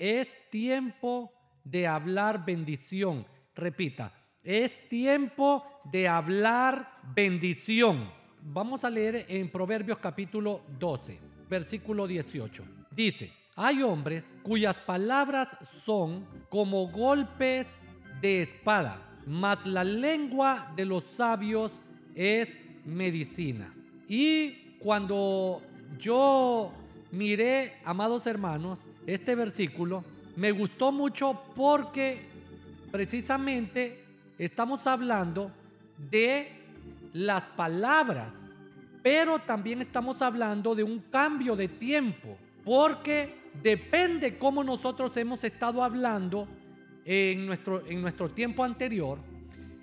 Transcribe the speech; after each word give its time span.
es 0.00 0.28
tiempo 0.48 1.30
de 1.62 1.86
hablar 1.86 2.46
bendición. 2.46 3.26
Repita, 3.54 4.14
es 4.42 4.88
tiempo 4.88 5.62
de 5.92 6.08
hablar 6.08 7.00
bendición. 7.14 8.10
Vamos 8.40 8.82
a 8.82 8.90
leer 8.90 9.26
en 9.28 9.50
Proverbios 9.50 9.98
capítulo 9.98 10.62
12, 10.78 11.20
versículo 11.50 12.06
18. 12.06 12.64
Dice, 12.90 13.30
hay 13.54 13.82
hombres 13.82 14.24
cuyas 14.42 14.74
palabras 14.76 15.50
son 15.84 16.24
como 16.48 16.88
golpes 16.88 17.66
de 18.22 18.40
espada, 18.40 19.06
mas 19.26 19.66
la 19.66 19.84
lengua 19.84 20.72
de 20.76 20.86
los 20.86 21.04
sabios 21.04 21.72
es 22.14 22.58
medicina. 22.86 23.74
Y 24.08 24.78
cuando 24.78 25.60
yo 25.98 26.72
miré, 27.12 27.74
amados 27.84 28.26
hermanos, 28.26 28.78
este 29.06 29.34
versículo, 29.34 30.04
me 30.36 30.52
gustó 30.52 30.92
mucho 30.92 31.42
porque 31.54 32.26
precisamente 32.90 34.04
estamos 34.38 34.86
hablando 34.86 35.50
de 36.10 36.52
las 37.12 37.42
palabras, 37.48 38.34
pero 39.02 39.38
también 39.38 39.80
estamos 39.80 40.22
hablando 40.22 40.74
de 40.74 40.82
un 40.82 41.00
cambio 41.10 41.56
de 41.56 41.68
tiempo, 41.68 42.36
porque 42.64 43.34
depende 43.62 44.38
cómo 44.38 44.62
nosotros 44.62 45.16
hemos 45.16 45.42
estado 45.44 45.82
hablando 45.82 46.46
en 47.04 47.46
nuestro, 47.46 47.84
en 47.86 48.00
nuestro 48.00 48.28
tiempo 48.28 48.62
anterior, 48.62 49.18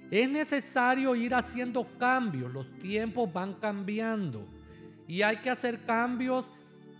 es 0.10 0.30
necesario 0.30 1.16
ir 1.16 1.34
haciendo 1.36 1.86
cambios, 1.98 2.52
los 2.54 2.72
tiempos 2.80 3.32
van 3.32 3.56
cambiando 3.56 4.48
y 5.08 5.22
hay 5.22 5.38
que 5.38 5.50
hacer 5.50 5.80
cambios 5.86 6.46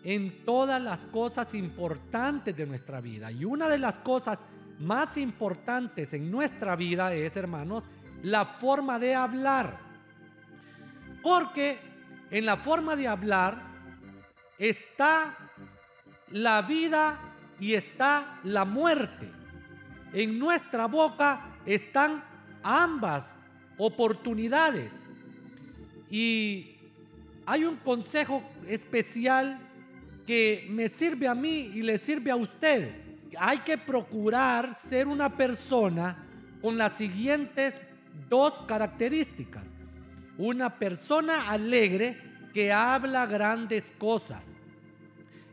en 0.08 0.46
todas 0.46 0.82
las 0.82 1.02
cosas 1.08 1.54
importantes 1.54 2.56
de 2.56 2.66
nuestra 2.66 3.02
vida. 3.02 3.30
Y 3.30 3.44
una 3.44 3.68
de 3.68 3.78
las 3.78 3.98
cosas 3.98 4.40
más 4.80 5.18
importantes 5.18 6.14
en 6.14 6.32
nuestra 6.32 6.78
vida 6.78 7.14
es, 7.14 7.36
hermanos, 7.36 7.84
la 8.24 8.46
forma 8.46 9.00
de 9.00 9.14
hablar. 9.14 9.80
Porque 11.22 11.78
en 12.32 12.46
la 12.46 12.56
forma 12.56 12.96
de 12.96 13.06
hablar 13.06 13.62
está 14.58 15.36
la 16.32 16.62
vida 16.62 17.20
y 17.60 17.74
está 17.74 18.40
la 18.46 18.64
muerte. 18.64 19.30
En 20.14 20.40
nuestra 20.40 20.86
boca 20.86 21.58
están 21.66 22.24
ambas 22.64 23.36
oportunidades. 23.78 24.94
Y 26.10 26.78
hay 27.46 27.66
un 27.66 27.76
consejo 27.76 28.42
especial 28.68 29.67
que 30.28 30.68
me 30.70 30.90
sirve 30.90 31.26
a 31.28 31.34
mí 31.34 31.72
y 31.74 31.82
le 31.82 31.98
sirve 31.98 32.30
a 32.30 32.36
usted. 32.36 32.92
Hay 33.40 33.60
que 33.60 33.78
procurar 33.78 34.76
ser 34.90 35.08
una 35.08 35.36
persona 35.36 36.28
con 36.62 36.78
las 36.78 36.98
siguientes 36.98 37.74
dos 38.30 38.54
características. 38.68 39.64
Una 40.38 40.78
persona 40.78 41.50
alegre 41.50 42.18
que 42.54 42.74
habla 42.74 43.26
grandes 43.26 43.84
cosas. 43.98 44.44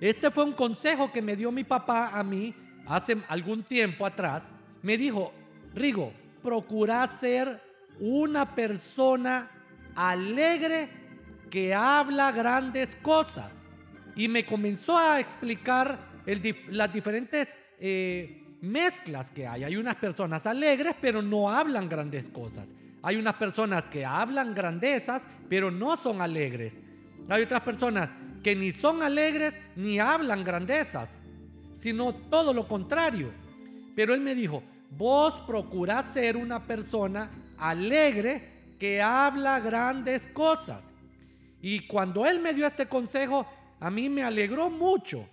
Este 0.00 0.30
fue 0.30 0.44
un 0.44 0.52
consejo 0.52 1.12
que 1.12 1.22
me 1.22 1.36
dio 1.36 1.52
mi 1.52 1.62
papá 1.62 2.10
a 2.12 2.24
mí 2.24 2.52
hace 2.86 3.16
algún 3.28 3.62
tiempo 3.62 4.04
atrás. 4.04 4.52
Me 4.82 4.98
dijo, 4.98 5.32
Rigo, 5.72 6.12
procura 6.42 7.06
ser 7.20 7.62
una 8.00 8.54
persona 8.54 9.50
alegre 9.94 10.88
que 11.48 11.72
habla 11.72 12.32
grandes 12.32 12.94
cosas. 12.96 13.63
Y 14.16 14.28
me 14.28 14.44
comenzó 14.44 14.96
a 14.96 15.20
explicar 15.20 15.98
las 16.70 16.92
diferentes 16.92 17.48
eh, 17.78 18.42
mezclas 18.60 19.30
que 19.30 19.46
hay. 19.46 19.64
Hay 19.64 19.76
unas 19.76 19.96
personas 19.96 20.46
alegres, 20.46 20.94
pero 21.00 21.22
no 21.22 21.50
hablan 21.50 21.88
grandes 21.88 22.26
cosas. 22.28 22.68
Hay 23.02 23.16
unas 23.16 23.34
personas 23.34 23.84
que 23.86 24.04
hablan 24.04 24.54
grandezas, 24.54 25.26
pero 25.48 25.70
no 25.70 25.96
son 25.96 26.22
alegres. 26.22 26.78
Hay 27.28 27.42
otras 27.42 27.62
personas 27.62 28.10
que 28.42 28.54
ni 28.54 28.72
son 28.72 29.02
alegres 29.02 29.54
ni 29.76 29.98
hablan 29.98 30.44
grandezas, 30.44 31.20
sino 31.76 32.14
todo 32.14 32.54
lo 32.54 32.66
contrario. 32.66 33.30
Pero 33.94 34.14
él 34.14 34.20
me 34.20 34.34
dijo, 34.34 34.62
Vos 34.96 35.34
procurás 35.46 36.12
ser 36.12 36.36
una 36.36 36.60
persona 36.60 37.28
alegre 37.58 38.74
que 38.78 39.02
habla 39.02 39.58
grandes 39.58 40.22
cosas. 40.32 40.84
Y 41.60 41.86
cuando 41.86 42.26
él 42.26 42.40
me 42.40 42.54
dio 42.54 42.66
este 42.66 42.86
consejo, 42.86 43.46
a 43.84 43.90
mí 43.90 44.08
me 44.08 44.22
alegró 44.22 44.70
mucho, 44.70 45.28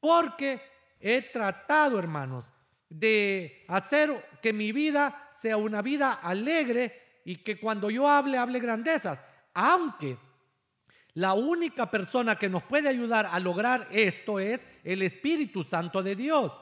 porque 0.00 0.60
he 1.00 1.22
tratado, 1.22 1.98
hermanos, 1.98 2.44
de 2.88 3.64
hacer 3.68 4.38
que 4.40 4.52
mi 4.52 4.72
vida 4.72 5.30
sea 5.40 5.56
una 5.56 5.82
vida 5.82 6.12
alegre 6.12 7.20
y 7.24 7.36
que 7.36 7.58
cuando 7.58 7.90
yo 7.90 8.08
hable, 8.08 8.38
hable 8.38 8.60
grandezas. 8.60 9.18
Aunque 9.54 10.16
la 11.14 11.34
única 11.34 11.90
persona 11.90 12.36
que 12.36 12.48
nos 12.48 12.62
puede 12.62 12.88
ayudar 12.88 13.26
a 13.26 13.38
lograr 13.40 13.88
esto 13.90 14.38
es 14.38 14.66
el 14.84 15.02
Espíritu 15.02 15.64
Santo 15.64 16.02
de 16.02 16.16
Dios. 16.16 16.52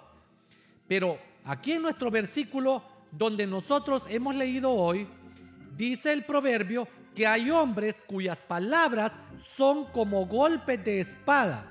Pero 0.89 1.19
Aquí 1.45 1.73
en 1.73 1.83
nuestro 1.83 2.11
versículo 2.11 2.83
donde 3.11 3.47
nosotros 3.47 4.05
hemos 4.09 4.35
leído 4.35 4.71
hoy, 4.71 5.07
dice 5.77 6.13
el 6.13 6.25
proverbio 6.25 6.87
que 7.15 7.27
hay 7.27 7.51
hombres 7.51 7.97
cuyas 8.07 8.39
palabras 8.39 9.13
son 9.61 9.85
como 9.93 10.25
golpes 10.25 10.83
de 10.83 11.01
espada. 11.01 11.67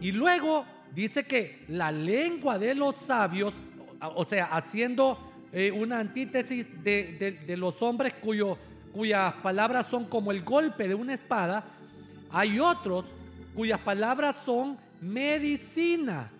Y 0.00 0.12
luego 0.12 0.64
dice 0.94 1.24
que 1.24 1.64
la 1.66 1.90
lengua 1.90 2.56
de 2.56 2.72
los 2.72 2.94
sabios, 3.04 3.52
o 4.00 4.24
sea, 4.24 4.44
haciendo 4.44 5.18
eh, 5.52 5.72
una 5.72 5.98
antítesis 5.98 6.68
de, 6.84 7.56
los 7.58 7.82
hombres 7.82 8.14
cuyas 8.92 9.34
palabras 9.42 9.88
son 9.90 10.04
como 10.04 10.30
el 10.30 10.44
golpe 10.44 10.86
de 10.86 10.94
una 10.94 11.14
espada, 11.14 11.64
hay 12.30 12.60
otros 12.60 13.06
cuyas 13.56 13.80
palabras 13.80 14.36
son 14.46 14.78
medicina 15.00 16.30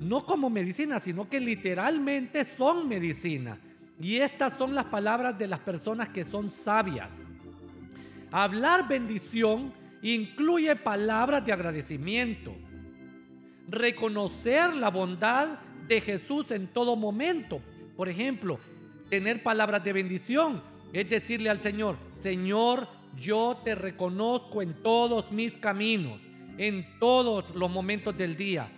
no 0.00 0.24
como 0.24 0.48
medicina, 0.48 1.00
sino 1.00 1.28
que 1.28 1.40
literalmente 1.40 2.46
son 2.56 2.88
medicina. 2.88 3.58
Y 4.00 4.16
estas 4.16 4.56
son 4.56 4.74
las 4.74 4.86
palabras 4.86 5.38
de 5.38 5.46
las 5.46 5.60
personas 5.60 6.10
que 6.10 6.24
son 6.24 6.50
sabias. 6.50 7.12
Hablar 8.30 8.88
bendición 8.88 9.72
incluye 10.02 10.74
palabras 10.76 11.44
de 11.44 11.52
agradecimiento. 11.52 12.54
Reconocer 13.68 14.74
la 14.74 14.90
bondad 14.90 15.58
de 15.88 16.00
Jesús 16.00 16.50
en 16.50 16.68
todo 16.68 16.96
momento. 16.96 17.60
Por 17.96 18.08
ejemplo, 18.08 18.58
tener 19.08 19.42
palabras 19.42 19.82
de 19.84 19.92
bendición 19.92 20.62
es 20.92 21.08
decirle 21.08 21.50
al 21.50 21.60
Señor, 21.60 21.96
Señor, 22.14 22.88
yo 23.16 23.60
te 23.64 23.74
reconozco 23.74 24.62
en 24.62 24.74
todos 24.82 25.30
mis 25.32 25.56
caminos, 25.56 26.20
en 26.58 26.86
todos 26.98 27.54
los 27.54 27.70
momentos 27.70 28.16
del 28.16 28.36
día 28.36 28.70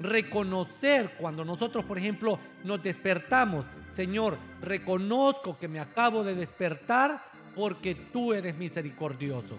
reconocer 0.00 1.12
cuando 1.18 1.44
nosotros, 1.44 1.84
por 1.84 1.98
ejemplo, 1.98 2.38
nos 2.62 2.82
despertamos. 2.82 3.64
Señor, 3.92 4.38
reconozco 4.60 5.58
que 5.58 5.68
me 5.68 5.78
acabo 5.78 6.24
de 6.24 6.34
despertar 6.34 7.22
porque 7.54 7.94
tú 7.94 8.32
eres 8.32 8.56
misericordioso, 8.56 9.58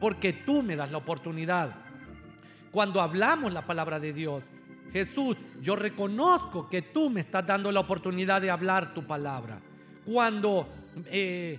porque 0.00 0.32
tú 0.32 0.62
me 0.62 0.76
das 0.76 0.90
la 0.90 0.98
oportunidad. 0.98 1.74
Cuando 2.70 3.00
hablamos 3.00 3.52
la 3.52 3.66
palabra 3.66 4.00
de 4.00 4.12
Dios, 4.12 4.42
Jesús, 4.92 5.36
yo 5.62 5.74
reconozco 5.74 6.68
que 6.68 6.82
tú 6.82 7.08
me 7.08 7.20
estás 7.20 7.46
dando 7.46 7.72
la 7.72 7.80
oportunidad 7.80 8.42
de 8.42 8.50
hablar 8.50 8.92
tu 8.94 9.06
palabra. 9.06 9.60
Cuando 10.04 10.68
eh, 11.06 11.58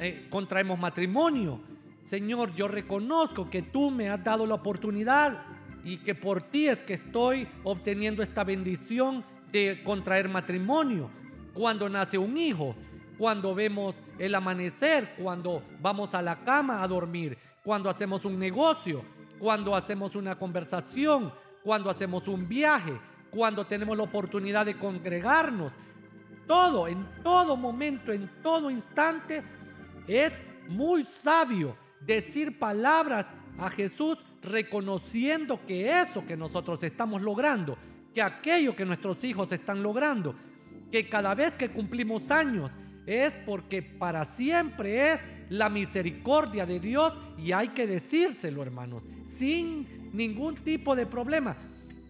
eh, 0.00 0.26
contraemos 0.28 0.78
matrimonio, 0.78 1.60
Señor, 2.08 2.54
yo 2.54 2.68
reconozco 2.68 3.48
que 3.48 3.62
tú 3.62 3.90
me 3.90 4.08
has 4.08 4.22
dado 4.22 4.46
la 4.46 4.54
oportunidad 4.54 5.42
y 5.84 5.98
que 5.98 6.14
por 6.14 6.42
ti 6.42 6.66
es 6.66 6.82
que 6.82 6.94
estoy 6.94 7.46
obteniendo 7.62 8.22
esta 8.22 8.42
bendición 8.42 9.24
de 9.52 9.80
contraer 9.84 10.28
matrimonio. 10.28 11.08
Cuando 11.52 11.88
nace 11.88 12.18
un 12.18 12.36
hijo, 12.36 12.74
cuando 13.18 13.54
vemos 13.54 13.94
el 14.18 14.34
amanecer, 14.34 15.14
cuando 15.18 15.62
vamos 15.80 16.14
a 16.14 16.22
la 16.22 16.36
cama 16.44 16.82
a 16.82 16.88
dormir, 16.88 17.38
cuando 17.62 17.88
hacemos 17.88 18.24
un 18.24 18.38
negocio, 18.38 19.04
cuando 19.38 19.74
hacemos 19.74 20.14
una 20.14 20.36
conversación, 20.36 21.32
cuando 21.62 21.90
hacemos 21.90 22.28
un 22.28 22.48
viaje, 22.48 22.98
cuando 23.30 23.66
tenemos 23.66 23.96
la 23.96 24.04
oportunidad 24.04 24.66
de 24.66 24.78
congregarnos. 24.78 25.72
Todo, 26.46 26.88
en 26.88 27.06
todo 27.22 27.56
momento, 27.56 28.12
en 28.12 28.30
todo 28.42 28.70
instante, 28.70 29.42
es 30.06 30.32
muy 30.68 31.04
sabio 31.22 31.76
decir 32.00 32.58
palabras 32.58 33.26
a 33.58 33.70
Jesús 33.70 34.18
reconociendo 34.42 35.58
que 35.66 36.00
eso 36.02 36.24
que 36.26 36.36
nosotros 36.36 36.82
estamos 36.82 37.22
logrando, 37.22 37.78
que 38.14 38.20
aquello 38.20 38.76
que 38.76 38.84
nuestros 38.84 39.24
hijos 39.24 39.50
están 39.52 39.82
logrando, 39.82 40.34
que 40.92 41.08
cada 41.08 41.34
vez 41.34 41.56
que 41.56 41.70
cumplimos 41.70 42.30
años 42.30 42.70
es 43.06 43.32
porque 43.46 43.82
para 43.82 44.24
siempre 44.24 45.12
es 45.12 45.20
la 45.50 45.68
misericordia 45.68 46.64
de 46.66 46.80
Dios 46.80 47.12
y 47.38 47.52
hay 47.52 47.68
que 47.68 47.86
decírselo, 47.86 48.62
hermanos, 48.62 49.02
sin 49.36 50.10
ningún 50.12 50.56
tipo 50.56 50.94
de 50.96 51.06
problema. 51.06 51.56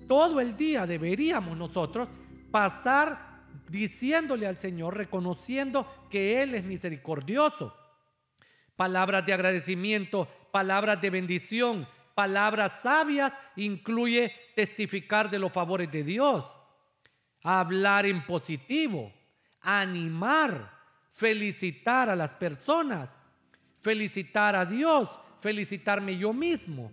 todo 0.06 0.38
el 0.40 0.54
día 0.56 0.86
deberíamos 0.86 1.56
nosotros 1.56 2.08
pasar 2.50 3.34
diciéndole 3.68 4.46
al 4.46 4.56
Señor, 4.56 4.96
reconociendo 4.96 5.86
que 6.10 6.42
Él 6.42 6.54
es 6.54 6.64
misericordioso. 6.64 7.74
Palabras 8.76 9.24
de 9.24 9.32
agradecimiento, 9.32 10.28
palabras 10.52 11.00
de 11.00 11.10
bendición, 11.10 11.88
palabras 12.14 12.80
sabias 12.82 13.32
incluye 13.56 14.32
testificar 14.54 15.30
de 15.30 15.38
los 15.38 15.52
favores 15.52 15.90
de 15.90 16.04
Dios, 16.04 16.44
hablar 17.42 18.06
en 18.06 18.24
positivo, 18.26 19.12
animar, 19.60 20.73
felicitar 21.14 22.10
a 22.10 22.16
las 22.16 22.34
personas, 22.34 23.16
felicitar 23.80 24.56
a 24.56 24.66
Dios, 24.66 25.08
felicitarme 25.40 26.18
yo 26.18 26.32
mismo, 26.32 26.90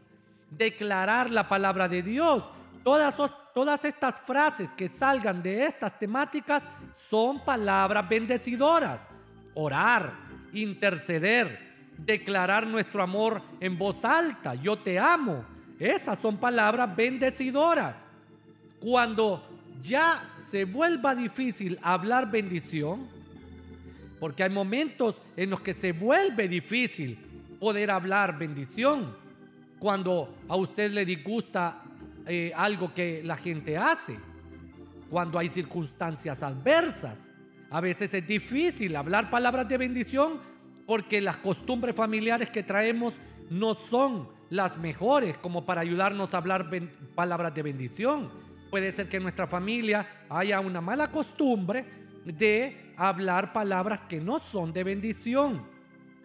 declarar 0.50 1.32
la 1.32 1.48
palabra 1.48 1.88
de 1.88 2.04
Dios. 2.04 2.44
Todas, 2.84 3.16
todas 3.54 3.84
estas 3.84 4.16
frases 4.22 4.70
que 4.74 4.90
salgan 4.90 5.42
de 5.42 5.66
estas 5.66 5.98
temáticas 5.98 6.64
son 7.10 7.44
palabras 7.44 8.08
bendecidoras. 8.08 9.08
Orar, 9.54 10.14
interceder, 10.54 11.72
declarar 11.98 12.66
nuestro 12.68 13.02
amor 13.02 13.42
en 13.60 13.78
voz 13.78 14.04
alta, 14.06 14.56
yo 14.56 14.78
te 14.78 15.00
amo. 15.00 15.44
Esas 15.80 16.20
son 16.20 16.38
palabras 16.38 16.96
bendecidoras. 16.96 17.96
Cuando 18.80 19.48
ya 19.82 20.30
se 20.50 20.66
vuelva 20.66 21.16
difícil 21.16 21.80
hablar 21.82 22.30
bendición, 22.30 23.21
porque 24.22 24.44
hay 24.44 24.52
momentos 24.52 25.20
en 25.36 25.50
los 25.50 25.62
que 25.62 25.74
se 25.74 25.94
vuelve 25.94 26.48
difícil 26.48 27.18
poder 27.60 27.90
hablar 27.90 28.38
bendición. 28.38 29.18
Cuando 29.80 30.38
a 30.48 30.56
usted 30.58 30.92
le 30.92 31.06
disgusta 31.06 31.82
eh, 32.28 32.52
algo 32.56 32.94
que 32.94 33.24
la 33.24 33.36
gente 33.36 33.76
hace, 33.76 34.20
cuando 35.10 35.40
hay 35.40 35.50
circunstancias 35.50 36.44
adversas. 36.44 37.28
A 37.72 37.82
veces 37.82 38.14
es 38.14 38.28
difícil 38.28 38.96
hablar 38.96 39.32
palabras 39.32 39.68
de 39.68 39.80
bendición 39.80 40.40
porque 40.86 41.20
las 41.20 41.38
costumbres 41.38 41.96
familiares 41.96 42.52
que 42.52 42.62
traemos 42.62 43.16
no 43.50 43.74
son 43.74 44.30
las 44.52 44.78
mejores 44.78 45.36
como 45.40 45.66
para 45.66 45.82
ayudarnos 45.82 46.32
a 46.36 46.38
hablar 46.38 46.70
palabras 47.16 47.56
de 47.56 47.64
bendición. 47.64 48.30
Puede 48.70 48.92
ser 48.92 49.10
que 49.10 49.18
en 49.18 49.24
nuestra 49.24 49.48
familia 49.48 50.08
haya 50.30 50.60
una 50.60 50.80
mala 50.80 51.10
costumbre 51.10 51.86
de 52.24 52.91
hablar 53.10 53.54
palabras 53.54 54.02
que 54.10 54.20
no 54.20 54.40
son 54.40 54.74
de 54.74 54.84
bendición. 54.84 55.62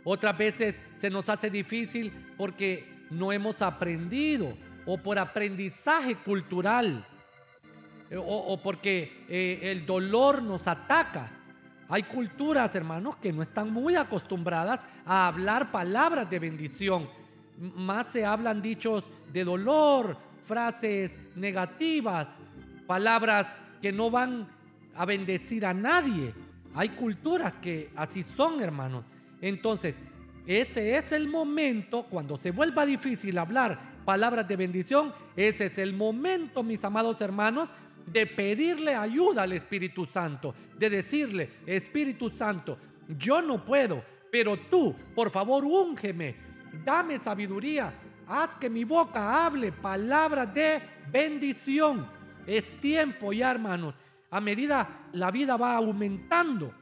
Otras 0.04 0.36
veces 0.36 0.76
se 1.00 1.10
nos 1.10 1.28
hace 1.28 1.50
difícil 1.50 2.12
porque 2.36 2.88
no 3.10 3.32
hemos 3.32 3.62
aprendido 3.62 4.56
o 4.84 4.98
por 4.98 5.18
aprendizaje 5.18 6.14
cultural 6.16 7.04
o, 8.16 8.60
porque 8.62 9.24
eh, 9.28 9.58
el 9.62 9.84
dolor 9.84 10.40
nos 10.42 10.68
ataca 10.68 11.32
hay 11.88 12.02
culturas, 12.02 12.74
hermanos, 12.74 13.16
que 13.16 13.32
no 13.32 13.42
están 13.42 13.72
muy 13.72 13.94
acostumbradas 13.94 14.80
a 15.04 15.28
hablar 15.28 15.70
palabras 15.70 16.28
de 16.28 16.38
bendición. 16.40 17.08
Más 17.58 18.08
se 18.08 18.24
hablan 18.24 18.60
dichos 18.60 19.04
de 19.32 19.44
dolor, 19.44 20.16
frases 20.46 21.16
negativas, 21.36 22.34
palabras 22.86 23.46
que 23.80 23.92
no 23.92 24.10
van 24.10 24.48
a 24.96 25.04
bendecir 25.04 25.64
a 25.64 25.72
nadie. 25.72 26.34
Hay 26.76 26.90
culturas 26.90 27.56
que 27.56 27.90
así 27.96 28.22
son, 28.22 28.60
hermanos. 28.60 29.06
Entonces, 29.40 29.96
ese 30.46 30.98
es 30.98 31.10
el 31.10 31.26
momento, 31.26 32.04
cuando 32.04 32.36
se 32.36 32.50
vuelva 32.50 32.84
difícil 32.84 33.38
hablar 33.38 33.96
palabras 34.04 34.46
de 34.46 34.56
bendición, 34.56 35.14
ese 35.36 35.66
es 35.66 35.78
el 35.78 35.94
momento, 35.94 36.62
mis 36.62 36.84
amados 36.84 37.18
hermanos, 37.22 37.70
de 38.06 38.26
pedirle 38.26 38.94
ayuda 38.94 39.42
al 39.42 39.52
Espíritu 39.52 40.04
Santo, 40.04 40.54
de 40.78 40.90
decirle, 40.90 41.50
Espíritu 41.64 42.28
Santo, 42.28 42.78
yo 43.18 43.40
no 43.40 43.64
puedo, 43.64 44.04
pero 44.30 44.58
tú, 44.58 44.94
por 45.14 45.30
favor, 45.30 45.64
úngeme, 45.64 46.36
dame 46.84 47.18
sabiduría, 47.18 47.92
haz 48.28 48.54
que 48.56 48.68
mi 48.68 48.84
boca 48.84 49.46
hable 49.46 49.72
palabras 49.72 50.52
de 50.52 50.82
bendición. 51.10 52.06
Es 52.46 52.64
tiempo 52.80 53.32
ya, 53.32 53.50
hermanos. 53.50 53.94
A 54.30 54.40
medida 54.40 55.08
la 55.12 55.30
vida 55.30 55.56
va 55.56 55.76
aumentando, 55.76 56.72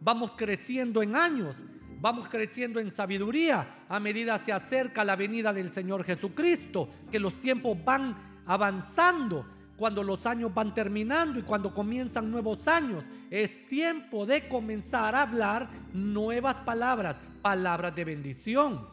vamos 0.00 0.32
creciendo 0.36 1.02
en 1.02 1.16
años, 1.16 1.54
vamos 2.00 2.28
creciendo 2.28 2.80
en 2.80 2.90
sabiduría 2.90 3.84
a 3.88 4.00
medida 4.00 4.38
se 4.38 4.52
acerca 4.52 5.04
la 5.04 5.14
venida 5.14 5.52
del 5.52 5.70
Señor 5.70 6.04
Jesucristo, 6.04 6.88
que 7.12 7.20
los 7.20 7.34
tiempos 7.34 7.78
van 7.84 8.42
avanzando 8.44 9.46
cuando 9.76 10.02
los 10.02 10.26
años 10.26 10.52
van 10.52 10.74
terminando 10.74 11.38
y 11.38 11.42
cuando 11.42 11.72
comienzan 11.72 12.30
nuevos 12.30 12.66
años. 12.66 13.04
Es 13.30 13.68
tiempo 13.68 14.26
de 14.26 14.48
comenzar 14.48 15.14
a 15.14 15.22
hablar 15.22 15.68
nuevas 15.92 16.56
palabras, 16.56 17.16
palabras 17.40 17.94
de 17.94 18.04
bendición. 18.04 18.88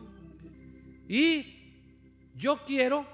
Y 1.08 1.74
yo 2.36 2.64
quiero 2.66 3.08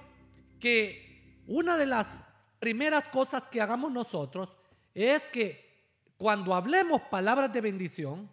que 0.60 1.44
una 1.48 1.78
de 1.78 1.86
las 1.86 2.24
primeras 2.60 3.08
cosas 3.08 3.44
que 3.48 3.62
hagamos 3.62 3.94
nosotros 3.94 4.57
es 5.06 5.22
que 5.28 5.64
cuando 6.18 6.56
hablemos 6.56 7.04
palabras 7.04 7.54
de 7.54 7.62
bendición, 7.62 8.28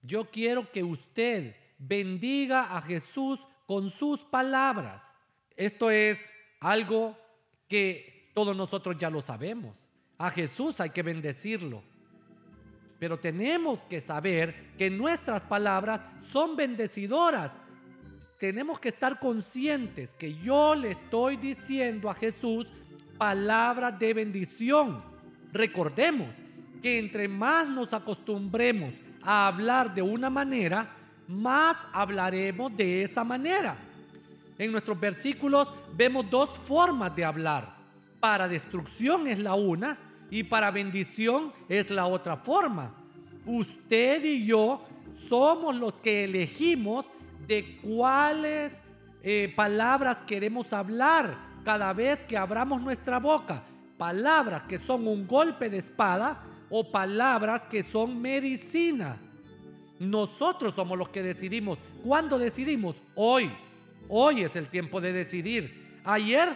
yo 0.00 0.30
quiero 0.30 0.72
que 0.72 0.82
usted 0.82 1.54
bendiga 1.76 2.74
a 2.74 2.80
Jesús 2.80 3.38
con 3.66 3.90
sus 3.90 4.18
palabras. 4.20 5.04
Esto 5.56 5.90
es 5.90 6.18
algo 6.60 7.18
que 7.68 8.30
todos 8.32 8.56
nosotros 8.56 8.96
ya 8.98 9.10
lo 9.10 9.20
sabemos. 9.20 9.76
A 10.16 10.30
Jesús 10.30 10.80
hay 10.80 10.88
que 10.88 11.02
bendecirlo. 11.02 11.82
Pero 12.98 13.18
tenemos 13.18 13.78
que 13.90 14.00
saber 14.00 14.72
que 14.78 14.88
nuestras 14.88 15.42
palabras 15.42 16.00
son 16.32 16.56
bendecidoras. 16.56 17.52
Tenemos 18.40 18.80
que 18.80 18.88
estar 18.88 19.20
conscientes 19.20 20.14
que 20.14 20.32
yo 20.34 20.74
le 20.74 20.92
estoy 20.92 21.36
diciendo 21.36 22.08
a 22.08 22.14
Jesús 22.14 22.66
palabras 23.18 23.98
de 23.98 24.14
bendición. 24.14 25.17
Recordemos 25.52 26.28
que 26.82 26.98
entre 26.98 27.28
más 27.28 27.68
nos 27.68 27.92
acostumbremos 27.92 28.92
a 29.22 29.48
hablar 29.48 29.94
de 29.94 30.02
una 30.02 30.30
manera, 30.30 30.90
más 31.26 31.76
hablaremos 31.92 32.76
de 32.76 33.02
esa 33.02 33.24
manera. 33.24 33.76
En 34.58 34.72
nuestros 34.72 34.98
versículos 34.98 35.68
vemos 35.94 36.28
dos 36.30 36.58
formas 36.58 37.14
de 37.14 37.24
hablar. 37.24 37.76
Para 38.20 38.48
destrucción 38.48 39.26
es 39.26 39.38
la 39.38 39.54
una 39.54 39.98
y 40.30 40.42
para 40.42 40.70
bendición 40.70 41.52
es 41.68 41.90
la 41.90 42.06
otra 42.06 42.36
forma. 42.36 42.94
Usted 43.46 44.24
y 44.24 44.46
yo 44.46 44.84
somos 45.28 45.76
los 45.76 45.94
que 45.98 46.24
elegimos 46.24 47.06
de 47.46 47.78
cuáles 47.82 48.80
eh, 49.22 49.52
palabras 49.56 50.18
queremos 50.26 50.72
hablar 50.72 51.36
cada 51.64 51.92
vez 51.92 52.22
que 52.24 52.36
abramos 52.36 52.80
nuestra 52.80 53.18
boca. 53.18 53.62
Palabras 53.98 54.62
que 54.68 54.78
son 54.78 55.06
un 55.06 55.26
golpe 55.26 55.68
de 55.68 55.78
espada 55.78 56.40
o 56.70 56.90
palabras 56.90 57.62
que 57.62 57.82
son 57.82 58.22
medicina. 58.22 59.16
Nosotros 59.98 60.74
somos 60.74 60.96
los 60.96 61.08
que 61.08 61.22
decidimos. 61.22 61.78
¿Cuándo 62.04 62.38
decidimos? 62.38 62.96
Hoy. 63.14 63.50
Hoy 64.08 64.42
es 64.42 64.56
el 64.56 64.68
tiempo 64.68 65.00
de 65.00 65.12
decidir. 65.12 66.00
Ayer, 66.04 66.48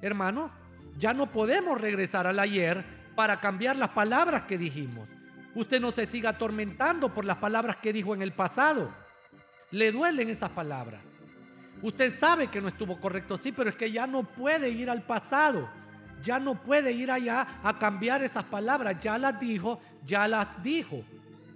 hermanos, 0.00 0.50
ya 0.98 1.12
no 1.12 1.30
podemos 1.30 1.80
regresar 1.80 2.26
al 2.26 2.40
ayer 2.40 2.82
para 3.14 3.38
cambiar 3.38 3.76
las 3.76 3.90
palabras 3.90 4.44
que 4.44 4.58
dijimos. 4.58 5.08
Usted 5.54 5.80
no 5.80 5.92
se 5.92 6.06
siga 6.06 6.30
atormentando 6.30 7.12
por 7.12 7.24
las 7.24 7.36
palabras 7.36 7.76
que 7.76 7.92
dijo 7.92 8.14
en 8.14 8.22
el 8.22 8.32
pasado. 8.32 8.90
Le 9.70 9.92
duelen 9.92 10.30
esas 10.30 10.50
palabras. 10.50 11.02
Usted 11.82 12.18
sabe 12.18 12.48
que 12.48 12.60
no 12.60 12.68
estuvo 12.68 12.98
correcto, 12.98 13.36
sí, 13.36 13.52
pero 13.52 13.70
es 13.70 13.76
que 13.76 13.92
ya 13.92 14.06
no 14.06 14.24
puede 14.24 14.70
ir 14.70 14.90
al 14.90 15.02
pasado. 15.02 15.68
Ya 16.22 16.38
no 16.38 16.60
puede 16.60 16.92
ir 16.92 17.10
allá 17.10 17.60
a 17.62 17.78
cambiar 17.78 18.22
esas 18.22 18.44
palabras. 18.44 18.96
Ya 19.00 19.18
las 19.18 19.38
dijo, 19.40 19.80
ya 20.04 20.26
las 20.26 20.62
dijo. 20.62 21.02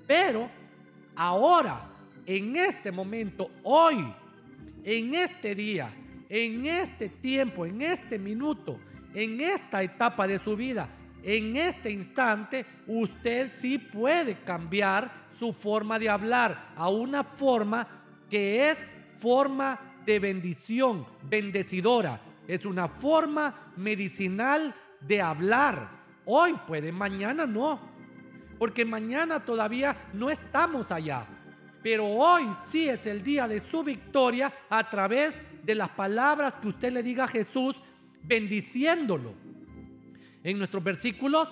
Pero 0.06 0.48
ahora, 1.16 1.88
en 2.26 2.56
este 2.56 2.92
momento, 2.92 3.50
hoy, 3.62 4.12
en 4.84 5.14
este 5.14 5.54
día, 5.54 5.90
en 6.28 6.66
este 6.66 7.08
tiempo, 7.08 7.66
en 7.66 7.82
este 7.82 8.18
minuto, 8.18 8.78
en 9.14 9.40
esta 9.40 9.82
etapa 9.82 10.26
de 10.26 10.38
su 10.38 10.56
vida, 10.56 10.88
en 11.22 11.56
este 11.56 11.90
instante, 11.90 12.64
usted 12.86 13.50
sí 13.60 13.78
puede 13.78 14.36
cambiar 14.40 15.10
su 15.38 15.52
forma 15.52 15.98
de 15.98 16.08
hablar 16.08 16.72
a 16.76 16.88
una 16.88 17.24
forma 17.24 17.86
que 18.30 18.70
es 18.70 18.78
forma 19.18 19.78
de 20.04 20.18
bendición, 20.18 21.06
bendecidora. 21.22 22.20
Es 22.46 22.64
una 22.64 22.88
forma 22.88 23.72
medicinal 23.76 24.74
de 25.00 25.20
hablar. 25.20 25.88
Hoy 26.24 26.54
puede, 26.66 26.92
mañana 26.92 27.46
no. 27.46 27.80
Porque 28.58 28.84
mañana 28.84 29.40
todavía 29.40 29.96
no 30.12 30.30
estamos 30.30 30.90
allá. 30.90 31.26
Pero 31.82 32.06
hoy 32.06 32.48
sí 32.70 32.88
es 32.88 33.06
el 33.06 33.22
día 33.22 33.48
de 33.48 33.60
su 33.70 33.82
victoria 33.82 34.52
a 34.70 34.88
través 34.88 35.34
de 35.64 35.74
las 35.74 35.88
palabras 35.90 36.54
que 36.54 36.68
usted 36.68 36.92
le 36.92 37.02
diga 37.02 37.24
a 37.24 37.28
Jesús 37.28 37.76
bendiciéndolo. 38.22 39.34
En 40.44 40.58
nuestros 40.58 40.82
versículos 40.82 41.48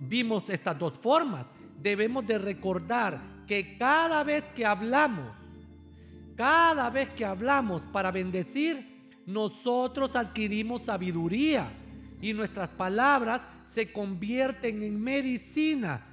vimos 0.00 0.48
estas 0.50 0.78
dos 0.78 0.98
formas. 0.98 1.46
Debemos 1.80 2.26
de 2.26 2.38
recordar 2.38 3.20
que 3.46 3.76
cada 3.78 4.24
vez 4.24 4.44
que 4.54 4.66
hablamos, 4.66 5.32
cada 6.36 6.90
vez 6.90 7.08
que 7.10 7.24
hablamos 7.24 7.82
para 7.86 8.10
bendecir, 8.10 8.95
nosotros 9.26 10.14
adquirimos 10.14 10.82
sabiduría 10.82 11.68
y 12.22 12.32
nuestras 12.32 12.68
palabras 12.70 13.42
se 13.66 13.92
convierten 13.92 14.82
en 14.82 15.02
medicina 15.02 16.06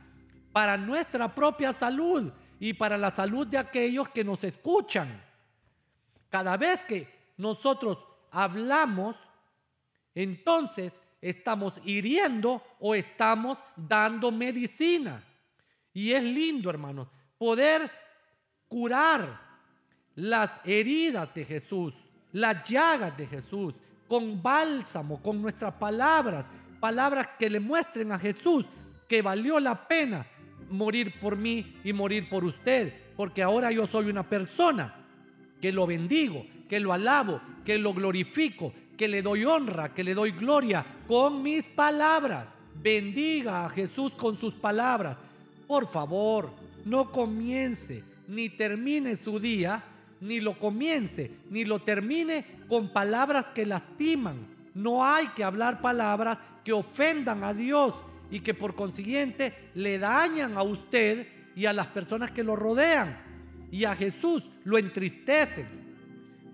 para 0.51 0.77
nuestra 0.77 1.33
propia 1.33 1.73
salud 1.73 2.31
y 2.59 2.73
para 2.73 2.97
la 2.97 3.11
salud 3.11 3.47
de 3.47 3.57
aquellos 3.57 4.09
que 4.09 4.23
nos 4.23 4.43
escuchan. 4.43 5.23
Cada 6.29 6.57
vez 6.57 6.81
que 6.83 7.07
nosotros 7.37 7.99
hablamos, 8.31 9.15
entonces 10.15 10.93
estamos 11.21 11.79
hiriendo 11.85 12.63
o 12.79 12.95
estamos 12.95 13.57
dando 13.75 14.31
medicina. 14.31 15.23
Y 15.93 16.11
es 16.11 16.23
lindo, 16.23 16.69
hermanos, 16.69 17.07
poder 17.37 17.91
curar 18.67 19.39
las 20.15 20.51
heridas 20.65 21.33
de 21.33 21.45
Jesús, 21.45 21.93
las 22.33 22.67
llagas 22.67 23.15
de 23.17 23.27
Jesús, 23.27 23.73
con 24.07 24.41
bálsamo, 24.43 25.21
con 25.21 25.41
nuestras 25.41 25.73
palabras, 25.75 26.49
palabras 26.79 27.29
que 27.39 27.49
le 27.49 27.59
muestren 27.59 28.11
a 28.11 28.19
Jesús 28.19 28.65
que 29.07 29.21
valió 29.21 29.59
la 29.59 29.87
pena 29.87 30.25
morir 30.69 31.19
por 31.19 31.37
mí 31.37 31.77
y 31.83 31.93
morir 31.93 32.27
por 32.29 32.43
usted, 32.43 32.93
porque 33.15 33.43
ahora 33.43 33.71
yo 33.71 33.87
soy 33.87 34.09
una 34.09 34.23
persona 34.23 34.95
que 35.61 35.71
lo 35.71 35.85
bendigo, 35.85 36.45
que 36.67 36.79
lo 36.79 36.91
alabo, 36.91 37.39
que 37.63 37.77
lo 37.77 37.93
glorifico, 37.93 38.73
que 38.97 39.07
le 39.07 39.21
doy 39.21 39.45
honra, 39.45 39.93
que 39.93 40.03
le 40.03 40.13
doy 40.13 40.31
gloria 40.31 40.85
con 41.07 41.41
mis 41.43 41.63
palabras. 41.65 42.53
Bendiga 42.75 43.65
a 43.65 43.69
Jesús 43.69 44.13
con 44.15 44.37
sus 44.37 44.53
palabras. 44.55 45.17
Por 45.67 45.87
favor, 45.87 46.51
no 46.85 47.11
comience 47.11 48.03
ni 48.27 48.49
termine 48.49 49.15
su 49.15 49.39
día, 49.39 49.83
ni 50.23 50.39
lo 50.39 50.57
comience, 50.57 51.29
ni 51.49 51.65
lo 51.65 51.79
termine 51.79 52.45
con 52.69 52.93
palabras 52.93 53.47
que 53.53 53.65
lastiman. 53.65 54.47
No 54.73 55.05
hay 55.05 55.27
que 55.27 55.43
hablar 55.43 55.81
palabras 55.81 56.39
que 56.63 56.71
ofendan 56.71 57.43
a 57.43 57.53
Dios 57.53 57.93
y 58.31 58.39
que 58.39 58.53
por 58.53 58.73
consiguiente 58.73 59.53
le 59.75 59.99
dañan 59.99 60.57
a 60.57 60.63
usted 60.63 61.27
y 61.55 61.65
a 61.65 61.73
las 61.73 61.87
personas 61.87 62.31
que 62.31 62.43
lo 62.43 62.55
rodean. 62.55 63.17
Y 63.69 63.83
a 63.83 63.95
Jesús 63.95 64.43
lo 64.63 64.77
entristecen. 64.77 65.67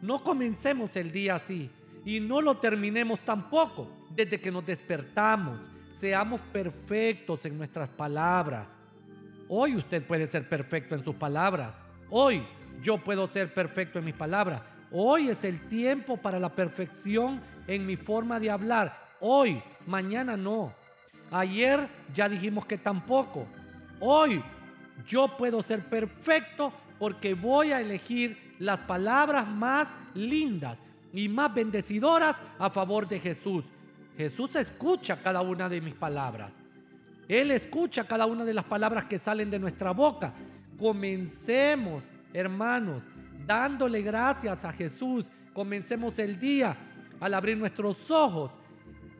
No 0.02 0.24
comencemos 0.24 0.96
el 0.96 1.12
día 1.12 1.36
así 1.36 1.70
y 2.06 2.20
no 2.20 2.42
lo 2.42 2.58
terminemos 2.58 3.20
tampoco 3.20 4.08
desde 4.16 4.42
que 4.42 4.52
nos 4.52 4.66
despertamos. 4.66 5.60
Seamos 6.00 6.42
perfectos 6.52 7.46
en 7.46 7.58
nuestras 7.58 7.92
palabras. 7.92 8.68
Hoy 9.48 9.76
usted 9.76 10.04
puede 10.04 10.26
ser 10.26 10.50
perfecto 10.50 10.96
en 10.96 11.04
sus 11.04 11.16
palabras. 11.16 11.78
Hoy 12.10 12.42
yo 12.82 12.98
puedo 12.98 13.28
ser 13.28 13.54
perfecto 13.54 14.00
en 14.00 14.06
mis 14.06 14.14
palabras. 14.14 14.62
Hoy 14.92 15.30
es 15.30 15.44
el 15.44 15.68
tiempo 15.68 16.18
para 16.18 16.40
la 16.40 16.50
perfección 16.50 17.42
en 17.68 17.86
mi 17.86 17.96
forma 17.96 18.40
de 18.40 18.50
hablar. 18.50 19.10
Hoy, 19.20 19.62
mañana 19.86 20.36
no. 20.36 20.74
Ayer 21.32 21.88
ya 22.14 22.28
dijimos 22.28 22.66
que 22.66 22.78
tampoco. 22.78 23.46
Hoy 24.00 24.42
yo 25.08 25.38
puedo 25.38 25.62
ser 25.62 25.82
perfecto 25.82 26.74
porque 26.98 27.34
voy 27.34 27.72
a 27.72 27.82
elegir 27.82 28.56
las 28.60 28.80
palabras 28.82 29.48
más 29.48 29.88
lindas 30.14 30.82
y 31.14 31.30
más 31.30 31.54
bendecidoras 31.54 32.36
a 32.58 32.70
favor 32.70 33.08
de 33.08 33.20
Jesús. 33.20 33.64
Jesús 34.18 34.56
escucha 34.56 35.22
cada 35.22 35.42
una 35.42 35.70
de 35.70 35.82
mis 35.82 35.94
palabras. 35.94 36.52
Él 37.28 37.52
escucha 37.52 38.06
cada 38.06 38.26
una 38.26 38.44
de 38.44 38.54
las 38.54 38.66
palabras 38.66 39.06
que 39.06 39.20
salen 39.20 39.50
de 39.50 39.60
nuestra 39.60 39.92
boca. 39.92 40.34
Comencemos, 40.78 42.04
hermanos, 42.34 43.04
dándole 43.46 44.02
gracias 44.02 44.64
a 44.66 44.74
Jesús. 44.74 45.26
Comencemos 45.54 46.18
el 46.20 46.40
día 46.40 46.76
al 47.20 47.34
abrir 47.34 47.58
nuestros 47.58 48.10
ojos, 48.10 48.52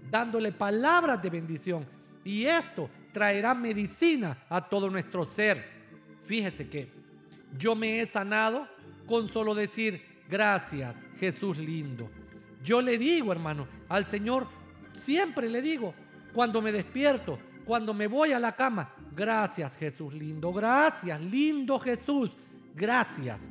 dándole 0.10 0.52
palabras 0.52 1.22
de 1.22 1.30
bendición. 1.30 1.86
Y 2.24 2.46
esto 2.46 2.90
traerá 3.12 3.54
medicina 3.54 4.38
a 4.50 4.62
todo 4.68 4.90
nuestro 4.90 5.26
ser. 5.26 5.66
Fíjese 6.26 6.70
que 6.70 6.92
yo 7.58 7.76
me 7.76 8.02
he 8.02 8.08
sanado 8.08 8.68
con 9.06 9.30
solo 9.30 9.56
decir 9.56 10.02
gracias, 10.30 10.96
Jesús 11.20 11.58
lindo. 11.58 12.10
Yo 12.64 12.82
le 12.82 12.98
digo, 12.98 13.32
hermano, 13.32 13.68
al 13.88 14.06
Señor, 14.06 14.48
siempre 14.98 15.50
le 15.50 15.62
digo, 15.62 15.94
cuando 16.34 16.62
me 16.62 16.72
despierto, 16.72 17.40
cuando 17.66 17.94
me 17.94 18.08
voy 18.08 18.32
a 18.32 18.40
la 18.40 18.56
cama, 18.56 18.94
gracias 19.16 19.76
Jesús 19.78 20.14
lindo, 20.14 20.54
gracias, 20.54 21.20
lindo 21.22 21.80
Jesús, 21.80 22.32
gracias. 22.76 23.48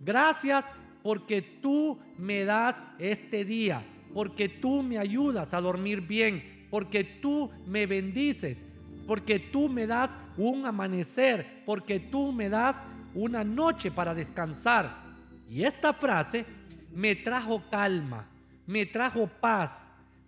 Gracias 0.00 0.64
porque 1.02 1.42
tú 1.42 1.98
me 2.18 2.44
das 2.44 2.76
este 2.98 3.44
día, 3.44 3.82
porque 4.14 4.48
tú 4.48 4.82
me 4.82 4.98
ayudas 4.98 5.54
a 5.54 5.60
dormir 5.60 6.00
bien, 6.00 6.66
porque 6.70 7.04
tú 7.04 7.50
me 7.66 7.86
bendices, 7.86 8.64
porque 9.06 9.38
tú 9.38 9.68
me 9.68 9.86
das 9.86 10.10
un 10.36 10.66
amanecer, 10.66 11.62
porque 11.66 12.00
tú 12.00 12.32
me 12.32 12.48
das 12.48 12.84
una 13.14 13.44
noche 13.44 13.90
para 13.90 14.14
descansar. 14.14 15.02
Y 15.48 15.64
esta 15.64 15.92
frase 15.92 16.46
me 16.92 17.14
trajo 17.16 17.62
calma, 17.70 18.26
me 18.66 18.86
trajo 18.86 19.26
paz, 19.26 19.70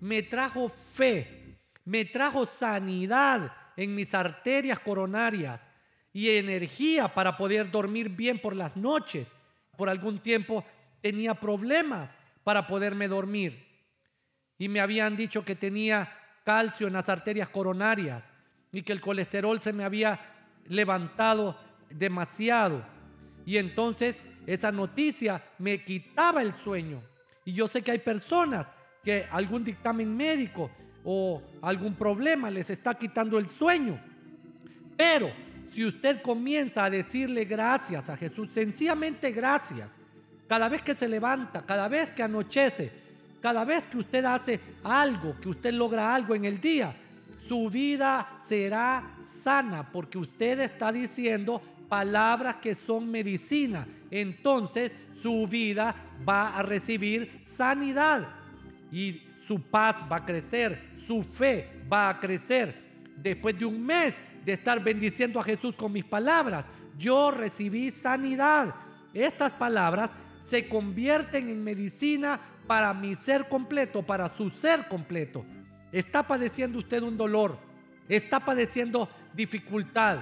me 0.00 0.22
trajo 0.22 0.68
fe, 0.68 1.56
me 1.84 2.04
trajo 2.04 2.46
sanidad 2.46 3.52
en 3.76 3.94
mis 3.94 4.14
arterias 4.14 4.78
coronarias 4.80 5.66
y 6.14 6.30
energía 6.30 7.08
para 7.08 7.36
poder 7.36 7.70
dormir 7.70 8.08
bien 8.08 8.38
por 8.38 8.56
las 8.56 8.74
noches. 8.76 9.28
Por 9.76 9.90
algún 9.90 10.20
tiempo 10.20 10.64
tenía 11.02 11.34
problemas 11.34 12.16
para 12.42 12.66
poderme 12.66 13.08
dormir 13.08 13.64
y 14.58 14.68
me 14.68 14.80
habían 14.80 15.16
dicho 15.16 15.44
que 15.44 15.56
tenía 15.56 16.10
calcio 16.44 16.86
en 16.86 16.92
las 16.92 17.08
arterias 17.08 17.48
coronarias 17.48 18.24
y 18.72 18.82
que 18.82 18.92
el 18.92 19.00
colesterol 19.00 19.60
se 19.60 19.72
me 19.72 19.84
había 19.84 20.20
levantado 20.68 21.58
demasiado. 21.90 22.84
Y 23.44 23.56
entonces 23.56 24.22
esa 24.46 24.70
noticia 24.70 25.42
me 25.58 25.84
quitaba 25.84 26.42
el 26.42 26.54
sueño. 26.54 27.02
Y 27.44 27.52
yo 27.52 27.68
sé 27.68 27.82
que 27.82 27.90
hay 27.90 27.98
personas 27.98 28.70
que 29.02 29.26
algún 29.30 29.64
dictamen 29.64 30.16
médico 30.16 30.70
o 31.04 31.42
algún 31.60 31.94
problema 31.94 32.50
les 32.50 32.70
está 32.70 32.94
quitando 32.94 33.38
el 33.38 33.48
sueño. 33.48 34.00
Pero 34.96 35.30
si 35.74 35.84
usted 35.84 36.22
comienza 36.22 36.84
a 36.84 36.90
decirle 36.90 37.44
gracias 37.44 38.08
a 38.08 38.16
Jesús, 38.16 38.48
sencillamente 38.52 39.32
gracias, 39.32 39.90
cada 40.46 40.68
vez 40.68 40.82
que 40.82 40.94
se 40.94 41.08
levanta, 41.08 41.62
cada 41.62 41.88
vez 41.88 42.10
que 42.12 42.22
anochece, 42.22 42.92
cada 43.42 43.64
vez 43.64 43.84
que 43.88 43.98
usted 43.98 44.24
hace 44.24 44.60
algo, 44.84 45.34
que 45.40 45.48
usted 45.48 45.74
logra 45.74 46.14
algo 46.14 46.34
en 46.34 46.44
el 46.44 46.60
día, 46.60 46.94
su 47.48 47.68
vida 47.68 48.38
será 48.46 49.02
sana 49.42 49.90
porque 49.90 50.16
usted 50.16 50.60
está 50.60 50.92
diciendo 50.92 51.60
palabras 51.88 52.56
que 52.56 52.74
son 52.74 53.10
medicina. 53.10 53.86
Entonces 54.10 54.92
su 55.22 55.46
vida 55.48 55.94
va 56.26 56.56
a 56.56 56.62
recibir 56.62 57.40
sanidad 57.56 58.28
y 58.92 59.22
su 59.46 59.60
paz 59.60 59.96
va 60.10 60.16
a 60.16 60.24
crecer, 60.24 60.80
su 61.06 61.22
fe 61.22 61.68
va 61.92 62.10
a 62.10 62.20
crecer. 62.20 62.74
Después 63.16 63.58
de 63.58 63.64
un 63.64 63.84
mes 63.84 64.14
de 64.44 64.52
estar 64.52 64.82
bendiciendo 64.82 65.40
a 65.40 65.44
Jesús 65.44 65.74
con 65.74 65.92
mis 65.92 66.04
palabras, 66.04 66.66
yo 66.98 67.30
recibí 67.30 67.90
sanidad. 67.90 68.74
Estas 69.12 69.52
palabras 69.52 70.10
se 70.42 70.68
convierten 70.68 71.48
en 71.48 71.64
medicina 71.64 72.40
para 72.66 72.92
mi 72.94 73.14
ser 73.14 73.48
completo, 73.48 74.02
para 74.02 74.28
su 74.28 74.50
ser 74.50 74.88
completo. 74.88 75.44
Está 75.92 76.22
padeciendo 76.22 76.78
usted 76.78 77.02
un 77.02 77.16
dolor, 77.16 77.58
está 78.08 78.40
padeciendo 78.40 79.08
dificultad, 79.32 80.18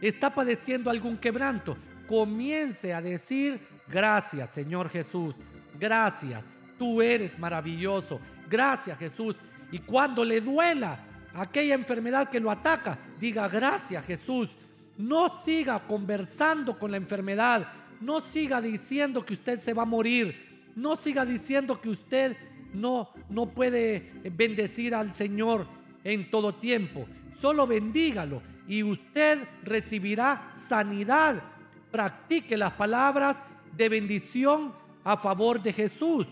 está 0.00 0.34
padeciendo 0.34 0.90
algún 0.90 1.16
quebranto, 1.16 1.76
comience 2.06 2.94
a 2.94 3.02
decir, 3.02 3.60
gracias 3.88 4.50
Señor 4.50 4.88
Jesús, 4.88 5.34
gracias, 5.78 6.42
tú 6.78 7.02
eres 7.02 7.38
maravilloso, 7.38 8.20
gracias 8.48 8.98
Jesús. 8.98 9.36
Y 9.72 9.80
cuando 9.80 10.24
le 10.24 10.40
duela 10.40 11.00
aquella 11.34 11.74
enfermedad 11.74 12.30
que 12.30 12.40
lo 12.40 12.50
ataca, 12.50 12.98
diga, 13.20 13.48
gracias 13.48 14.04
Jesús. 14.04 14.48
No 14.96 15.42
siga 15.44 15.86
conversando 15.86 16.78
con 16.78 16.90
la 16.90 16.96
enfermedad, 16.96 17.66
no 18.00 18.20
siga 18.20 18.60
diciendo 18.60 19.24
que 19.24 19.34
usted 19.34 19.60
se 19.60 19.74
va 19.74 19.82
a 19.82 19.86
morir, 19.86 20.72
no 20.74 20.96
siga 20.96 21.24
diciendo 21.26 21.80
que 21.80 21.90
usted 21.90 22.36
no, 22.72 23.10
no 23.28 23.46
puede 23.50 24.12
bendecir 24.32 24.94
al 24.94 25.12
Señor 25.14 25.66
en 26.04 26.30
todo 26.30 26.54
tiempo. 26.54 27.06
Solo 27.40 27.66
bendígalo 27.66 28.42
y 28.66 28.82
usted 28.82 29.46
recibirá 29.62 30.50
sanidad. 30.68 31.42
Practique 31.90 32.56
las 32.56 32.72
palabras 32.72 33.36
de 33.76 33.88
bendición 33.88 34.72
a 35.04 35.16
favor 35.16 35.62
de 35.62 35.72
Jesús. 35.72 36.26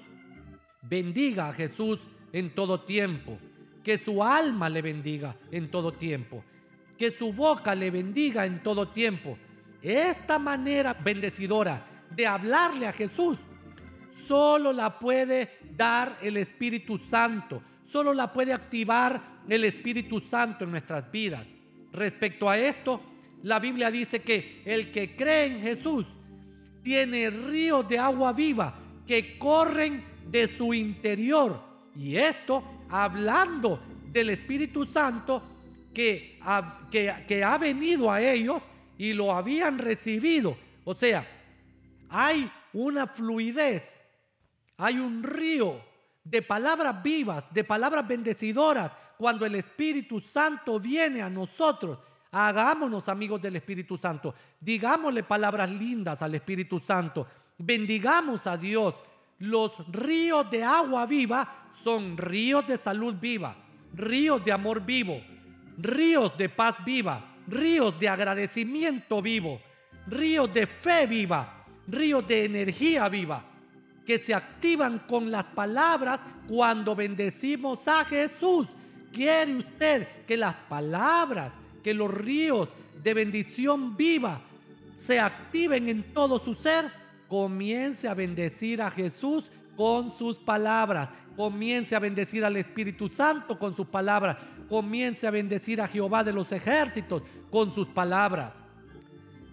Bendiga 0.82 1.48
a 1.48 1.52
Jesús 1.52 2.00
en 2.32 2.50
todo 2.54 2.80
tiempo. 2.80 3.38
que 3.84 3.98
su 3.98 4.24
alma 4.24 4.70
le 4.70 4.80
bendiga 4.80 5.36
en 5.52 5.70
todo 5.70 5.92
tiempo, 5.92 6.42
que 6.98 7.12
su 7.12 7.32
boca 7.32 7.74
le 7.74 7.90
bendiga 7.90 8.46
en 8.46 8.62
todo 8.62 8.88
tiempo. 8.88 9.38
Esta 9.82 10.38
manera 10.38 10.94
bendecidora 10.94 11.84
de 12.10 12.26
hablarle 12.26 12.86
a 12.86 12.92
Jesús 12.92 13.38
solo 14.26 14.72
la 14.72 14.98
puede 14.98 15.58
dar 15.76 16.16
el 16.22 16.36
Espíritu 16.36 16.98
Santo, 16.98 17.62
solo 17.90 18.14
la 18.14 18.32
puede 18.32 18.52
activar 18.52 19.20
el 19.48 19.64
Espíritu 19.64 20.20
Santo 20.20 20.64
en 20.64 20.70
nuestras 20.70 21.10
vidas. 21.10 21.46
Respecto 21.92 22.48
a 22.48 22.58
esto, 22.58 23.00
la 23.42 23.58
Biblia 23.58 23.90
dice 23.90 24.22
que 24.22 24.62
el 24.64 24.90
que 24.90 25.14
cree 25.14 25.46
en 25.46 25.60
Jesús 25.60 26.06
tiene 26.82 27.30
ríos 27.30 27.86
de 27.88 27.98
agua 27.98 28.32
viva 28.32 28.74
que 29.06 29.38
corren 29.38 30.02
de 30.30 30.48
su 30.56 30.72
interior. 30.72 31.60
Y 31.94 32.16
esto 32.16 32.64
hablando 32.88 33.80
del 34.10 34.30
Espíritu 34.30 34.86
Santo 34.86 35.42
que 35.94 36.38
ha, 36.42 36.80
que, 36.90 37.44
ha 37.44 37.58
venido 37.58 38.10
a 38.10 38.20
ellos 38.20 38.60
y 38.98 39.12
lo 39.12 39.32
habían 39.32 39.78
recibido. 39.78 40.56
O 40.84 40.94
sea, 40.94 41.26
hay 42.10 42.50
una 42.72 43.06
fluidez, 43.06 44.00
hay 44.76 44.98
un 44.98 45.22
río 45.22 45.80
de 46.24 46.42
palabras 46.42 47.02
vivas, 47.02 47.44
de 47.52 47.64
palabras 47.64 48.06
bendecidoras, 48.06 48.92
cuando 49.16 49.46
el 49.46 49.54
Espíritu 49.54 50.20
Santo 50.20 50.80
viene 50.80 51.22
a 51.22 51.30
nosotros. 51.30 51.98
Hagámonos 52.32 53.08
amigos 53.08 53.40
del 53.40 53.56
Espíritu 53.56 53.96
Santo. 53.96 54.34
Digámosle 54.60 55.22
palabras 55.22 55.70
lindas 55.70 56.20
al 56.20 56.34
Espíritu 56.34 56.80
Santo. 56.80 57.26
Bendigamos 57.56 58.46
a 58.46 58.56
Dios. 58.56 58.94
Los 59.38 59.72
ríos 59.92 60.50
de 60.50 60.64
agua 60.64 61.06
viva 61.06 61.70
son 61.84 62.16
ríos 62.16 62.66
de 62.66 62.78
salud 62.78 63.14
viva, 63.20 63.54
ríos 63.92 64.44
de 64.44 64.52
amor 64.52 64.84
vivo, 64.84 65.20
ríos 65.78 66.36
de 66.36 66.48
paz 66.48 66.76
viva, 66.84 67.24
ríos 67.46 67.98
de 67.98 68.08
agradecimiento 68.08 69.20
vivo, 69.20 69.60
ríos 70.06 70.52
de 70.52 70.66
fe 70.66 71.06
viva, 71.06 71.64
ríos 71.86 72.26
de 72.26 72.44
energía 72.44 73.08
viva, 73.08 73.44
que 74.06 74.18
se 74.18 74.34
activan 74.34 75.00
con 75.00 75.30
las 75.30 75.46
palabras 75.46 76.20
cuando 76.48 76.94
bendecimos 76.94 77.86
a 77.88 78.04
Jesús. 78.04 78.68
¿Quiere 79.12 79.56
usted 79.56 80.08
que 80.26 80.36
las 80.36 80.56
palabras, 80.64 81.52
que 81.82 81.94
los 81.94 82.12
ríos 82.12 82.68
de 83.02 83.14
bendición 83.14 83.96
viva 83.96 84.40
se 84.96 85.20
activen 85.20 85.88
en 85.88 86.02
todo 86.12 86.38
su 86.38 86.54
ser? 86.54 86.90
Comience 87.28 88.08
a 88.08 88.14
bendecir 88.14 88.82
a 88.82 88.90
Jesús 88.90 89.44
con 89.76 90.16
sus 90.18 90.36
palabras. 90.38 91.08
Comience 91.36 91.96
a 91.96 91.98
bendecir 91.98 92.44
al 92.44 92.56
Espíritu 92.56 93.08
Santo 93.08 93.58
con 93.58 93.74
sus 93.74 93.86
palabras. 93.86 94.36
Comience 94.74 95.24
a 95.24 95.30
bendecir 95.30 95.80
a 95.80 95.86
Jehová 95.86 96.24
de 96.24 96.32
los 96.32 96.50
ejércitos 96.50 97.22
con 97.48 97.72
sus 97.72 97.86
palabras. 97.86 98.54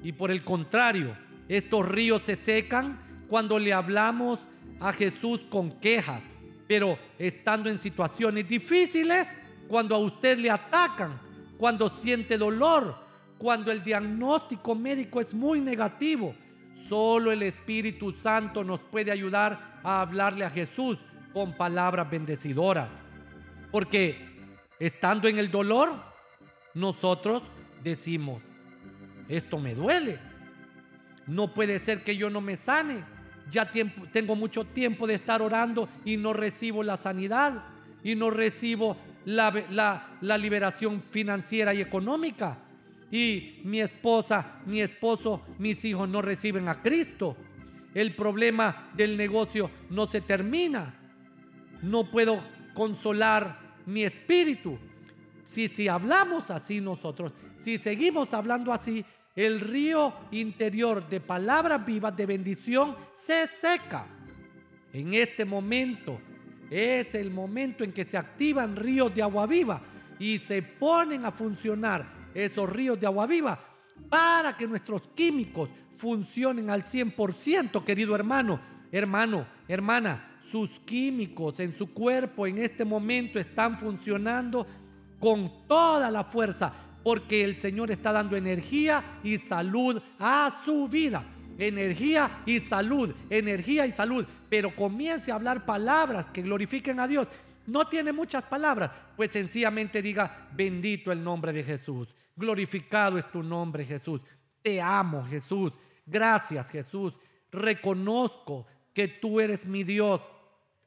Y 0.04 0.14
por 0.14 0.32
el 0.32 0.44
contrario, 0.44 1.16
estos 1.48 1.88
ríos 1.88 2.24
se 2.24 2.38
secan 2.38 3.00
cuando 3.30 3.60
le 3.60 3.72
hablamos 3.72 4.40
a 4.80 4.92
Jesús 4.92 5.42
con 5.52 5.80
quejas. 5.80 6.24
Pero 6.68 6.98
estando 7.20 7.70
en 7.70 7.78
situaciones 7.78 8.50
difíciles, 8.50 9.28
cuando 9.68 9.94
a 9.94 10.00
usted 10.00 10.40
le 10.40 10.50
atacan, 10.50 11.20
cuando 11.56 11.92
siente 12.00 12.36
dolor, 12.36 12.96
cuando 13.38 13.72
el 13.72 13.84
diagnóstico 13.84 14.74
médico 14.74 15.22
es 15.22 15.36
muy 15.36 15.62
negativo, 15.62 16.34
solo 16.90 17.32
el 17.32 17.44
Espíritu 17.44 18.12
Santo 18.12 18.64
nos 18.64 18.80
puede 18.80 19.12
ayudar 19.12 19.82
a 19.84 20.02
hablarle 20.02 20.46
a 20.46 20.50
Jesús 20.50 20.98
con 21.32 21.56
palabras 21.56 22.10
bendecidoras. 22.10 22.90
Porque 23.72 24.31
estando 24.82 25.28
en 25.28 25.38
el 25.38 25.52
dolor, 25.52 25.94
nosotros 26.74 27.44
decimos, 27.84 28.42
esto 29.30 29.60
me 29.60 29.76
duele. 29.76 30.20
No 31.28 31.54
puede 31.54 31.80
ser 31.80 32.04
que 32.04 32.18
yo 32.18 32.30
no 32.30 32.42
me 32.42 32.58
sane. 32.58 33.04
Ya 33.50 33.72
tengo 34.12 34.36
mucho 34.36 34.66
tiempo 34.66 35.08
de 35.08 35.14
estar 35.14 35.42
orando 35.42 35.88
y 36.04 36.18
no 36.18 36.34
recibo 36.34 36.84
la 36.84 36.98
sanidad 36.98 37.64
y 38.04 38.16
no 38.16 38.30
recibo 38.30 38.98
la, 39.26 40.18
la 40.20 40.38
liberación 40.38 41.04
financiera 41.12 41.74
y 41.74 41.82
económica. 41.82 42.58
Y 43.12 43.62
mi 43.64 43.82
esposa, 43.82 44.62
mi 44.66 44.82
esposo, 44.82 45.46
mis 45.60 45.86
hijos 45.86 46.10
no 46.10 46.22
reciben 46.22 46.68
a 46.68 46.82
Cristo. 46.82 47.38
El 47.94 48.16
problema 48.16 48.90
del 48.96 49.16
negocio 49.16 49.70
no 49.90 50.08
se 50.08 50.22
termina 50.22 50.98
no 51.82 52.10
puedo 52.10 52.42
consolar 52.74 53.60
mi 53.86 54.04
espíritu. 54.04 54.78
Si, 55.48 55.68
si 55.68 55.88
hablamos 55.88 56.50
así 56.50 56.80
nosotros, 56.80 57.34
si 57.64 57.78
seguimos 57.78 58.34
hablando 58.34 58.72
así, 58.72 59.06
el 59.36 59.60
río 59.60 60.14
interior 60.32 61.08
de 61.08 61.20
palabras 61.20 61.86
vivas 61.86 62.16
de 62.16 62.26
bendición 62.26 62.96
se 63.26 63.48
seca. 63.48 64.06
En 64.94 65.14
este 65.14 65.46
momento 65.46 66.20
es 66.70 67.14
el 67.16 67.32
momento 67.32 67.84
en 67.84 67.92
que 67.92 68.06
se 68.06 68.18
activan 68.18 68.76
ríos 68.76 69.14
de 69.14 69.22
agua 69.22 69.46
viva 69.46 69.82
y 70.20 70.38
se 70.38 70.62
ponen 70.62 71.26
a 71.26 71.32
funcionar 71.32 72.30
esos 72.34 72.70
ríos 72.70 73.00
de 73.00 73.08
agua 73.08 73.28
viva 73.28 73.60
para 74.10 74.56
que 74.56 74.68
nuestros 74.68 75.08
químicos 75.16 75.70
funcionen 75.98 76.70
al 76.70 76.84
100%, 76.84 77.84
querido 77.84 78.16
hermano, 78.16 78.60
hermano, 78.92 79.46
hermana 79.68 80.31
sus 80.52 80.70
químicos 80.82 81.60
en 81.60 81.74
su 81.78 81.94
cuerpo 81.94 82.46
en 82.46 82.58
este 82.58 82.84
momento 82.84 83.40
están 83.40 83.80
funcionando 83.80 84.68
con 85.20 85.68
toda 85.68 86.12
la 86.12 86.26
fuerza, 86.26 86.74
porque 87.04 87.44
el 87.44 87.56
Señor 87.56 87.90
está 87.92 88.12
dando 88.12 88.36
energía 88.36 89.20
y 89.24 89.38
salud 89.38 90.02
a 90.20 90.62
su 90.66 90.88
vida. 90.88 91.24
Energía 91.58 92.42
y 92.46 92.60
salud, 92.60 93.14
energía 93.30 93.86
y 93.86 93.92
salud. 93.92 94.26
Pero 94.50 94.76
comience 94.76 95.32
a 95.32 95.36
hablar 95.36 95.66
palabras 95.66 96.28
que 96.30 96.42
glorifiquen 96.42 97.00
a 97.00 97.08
Dios. 97.08 97.28
No 97.68 97.88
tiene 97.88 98.12
muchas 98.12 98.44
palabras, 98.44 98.92
pues 99.16 99.32
sencillamente 99.32 100.02
diga, 100.02 100.50
bendito 100.54 101.12
el 101.12 101.24
nombre 101.24 101.54
de 101.54 101.64
Jesús. 101.64 102.14
Glorificado 102.36 103.18
es 103.18 103.32
tu 103.32 103.44
nombre, 103.44 103.86
Jesús. 103.86 104.22
Te 104.62 104.82
amo, 104.82 105.24
Jesús. 105.26 105.74
Gracias, 106.06 106.70
Jesús. 106.70 107.14
Reconozco 107.52 108.66
que 108.94 109.08
tú 109.08 109.40
eres 109.40 109.66
mi 109.66 109.84
Dios 109.84 110.22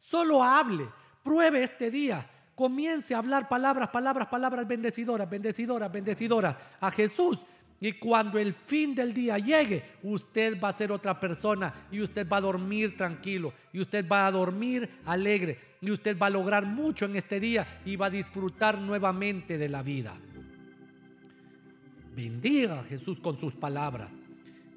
Solo 0.05 0.43
hable, 0.43 0.87
pruebe 1.23 1.65
este 1.65 1.91
día. 1.91 2.29
Comience 2.55 3.15
a 3.15 3.19
hablar 3.19 3.49
palabras, 3.49 3.89
palabras, 3.89 4.29
palabras 4.29 4.69
bendecidoras, 4.69 5.29
bendecidoras, 5.29 5.91
bendecidoras 5.91 6.57
a 6.81 6.91
Jesús. 6.91 7.39
Y 7.81 7.95
cuando 7.95 8.39
el 8.39 8.55
fin 8.55 8.95
del 8.95 9.13
día 9.13 9.39
llegue, 9.39 9.83
usted 10.03 10.61
va 10.61 10.69
a 10.69 10.73
ser 10.73 10.93
otra 10.93 11.19
persona 11.19 11.75
y 11.91 12.01
usted 12.01 12.29
va 12.29 12.37
a 12.37 12.43
dormir 12.43 12.97
tranquilo 12.97 13.53
y 13.73 13.81
usted 13.81 14.07
va 14.09 14.27
a 14.27 14.31
dormir 14.31 14.89
alegre 15.05 15.59
y 15.81 15.91
usted 15.91 16.17
va 16.17 16.27
a 16.27 16.31
lograr 16.31 16.65
mucho 16.65 17.07
en 17.07 17.17
este 17.17 17.41
día 17.41 17.81
y 17.85 17.97
va 17.97 18.07
a 18.07 18.11
disfrutar 18.11 18.79
nuevamente 18.79 19.59
de 19.59 19.69
la 19.69 19.83
vida. 19.83 20.15
Bendiga 22.15 22.81
a 22.81 22.85
Jesús 22.85 23.19
con 23.21 23.39
sus 23.41 23.55
palabras. 23.55 24.11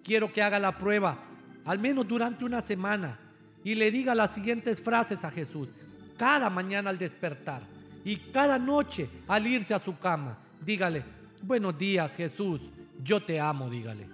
Quiero 0.04 0.34
que 0.34 0.42
haga 0.42 0.58
la 0.58 0.78
prueba, 0.78 1.20
al 1.66 1.80
menos 1.80 2.08
durante 2.08 2.44
una 2.44 2.62
semana 2.62 3.20
y 3.64 3.76
le 3.76 3.92
diga 3.92 4.16
las 4.16 4.34
siguientes 4.34 4.80
frases 4.82 5.24
a 5.24 5.32
Jesús 5.32 5.70
cada 6.18 6.50
mañana 6.50 6.90
al 6.90 6.98
despertar 6.98 7.62
y 8.04 8.18
cada 8.18 8.58
noche 8.58 9.10
al 9.28 9.46
irse 9.48 9.74
a 9.74 9.80
su 9.80 9.98
cama. 9.98 10.38
Dígale, 10.66 11.04
buenos 11.42 11.78
días 11.78 12.16
Jesús, 12.16 12.62
yo 13.04 13.24
te 13.24 13.40
amo, 13.40 13.70
dígale. 13.70 14.08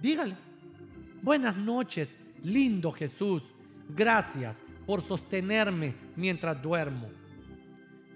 Dígale, 0.00 0.36
buenas 1.20 1.56
noches, 1.56 2.08
lindo 2.42 2.92
Jesús, 2.92 3.42
gracias 3.94 4.62
por 4.86 5.02
sostenerme 5.02 5.94
mientras 6.16 6.60
duermo. 6.62 7.08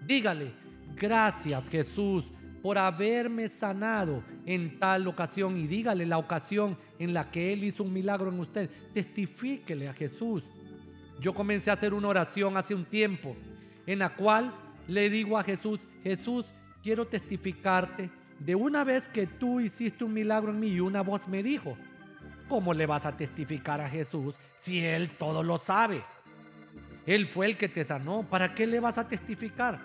Dígale, 0.07 0.53
gracias 0.95 1.69
Jesús 1.69 2.25
por 2.63 2.79
haberme 2.79 3.49
sanado 3.49 4.23
en 4.45 4.79
tal 4.79 5.07
ocasión 5.07 5.57
y 5.57 5.67
dígale 5.67 6.07
la 6.07 6.19
ocasión 6.19 6.77
en 6.99 7.15
la 7.15 7.31
que 7.31 7.53
Él 7.53 7.65
hizo 7.65 7.85
un 7.85 7.93
milagro 7.93 8.31
en 8.31 8.41
usted. 8.41 8.71
Testifíquele 8.93 9.89
a 9.89 9.95
Jesús 9.95 10.43
yo 11.21 11.35
comencé 11.35 11.71
a 11.71 11.75
hacer 11.75 11.95
una 11.95 12.09
oración 12.09 12.57
hace 12.57 12.75
un 12.75 12.85
tiempo 12.85 13.37
en 13.87 13.99
la 13.99 14.15
cual 14.15 14.55
le 14.89 15.11
digo 15.11 15.39
a 15.39 15.45
Jesús, 15.45 15.81
Jesús, 16.03 16.45
quiero 16.83 17.07
testificarte 17.07 18.11
de 18.39 18.55
una 18.55 18.85
vez 18.85 19.09
que 19.09 19.27
tú 19.27 19.61
hiciste 19.61 20.05
un 20.05 20.13
milagro 20.13 20.53
en 20.53 20.61
mí 20.61 20.69
y 20.69 20.81
una 20.81 21.03
voz 21.03 21.27
me 21.27 21.43
dijo, 21.43 21.77
¿cómo 22.49 22.75
le 22.75 22.87
vas 22.87 23.07
a 23.07 23.17
testificar 23.17 23.81
a 23.81 23.89
Jesús 23.89 24.35
si 24.59 24.85
Él 24.85 25.11
todo 25.11 25.43
lo 25.43 25.59
sabe? 25.59 26.03
Él 27.07 27.29
fue 27.29 27.47
el 27.47 27.57
que 27.57 27.69
te 27.69 27.85
sanó, 27.85 28.27
¿para 28.29 28.55
qué 28.55 28.67
le 28.67 28.81
vas 28.81 28.99
a 28.99 29.09
testificar? 29.09 29.81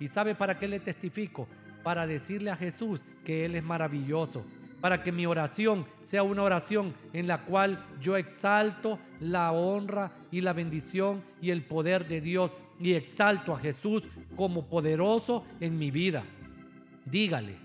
¿Y 0.00 0.08
sabe 0.08 0.34
para 0.34 0.58
qué 0.58 0.68
le 0.68 0.80
testifico? 0.80 1.48
Para 1.82 2.06
decirle 2.06 2.50
a 2.50 2.56
Jesús 2.56 3.00
que 3.24 3.44
Él 3.44 3.54
es 3.54 3.62
maravilloso, 3.62 4.44
para 4.80 5.02
que 5.02 5.12
mi 5.12 5.26
oración 5.26 5.86
sea 6.02 6.22
una 6.22 6.42
oración 6.42 6.94
en 7.12 7.26
la 7.26 7.44
cual 7.44 7.84
yo 8.00 8.16
exalto 8.16 8.98
la 9.20 9.52
honra 9.52 10.12
y 10.30 10.40
la 10.40 10.52
bendición 10.52 11.22
y 11.40 11.50
el 11.50 11.62
poder 11.62 12.06
de 12.06 12.20
Dios 12.20 12.50
y 12.78 12.94
exalto 12.94 13.54
a 13.54 13.58
Jesús 13.58 14.02
como 14.36 14.66
poderoso 14.66 15.44
en 15.60 15.78
mi 15.78 15.90
vida. 15.90 16.24
Dígale, 17.04 17.56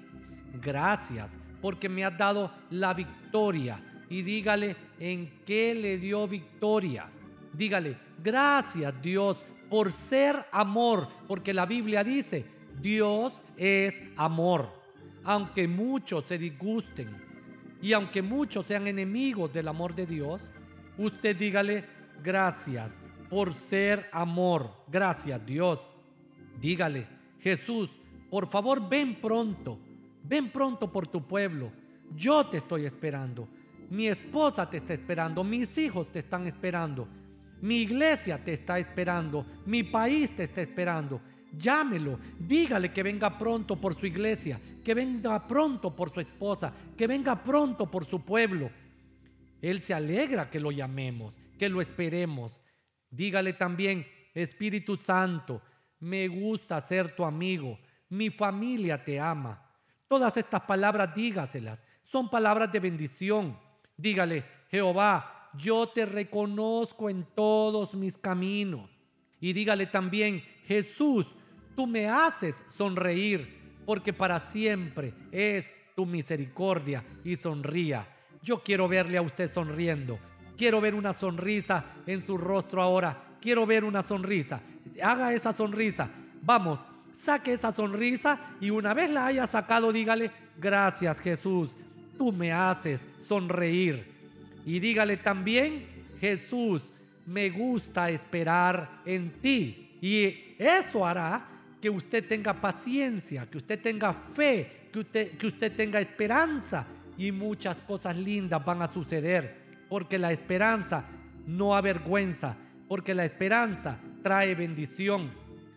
gracias 0.62 1.32
porque 1.62 1.90
me 1.90 2.04
has 2.04 2.18
dado 2.18 2.52
la 2.70 2.94
victoria. 2.94 3.80
Y 4.10 4.24
dígale 4.24 4.76
en 5.00 5.32
qué 5.46 5.74
le 5.74 5.98
dio 5.98 6.28
victoria. 6.28 7.08
Dígale, 7.54 7.98
gracias 8.22 8.94
Dios 9.02 9.38
por 9.70 9.94
ser 9.94 10.46
amor, 10.52 11.08
porque 11.28 11.54
la 11.54 11.66
Biblia 11.66 12.04
dice, 12.04 12.46
Dios 12.82 13.34
es 13.56 13.94
amor. 14.18 14.81
Aunque 15.24 15.68
muchos 15.68 16.26
se 16.26 16.38
disgusten 16.38 17.10
y 17.82 17.94
aunque 17.94 18.22
muchos 18.22 18.66
sean 18.66 18.88
enemigos 18.88 19.52
del 19.54 19.68
amor 19.68 19.96
de 19.96 20.06
Dios, 20.06 20.42
usted 20.98 21.36
dígale, 21.36 21.84
gracias 22.24 22.98
por 23.30 23.54
ser 23.54 24.10
amor. 24.12 24.72
Gracias 24.88 25.44
Dios. 25.46 25.80
Dígale, 26.60 27.08
Jesús, 27.40 27.90
por 28.30 28.48
favor 28.48 28.88
ven 28.88 29.16
pronto, 29.16 29.80
ven 30.24 30.50
pronto 30.52 30.92
por 30.92 31.08
tu 31.08 31.26
pueblo. 31.26 31.72
Yo 32.16 32.46
te 32.46 32.58
estoy 32.58 32.86
esperando. 32.86 33.48
Mi 33.90 34.08
esposa 34.08 34.70
te 34.70 34.78
está 34.78 34.94
esperando, 34.94 35.44
mis 35.44 35.78
hijos 35.78 36.12
te 36.12 36.20
están 36.20 36.48
esperando. 36.48 37.08
Mi 37.62 37.82
iglesia 37.82 38.44
te 38.44 38.54
está 38.54 38.80
esperando, 38.80 39.46
mi 39.66 39.84
país 39.84 40.36
te 40.36 40.44
está 40.44 40.62
esperando. 40.62 41.22
Llámelo, 41.58 42.18
dígale 42.40 42.92
que 42.92 43.04
venga 43.04 43.38
pronto 43.38 43.76
por 43.76 43.94
su 43.96 44.06
iglesia, 44.06 44.60
que 44.84 44.94
venga 44.94 45.48
pronto 45.48 45.96
por 45.96 46.12
su 46.12 46.20
esposa, 46.20 46.74
que 46.98 47.08
venga 47.08 47.44
pronto 47.44 47.90
por 47.90 48.06
su 48.06 48.24
pueblo. 48.24 48.70
Él 49.62 49.82
se 49.82 49.94
alegra 49.94 50.50
que 50.50 50.60
lo 50.60 50.72
llamemos, 50.72 51.34
que 51.58 51.70
lo 51.70 51.82
esperemos. 51.82 52.52
Dígale 53.10 53.54
también, 53.54 54.08
Espíritu 54.34 54.98
Santo, 54.98 55.62
me 56.00 56.28
gusta 56.28 56.82
ser 56.82 57.16
tu 57.16 57.24
amigo, 57.24 57.78
mi 58.10 58.30
familia 58.30 59.04
te 59.04 59.20
ama. 59.20 59.64
Todas 60.08 60.36
estas 60.36 60.62
palabras 60.62 61.14
dígaselas, 61.14 61.86
son 62.04 62.30
palabras 62.30 62.72
de 62.72 62.80
bendición. 62.80 63.58
Dígale, 63.96 64.44
Jehová, 64.70 65.50
yo 65.58 65.88
te 65.88 66.06
reconozco 66.06 67.10
en 67.10 67.26
todos 67.36 67.94
mis 67.94 68.18
caminos. 68.18 68.90
Y 69.40 69.54
dígale 69.54 69.88
también, 69.88 70.44
Jesús, 70.66 71.28
tú 71.76 71.88
me 71.88 72.08
haces 72.08 72.56
sonreír, 72.78 73.61
porque 73.86 74.14
para 74.14 74.40
siempre 74.40 75.14
es 75.32 75.72
tu 75.96 76.06
misericordia 76.06 77.04
y 77.24 77.36
sonría. 77.36 78.08
Yo 78.44 78.64
quiero 78.64 78.88
verle 78.88 79.18
a 79.18 79.22
usted 79.22 79.52
sonriendo. 79.52 80.20
Quiero 80.58 80.82
ver 80.82 80.96
una 80.96 81.14
sonrisa 81.14 81.86
en 82.06 82.22
su 82.22 82.38
rostro 82.38 82.82
ahora. 82.82 83.36
Quiero 83.42 83.66
ver 83.66 83.84
una 83.84 84.04
sonrisa. 84.04 84.62
Haga 85.02 85.34
esa 85.34 85.54
sonrisa. 85.54 86.10
Vamos, 86.42 86.80
saque 87.20 87.54
esa 87.54 87.72
sonrisa 87.72 88.40
y 88.60 88.70
una 88.70 88.94
vez 88.94 89.10
la 89.12 89.28
haya 89.28 89.48
sacado, 89.48 89.92
dígale, 89.92 90.32
gracias 90.58 91.20
Jesús, 91.20 91.70
tú 92.18 92.32
me 92.32 92.52
haces 92.52 93.08
sonreír. 93.28 94.12
Y 94.66 94.80
dígale 94.80 95.18
también, 95.18 95.86
Jesús, 96.20 96.84
me 97.26 97.50
gusta 97.50 98.10
esperar 98.10 99.02
en 99.06 99.32
ti. 99.42 99.98
Y 100.02 100.56
eso 100.58 101.06
hará 101.06 101.48
que 101.82 101.90
usted 101.90 102.28
tenga 102.28 102.54
paciencia, 102.54 103.46
que 103.50 103.58
usted 103.58 103.82
tenga 103.82 104.14
fe, 104.14 104.88
que 104.94 105.00
usted, 105.00 105.38
que 105.38 105.48
usted 105.48 105.76
tenga 105.76 106.00
esperanza. 106.00 106.86
Y 107.18 107.32
muchas 107.32 107.76
cosas 107.82 108.16
lindas 108.16 108.64
van 108.64 108.82
a 108.82 108.88
suceder. 108.88 109.86
Porque 109.90 110.18
la 110.18 110.32
esperanza 110.32 111.06
no 111.46 111.76
avergüenza. 111.76 112.56
Porque 112.88 113.14
la 113.14 113.26
esperanza 113.26 113.98
trae 114.24 114.56
bendición. 114.56 115.32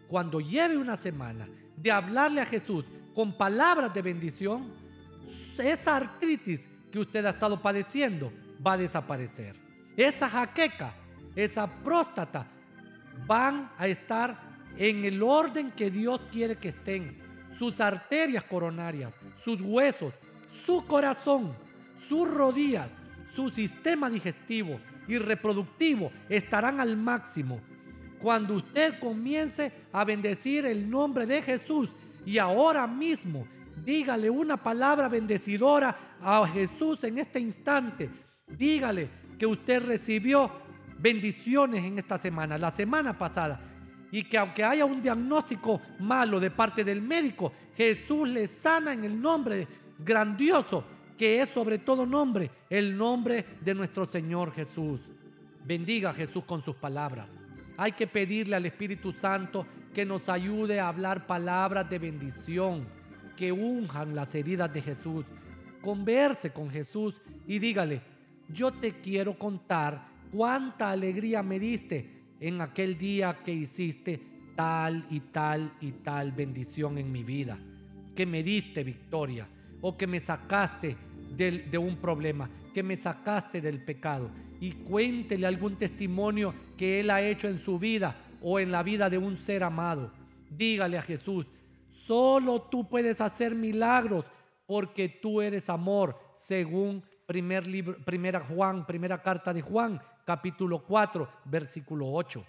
Cuando 0.08 0.40
lleve 0.40 0.76
una 0.76 0.96
semana 0.96 1.48
de 1.76 1.90
hablarle 1.90 2.40
a 2.40 2.46
Jesús 2.46 2.84
con 3.14 3.36
palabras 3.36 3.92
de 3.94 4.02
bendición, 4.02 4.72
esa 5.58 5.96
artritis 5.96 6.66
que 6.90 6.98
usted 6.98 7.24
ha 7.24 7.30
estado 7.30 7.60
padeciendo 7.60 8.32
va 8.64 8.72
a 8.72 8.78
desaparecer. 8.78 9.56
Esa 9.96 10.28
jaqueca, 10.28 10.92
esa 11.34 11.66
próstata, 11.66 12.46
van 13.26 13.70
a 13.78 13.86
estar 13.86 14.43
en 14.76 15.04
el 15.04 15.22
orden 15.22 15.70
que 15.72 15.90
Dios 15.90 16.20
quiere 16.30 16.56
que 16.56 16.68
estén. 16.68 17.18
Sus 17.58 17.80
arterias 17.80 18.44
coronarias, 18.44 19.12
sus 19.44 19.60
huesos, 19.60 20.12
su 20.66 20.84
corazón, 20.86 21.54
sus 22.08 22.28
rodillas, 22.28 22.90
su 23.34 23.50
sistema 23.50 24.10
digestivo 24.10 24.80
y 25.06 25.18
reproductivo 25.18 26.10
estarán 26.28 26.80
al 26.80 26.96
máximo. 26.96 27.60
Cuando 28.20 28.54
usted 28.54 28.98
comience 28.98 29.72
a 29.92 30.04
bendecir 30.04 30.66
el 30.66 30.88
nombre 30.90 31.26
de 31.26 31.42
Jesús 31.42 31.90
y 32.24 32.38
ahora 32.38 32.86
mismo 32.86 33.46
dígale 33.84 34.30
una 34.30 34.56
palabra 34.56 35.08
bendecidora 35.08 36.16
a 36.20 36.46
Jesús 36.48 37.04
en 37.04 37.18
este 37.18 37.38
instante, 37.38 38.08
Dígale 38.46 39.08
que 39.38 39.46
usted 39.46 39.84
recibió 39.84 40.50
bendiciones 40.98 41.84
en 41.84 41.98
esta 41.98 42.18
semana, 42.18 42.58
la 42.58 42.70
semana 42.70 43.18
pasada, 43.18 43.60
y 44.14 44.22
que 44.22 44.38
aunque 44.38 44.62
haya 44.62 44.84
un 44.84 45.02
diagnóstico 45.02 45.80
malo 45.98 46.38
de 46.38 46.48
parte 46.48 46.84
del 46.84 47.02
médico, 47.02 47.52
Jesús 47.76 48.28
le 48.28 48.46
sana 48.46 48.92
en 48.92 49.02
el 49.02 49.20
nombre 49.20 49.66
grandioso, 49.98 50.84
que 51.18 51.40
es 51.40 51.48
sobre 51.48 51.78
todo 51.78 52.06
nombre, 52.06 52.48
el 52.70 52.96
nombre 52.96 53.44
de 53.60 53.74
nuestro 53.74 54.06
Señor 54.06 54.52
Jesús. 54.52 55.00
Bendiga 55.64 56.10
a 56.10 56.14
Jesús 56.14 56.44
con 56.44 56.62
sus 56.62 56.76
palabras. 56.76 57.26
Hay 57.76 57.90
que 57.90 58.06
pedirle 58.06 58.54
al 58.54 58.66
Espíritu 58.66 59.10
Santo 59.10 59.66
que 59.92 60.04
nos 60.04 60.28
ayude 60.28 60.78
a 60.78 60.86
hablar 60.86 61.26
palabras 61.26 61.90
de 61.90 61.98
bendición, 61.98 62.86
que 63.36 63.50
unjan 63.50 64.14
las 64.14 64.32
heridas 64.36 64.72
de 64.72 64.80
Jesús. 64.80 65.26
Converse 65.82 66.52
con 66.52 66.70
Jesús 66.70 67.20
y 67.48 67.58
dígale, 67.58 68.00
yo 68.48 68.70
te 68.70 68.92
quiero 68.92 69.36
contar 69.36 70.06
cuánta 70.30 70.90
alegría 70.90 71.42
me 71.42 71.58
diste 71.58 72.13
en 72.44 72.60
aquel 72.60 72.98
día 72.98 73.38
que 73.42 73.54
hiciste 73.54 74.20
tal 74.54 75.06
y 75.08 75.20
tal 75.20 75.72
y 75.80 75.92
tal 75.92 76.30
bendición 76.30 76.98
en 76.98 77.10
mi 77.10 77.24
vida, 77.24 77.58
que 78.14 78.26
me 78.26 78.42
diste 78.42 78.84
victoria 78.84 79.48
o 79.80 79.96
que 79.96 80.06
me 80.06 80.20
sacaste 80.20 80.94
de, 81.34 81.78
un 81.78 81.96
problema, 81.96 82.50
que 82.74 82.82
me 82.82 82.96
sacaste 82.96 83.62
del 83.62 83.82
pecado. 83.82 84.30
Y 84.60 84.72
cuéntele 84.72 85.46
algún 85.46 85.76
testimonio 85.76 86.54
que 86.76 87.00
Él 87.00 87.08
ha 87.08 87.22
hecho 87.22 87.48
en 87.48 87.60
su 87.60 87.78
vida 87.78 88.14
o 88.42 88.60
en 88.60 88.70
la 88.70 88.82
vida 88.82 89.08
de 89.08 89.16
un 89.16 89.38
ser 89.38 89.64
amado. 89.64 90.12
Dígale 90.50 90.98
a 90.98 91.02
Jesús, 91.02 91.46
solo 91.92 92.60
tú 92.60 92.86
puedes 92.90 93.22
hacer 93.22 93.54
milagros 93.54 94.26
porque 94.66 95.08
tú 95.08 95.40
eres 95.40 95.70
amor, 95.70 96.18
según 96.36 97.02
primer 97.24 97.66
libro, 97.66 97.96
primera 98.04 98.40
Juan, 98.40 98.84
primera 98.84 99.22
carta 99.22 99.54
de 99.54 99.62
Juan, 99.62 99.98
capítulo 100.24 100.80
4, 100.80 101.28
versículo 101.44 102.10
8. 102.12 102.44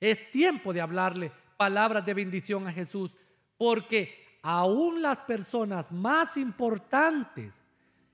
Es 0.00 0.30
tiempo 0.30 0.72
de 0.72 0.80
hablarle 0.80 1.32
palabras 1.56 2.04
de 2.04 2.14
bendición 2.14 2.66
a 2.66 2.72
Jesús, 2.72 3.12
porque 3.56 4.38
aún 4.42 5.00
las 5.00 5.18
personas 5.18 5.92
más 5.92 6.36
importantes 6.36 7.52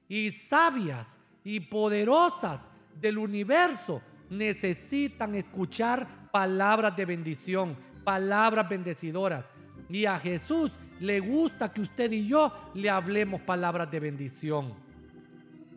y 0.08 0.30
sabias 0.32 1.18
y 1.44 1.60
poderosas 1.60 2.68
del 3.00 3.18
universo 3.18 4.02
necesitan 4.28 5.34
escuchar 5.34 6.30
palabras 6.30 6.94
de 6.96 7.06
bendición, 7.06 7.76
palabras 8.04 8.68
bendecidoras. 8.68 9.46
Y 9.88 10.04
a 10.04 10.18
Jesús 10.18 10.70
le 11.00 11.20
gusta 11.20 11.72
que 11.72 11.80
usted 11.80 12.12
y 12.12 12.26
yo 12.26 12.52
le 12.74 12.90
hablemos 12.90 13.40
palabras 13.42 13.90
de 13.90 14.00
bendición. 14.00 14.74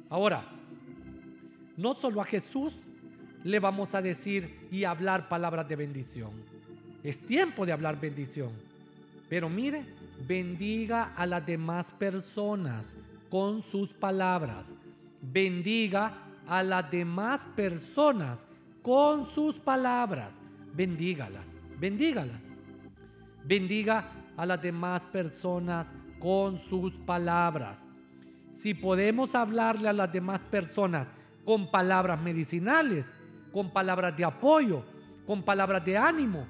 Ahora, 0.10 0.44
no 1.78 1.94
solo 1.94 2.22
a 2.22 2.26
Jesús 2.26 2.74
le 3.44 3.60
vamos 3.60 3.94
a 3.96 4.02
decir 4.02 4.68
y 4.72 4.84
hablar 4.84 5.30
palabras 5.30 5.68
de 5.68 5.76
bendición. 5.76 6.32
Es 7.04 7.20
tiempo 7.20 7.66
de 7.66 7.72
hablar 7.72 8.00
bendición. 8.00 8.52
Pero 9.30 9.50
mire, 9.50 9.84
bendiga 10.28 11.14
a 11.16 11.26
las 11.26 11.46
demás 11.46 11.92
personas 11.98 12.94
con 13.30 13.64
sus 13.64 13.90
palabras. 13.94 14.72
Bendiga 15.22 16.18
a 16.48 16.64
las 16.64 16.92
demás 16.92 17.42
personas 17.56 18.46
con 18.82 19.30
sus 19.32 19.56
palabras. 19.56 20.40
Bendígalas, 20.74 21.56
bendígalas. 21.80 22.44
Bendiga 23.44 24.12
a 24.38 24.46
las 24.46 24.62
demás 24.62 25.02
personas 25.12 25.92
con 26.20 26.60
sus 26.60 26.94
palabras 26.94 27.84
si 28.62 28.76
podemos 28.76 29.34
hablarle 29.34 29.90
a 29.90 29.94
las 29.94 30.14
demás 30.14 30.44
personas 30.44 31.08
con 31.46 31.72
palabras 31.72 32.22
medicinales, 32.22 33.12
con 33.52 33.72
palabras 33.72 34.16
de 34.16 34.24
apoyo, 34.24 34.84
con 35.26 35.44
palabras 35.44 35.84
de 35.86 35.98
ánimo, 35.98 36.48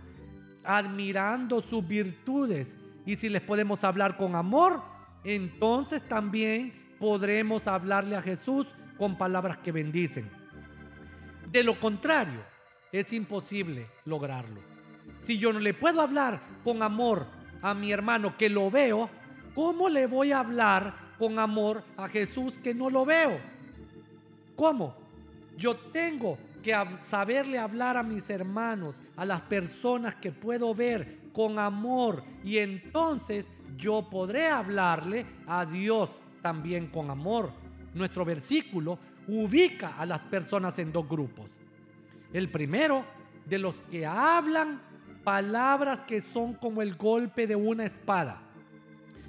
admirando 0.64 1.62
sus 1.62 1.88
virtudes, 1.88 2.76
y 3.06 3.16
si 3.16 3.30
les 3.30 3.42
podemos 3.42 3.84
hablar 3.84 4.18
con 4.18 4.36
amor, 4.36 4.82
entonces 5.24 6.08
también 6.08 6.74
podremos 7.00 7.68
hablarle 7.68 8.16
a 8.16 8.22
Jesús 8.22 8.68
con 8.98 9.18
palabras 9.18 9.58
que 9.60 9.72
bendicen. 9.72 10.30
De 11.52 11.64
lo 11.64 11.80
contrario, 11.80 12.42
es 12.92 13.12
imposible 13.14 13.88
lograrlo. 14.06 14.62
si 15.22 15.38
yo 15.38 15.54
no 15.54 15.60
le 15.60 15.74
puedo 15.74 16.02
hablar 16.02 16.42
con 16.64 16.82
amor 16.82 17.26
a 17.62 17.74
mi 17.74 17.92
hermano 17.92 18.38
que 18.38 18.50
lo 18.50 18.72
veo, 18.72 19.10
¿cómo 19.54 19.90
le 19.90 20.08
voy 20.08 20.32
a 20.32 20.40
hablar 20.40 20.94
con 21.20 21.38
amor 21.40 21.84
a 21.98 22.08
Jesús 22.08 22.54
que 22.64 22.74
no 22.74 22.90
lo 22.90 23.06
veo? 23.06 23.40
¿Cómo? 24.56 24.96
Yo 25.58 25.76
tengo 25.76 26.38
que 26.62 26.74
saberle 27.02 27.58
hablar 27.58 27.98
a 27.98 28.04
mis 28.04 28.30
hermanos, 28.30 28.96
a 29.16 29.26
las 29.26 29.42
personas 29.42 30.16
que 30.16 30.32
puedo 30.32 30.74
ver 30.74 31.20
con 31.34 31.60
amor 31.60 32.24
y 32.44 32.58
entonces 32.58 33.50
yo 33.78 34.08
podré 34.10 34.48
hablarle 34.48 35.26
a 35.48 35.66
Dios 35.66 36.10
también 36.42 36.88
con 36.88 37.10
amor. 37.10 37.52
Nuestro 37.94 38.26
versículo 38.26 38.98
ubica 39.28 39.96
a 39.98 40.06
las 40.06 40.20
personas 40.22 40.78
en 40.80 40.92
dos 40.92 41.08
grupos. 41.08 41.50
El 42.34 42.50
primero, 42.50 43.04
de 43.46 43.58
los 43.58 43.76
que 43.90 44.06
hablan 44.06 44.82
palabras 45.24 46.02
que 46.02 46.22
son 46.22 46.54
como 46.54 46.82
el 46.82 46.96
golpe 46.96 47.48
de 47.48 47.56
una 47.56 47.86
espada. 47.86 48.42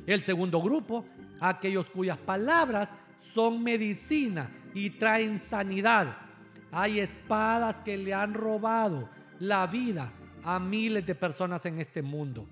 El 0.06 0.22
segundo 0.22 0.60
grupo, 0.60 1.04
aquellos 1.40 1.88
cuyas 1.88 2.18
palabras 2.18 2.90
son 3.34 3.62
medicina 3.62 4.50
y 4.74 4.90
traen 4.90 5.38
sanidad. 5.38 6.16
Hay 6.72 7.00
espadas 7.00 7.76
que 7.85 7.98
le 7.98 8.14
han 8.14 8.32
robado 8.32 9.08
la 9.38 9.66
vida 9.66 10.11
a 10.42 10.58
miles 10.58 11.06
de 11.06 11.14
personas 11.14 11.64
en 11.66 11.78
este 11.78 12.00
mundo. 12.00 12.46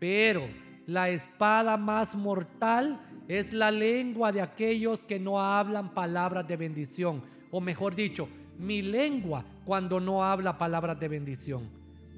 Pero 0.00 0.42
la 0.86 1.08
espada 1.08 1.76
más 1.76 2.14
mortal 2.14 3.00
es 3.28 3.52
la 3.52 3.70
lengua 3.70 4.32
de 4.32 4.42
aquellos 4.42 5.00
que 5.00 5.20
no 5.20 5.40
hablan 5.40 5.94
palabras 5.94 6.48
de 6.48 6.56
bendición. 6.56 7.22
O 7.50 7.60
mejor 7.60 7.94
dicho, 7.94 8.28
mi 8.58 8.82
lengua 8.82 9.44
cuando 9.64 10.00
no 10.00 10.24
habla 10.24 10.58
palabras 10.58 10.98
de 10.98 11.08
bendición. 11.08 11.68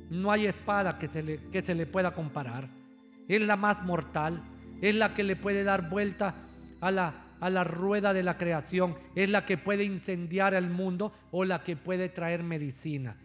No 0.09 0.33
hay 0.33 0.47
espada 0.47 0.99
que 0.99 1.07
se 1.07 1.23
le, 1.23 1.37
que 1.51 1.61
se 1.61 1.75
le 1.75 1.87
pueda 1.87 2.13
comparar. 2.13 2.67
Es 3.29 3.43
la 3.43 3.57
más 3.57 3.83
mortal. 3.85 4.43
Es 4.81 4.95
la 4.95 5.15
que 5.15 5.23
le 5.23 5.37
puede 5.37 5.65
dar 5.65 5.91
vuelta 5.91 6.35
a 6.81 6.91
la, 6.91 7.13
a 7.41 7.51
la 7.51 7.65
rueda 7.65 8.13
de 8.13 8.23
la 8.23 8.37
creación. 8.37 8.97
Es 9.15 9.29
la 9.29 9.45
que 9.45 9.59
puede 9.59 9.85
incendiar 9.85 10.55
al 10.55 10.71
mundo 10.71 11.13
o 11.31 11.45
la 11.45 11.63
que 11.63 11.77
puede 11.77 12.09
traer 12.09 12.43
medicina. 12.43 13.17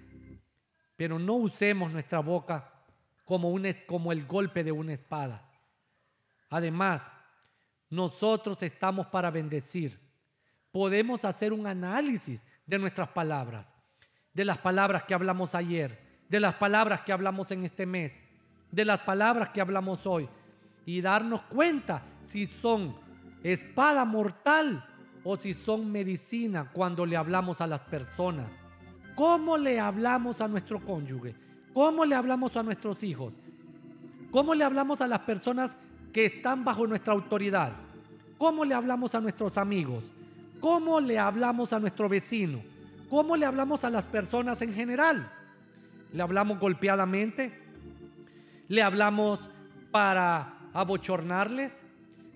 Pero 0.95 1.19
no 1.19 1.33
usemos 1.33 1.91
nuestra 1.91 2.19
boca 2.19 2.71
como, 3.25 3.49
un, 3.49 3.67
como 3.85 4.11
el 4.11 4.25
golpe 4.25 4.63
de 4.63 4.71
una 4.71 4.93
espada. 4.93 5.49
Además, 6.49 7.11
nosotros 7.89 8.61
estamos 8.63 9.07
para 9.07 9.31
bendecir. 9.31 9.99
Podemos 10.71 11.25
hacer 11.25 11.53
un 11.53 11.67
análisis 11.67 12.45
de 12.65 12.79
nuestras 12.79 13.09
palabras, 13.09 13.67
de 14.33 14.45
las 14.45 14.57
palabras 14.57 15.03
que 15.03 15.13
hablamos 15.13 15.55
ayer, 15.55 15.99
de 16.29 16.39
las 16.39 16.55
palabras 16.55 17.01
que 17.01 17.13
hablamos 17.13 17.51
en 17.51 17.63
este 17.63 17.85
mes, 17.85 18.19
de 18.71 18.85
las 18.85 19.01
palabras 19.01 19.49
que 19.49 19.61
hablamos 19.61 20.05
hoy 20.05 20.27
y 20.85 21.01
darnos 21.01 21.41
cuenta 21.43 22.03
si 22.23 22.47
son 22.47 22.95
espada 23.51 24.05
mortal 24.05 24.83
o 25.23 25.37
si 25.37 25.53
son 25.53 25.91
medicina 25.91 26.71
cuando 26.73 27.05
le 27.05 27.15
hablamos 27.15 27.61
a 27.61 27.67
las 27.67 27.81
personas. 27.81 28.47
¿Cómo 29.13 29.57
le 29.57 29.79
hablamos 29.79 30.41
a 30.41 30.47
nuestro 30.47 30.79
cónyuge? 30.83 31.35
¿Cómo 31.73 32.05
le 32.05 32.15
hablamos 32.15 32.57
a 32.57 32.63
nuestros 32.63 33.03
hijos? 33.03 33.33
¿Cómo 34.31 34.55
le 34.55 34.63
hablamos 34.63 34.99
a 35.01 35.07
las 35.07 35.19
personas 35.19 35.77
que 36.11 36.25
están 36.25 36.63
bajo 36.63 36.87
nuestra 36.87 37.13
autoridad? 37.13 37.73
¿Cómo 38.39 38.65
le 38.65 38.73
hablamos 38.73 39.13
a 39.13 39.21
nuestros 39.21 39.57
amigos? 39.57 40.03
¿Cómo 40.59 40.99
le 40.99 41.19
hablamos 41.19 41.71
a 41.71 41.79
nuestro 41.79 42.09
vecino? 42.09 42.61
¿Cómo 43.09 43.35
le 43.37 43.45
hablamos 43.45 43.83
a 43.83 43.91
las 43.91 44.05
personas 44.05 44.61
en 44.63 44.73
general? 44.73 45.31
¿Le 46.11 46.23
hablamos 46.23 46.59
golpeadamente? 46.59 47.53
¿Le 48.69 48.81
hablamos 48.81 49.39
para 49.91 50.53
abochornarles? 50.73 51.81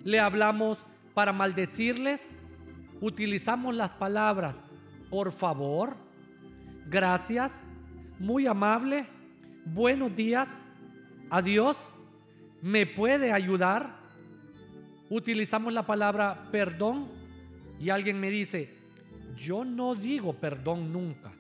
¿Le 0.04 0.19
hablamos 0.19 0.78
para 1.19 1.34
maldecirles? 1.34 2.21
¿Utilizamos 3.01 3.75
las 3.75 3.91
palabras 3.91 4.55
por 5.10 5.34
favor? 5.34 5.97
gracias, 6.89 7.51
muy 8.19 8.47
amable, 8.47 9.05
buenos 9.65 10.15
días, 10.15 10.47
adiós, 11.29 11.75
me 12.62 12.86
puede 12.86 13.34
ayudar. 13.34 13.99
Utilizamos 15.10 15.73
la 15.73 15.86
palabra 15.86 16.47
perdón 16.53 17.10
y 17.82 17.89
alguien 17.89 18.17
me 18.17 18.29
dice, 18.29 18.73
yo 19.36 19.65
no 19.65 19.95
digo 19.95 20.32
perdón 20.36 20.93
nunca. 20.93 21.34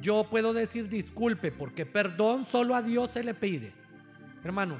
Yo 0.00 0.26
puedo 0.28 0.52
decir 0.52 0.88
disculpe 0.88 1.52
porque 1.52 1.86
perdón 1.86 2.46
solo 2.46 2.74
a 2.74 2.82
Dios 2.82 3.12
se 3.12 3.22
le 3.22 3.34
pide. 3.34 3.72
Hermano, 4.42 4.78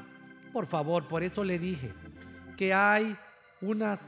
por 0.53 0.67
favor, 0.67 1.07
por 1.07 1.23
eso 1.23 1.45
le 1.45 1.61
dije 1.61 1.93
que 2.57 2.75
hay 2.75 3.17
unas, 3.61 4.01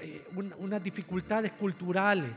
eh, 0.00 0.26
unas 0.34 0.82
dificultades 0.82 1.52
culturales 1.52 2.36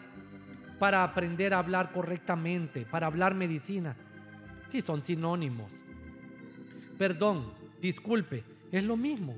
para 0.80 1.04
aprender 1.04 1.54
a 1.54 1.60
hablar 1.60 1.92
correctamente, 1.92 2.86
para 2.86 3.08
hablar 3.08 3.36
medicina. 3.36 3.96
Sí, 4.68 4.82
son 4.82 5.02
sinónimos. 5.02 5.70
Perdón, 6.98 7.52
disculpe, 7.82 8.44
es 8.72 8.84
lo 8.84 8.96
mismo. 8.96 9.36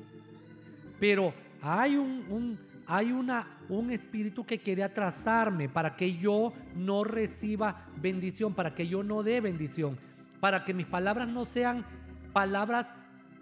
Pero 0.99 1.33
hay 1.61 1.95
un, 1.95 2.57
hay 2.85 3.11
una, 3.11 3.47
un 3.69 3.91
espíritu 3.91 4.45
que 4.45 4.59
quiere 4.59 4.83
atrasarme 4.83 5.69
para 5.69 5.95
que 5.95 6.17
yo 6.17 6.53
no 6.75 7.03
reciba 7.03 7.87
bendición, 7.97 8.53
para 8.53 8.75
que 8.75 8.87
yo 8.87 9.01
no 9.01 9.23
dé 9.23 9.41
bendición, 9.41 9.97
para 10.39 10.63
que 10.63 10.73
mis 10.73 10.85
palabras 10.85 11.27
no 11.27 11.45
sean 11.45 11.85
palabras 12.33 12.91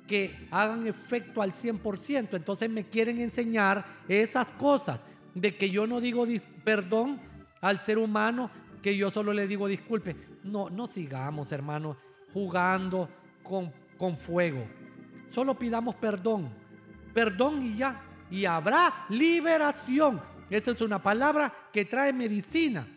que 0.09 0.47
hagan 0.49 0.87
efecto 0.87 1.39
al 1.39 1.53
100%. 1.53 2.29
Entonces 2.33 2.67
me 2.67 2.83
quieren 2.85 3.21
enseñar 3.21 3.85
esas 4.07 4.47
cosas 4.47 4.99
de 5.35 5.55
que 5.55 5.69
yo 5.69 5.85
no 5.85 6.01
digo 6.01 6.25
perdón 6.63 7.21
al 7.61 7.79
ser 7.81 7.99
humano 7.99 8.49
que 8.81 8.97
yo 8.97 9.11
solo 9.11 9.31
le 9.33 9.47
digo 9.47 9.67
disculpe. 9.67 10.15
No, 10.43 10.69
no 10.71 10.87
sigamos, 10.87 11.51
hermano, 11.51 11.95
jugando 12.33 13.07
con, 13.43 13.71
con 13.99 14.17
fuego. 14.17 14.65
Solo 15.29 15.53
pidamos 15.53 15.93
perdón. 15.95 16.49
Perdón 17.13 17.61
y 17.61 17.77
ya. 17.77 18.01
Y 18.31 18.45
habrá 18.45 19.05
liberación. 19.09 20.21
Esa 20.49 20.71
es 20.71 20.81
una 20.81 20.97
palabra 20.97 21.53
que 21.71 21.85
trae 21.85 22.11
medicina. 22.11 22.87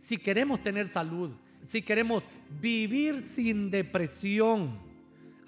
Si 0.00 0.18
queremos 0.18 0.62
tener 0.62 0.90
salud, 0.90 1.30
si 1.64 1.80
queremos 1.80 2.22
vivir 2.60 3.22
sin 3.22 3.70
depresión, 3.70 4.87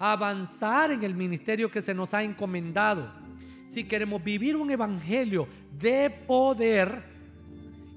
avanzar 0.03 0.91
en 0.91 1.03
el 1.03 1.13
ministerio 1.13 1.69
que 1.69 1.83
se 1.83 1.93
nos 1.93 2.11
ha 2.15 2.23
encomendado, 2.23 3.07
si 3.67 3.83
queremos 3.83 4.23
vivir 4.23 4.55
un 4.55 4.71
evangelio 4.71 5.47
de 5.77 6.09
poder, 6.09 7.03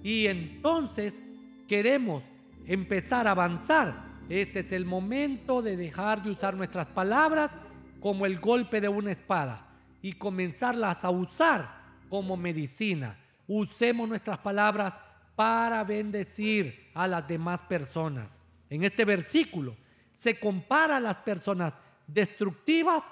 y 0.02 0.26
entonces 0.26 1.18
queremos 1.66 2.22
empezar 2.66 3.26
a 3.26 3.30
avanzar. 3.30 4.04
Este 4.28 4.60
es 4.60 4.72
el 4.72 4.84
momento 4.84 5.62
de 5.62 5.78
dejar 5.78 6.22
de 6.22 6.30
usar 6.30 6.54
nuestras 6.54 6.88
palabras 6.88 7.52
como 8.00 8.26
el 8.26 8.38
golpe 8.38 8.82
de 8.82 8.88
una 8.88 9.12
espada 9.12 9.66
y 10.02 10.12
comenzarlas 10.12 11.02
a 11.04 11.10
usar 11.10 11.84
como 12.10 12.36
medicina. 12.36 13.16
Usemos 13.48 14.06
nuestras 14.06 14.38
palabras 14.38 14.92
para 15.36 15.82
bendecir 15.84 16.90
a 16.92 17.06
las 17.06 17.26
demás 17.26 17.62
personas. 17.62 18.38
En 18.68 18.84
este 18.84 19.06
versículo 19.06 19.74
se 20.14 20.38
compara 20.38 20.98
a 20.98 21.00
las 21.00 21.16
personas 21.18 21.74
destructivas 22.06 23.04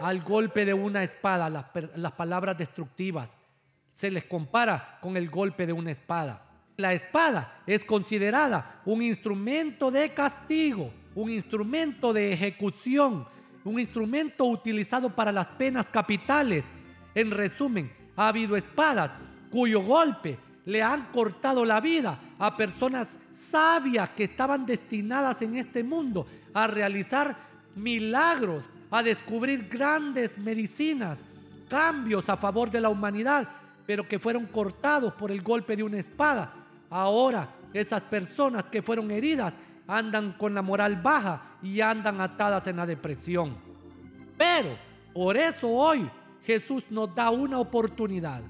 al 0.00 0.22
golpe 0.22 0.64
de 0.64 0.74
una 0.74 1.02
espada, 1.02 1.48
las, 1.48 1.66
las 1.96 2.12
palabras 2.12 2.58
destructivas 2.58 3.36
se 3.92 4.10
les 4.10 4.24
compara 4.24 4.98
con 5.00 5.16
el 5.16 5.30
golpe 5.30 5.66
de 5.66 5.72
una 5.72 5.92
espada. 5.92 6.42
La 6.76 6.92
espada 6.92 7.62
es 7.66 7.84
considerada 7.84 8.82
un 8.84 9.02
instrumento 9.02 9.90
de 9.90 10.12
castigo, 10.12 10.92
un 11.14 11.30
instrumento 11.30 12.12
de 12.12 12.32
ejecución, 12.32 13.26
un 13.62 13.78
instrumento 13.78 14.44
utilizado 14.44 15.10
para 15.10 15.30
las 15.30 15.48
penas 15.48 15.86
capitales. 15.86 16.64
En 17.14 17.30
resumen, 17.30 17.92
ha 18.16 18.28
habido 18.28 18.56
espadas 18.56 19.12
cuyo 19.50 19.80
golpe 19.82 20.38
le 20.66 20.82
han 20.82 21.12
cortado 21.12 21.64
la 21.64 21.80
vida 21.80 22.18
a 22.38 22.56
personas 22.56 23.08
sabias 23.50 24.10
que 24.10 24.24
estaban 24.24 24.66
destinadas 24.66 25.40
en 25.42 25.56
este 25.56 25.84
mundo 25.84 26.26
a 26.52 26.66
realizar 26.66 27.36
milagros, 27.76 28.64
a 28.90 29.02
descubrir 29.02 29.68
grandes 29.68 30.36
medicinas, 30.38 31.18
cambios 31.68 32.28
a 32.28 32.36
favor 32.36 32.70
de 32.70 32.80
la 32.80 32.88
humanidad 32.88 33.48
pero 33.86 34.06
que 34.08 34.18
fueron 34.18 34.46
cortados 34.46 35.12
por 35.14 35.30
el 35.30 35.42
golpe 35.42 35.76
de 35.76 35.82
una 35.82 35.98
espada. 35.98 36.52
Ahora 36.90 37.48
esas 37.72 38.02
personas 38.02 38.64
que 38.64 38.82
fueron 38.82 39.10
heridas 39.10 39.52
andan 39.86 40.32
con 40.32 40.54
la 40.54 40.62
moral 40.62 40.96
baja 40.96 41.56
y 41.62 41.80
andan 41.80 42.20
atadas 42.20 42.66
en 42.66 42.76
la 42.76 42.86
depresión. 42.86 43.56
Pero 44.36 44.70
por 45.12 45.36
eso 45.36 45.68
hoy 45.68 46.08
Jesús 46.44 46.84
nos 46.90 47.14
da 47.14 47.30
una 47.30 47.58
oportunidad. 47.58 48.42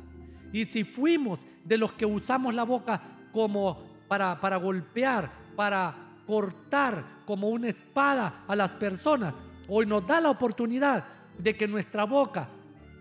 Y 0.52 0.66
si 0.66 0.84
fuimos 0.84 1.40
de 1.64 1.78
los 1.78 1.92
que 1.94 2.06
usamos 2.06 2.54
la 2.54 2.64
boca 2.64 3.00
como 3.32 3.82
para, 4.06 4.40
para 4.40 4.56
golpear, 4.56 5.30
para 5.56 5.94
cortar 6.26 7.04
como 7.26 7.48
una 7.48 7.68
espada 7.68 8.44
a 8.46 8.56
las 8.56 8.72
personas. 8.72 9.34
Hoy 9.68 9.86
nos 9.86 10.06
da 10.06 10.20
la 10.20 10.30
oportunidad 10.30 11.04
de 11.38 11.56
que 11.56 11.66
nuestra 11.66 12.04
boca 12.04 12.48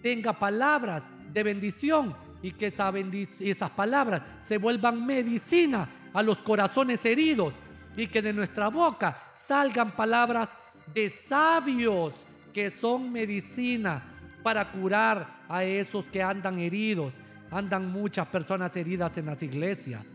tenga 0.02 0.34
palabras 0.34 1.04
de 1.32 1.44
bendición 1.44 2.16
y 2.42 2.52
que 2.52 2.68
esas 2.68 3.70
palabras 3.72 4.22
se 4.48 4.58
vuelvan 4.58 5.06
medicina 5.06 5.88
a 6.14 6.22
los 6.22 6.38
corazones 6.40 7.04
heridos 7.06 7.54
y 7.96 8.08
que 8.08 8.22
de 8.22 8.34
nuestra 8.34 8.70
boca 8.70 9.18
salgan 9.48 9.92
palabras 9.92 10.50
de 10.94 11.10
sabios 11.28 12.14
que 12.54 12.72
son 12.72 13.12
medicina 13.12 14.04
para 14.44 14.72
curar 14.72 15.44
a 15.48 15.64
esos 15.64 16.06
que 16.06 16.22
andan 16.22 16.60
heridos. 16.60 17.14
Andan 17.50 17.92
muchas 17.92 18.28
personas 18.28 18.76
heridas 18.76 19.18
en 19.18 19.28
las 19.28 19.42
iglesias, 19.44 20.08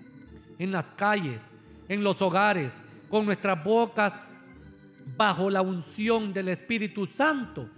en 0.59 0.73
las 0.73 0.87
calles, 0.97 1.41
en 1.89 2.03
los 2.03 2.21
hogares, 2.21 2.73
con 3.09 3.27
nuestras 3.27 3.63
bocas 3.63 4.13
bajo 5.17 5.51
la 5.51 5.63
unción 5.63 6.33
del 6.33 6.49
Espíritu 6.49 7.07
Santo 7.07 7.69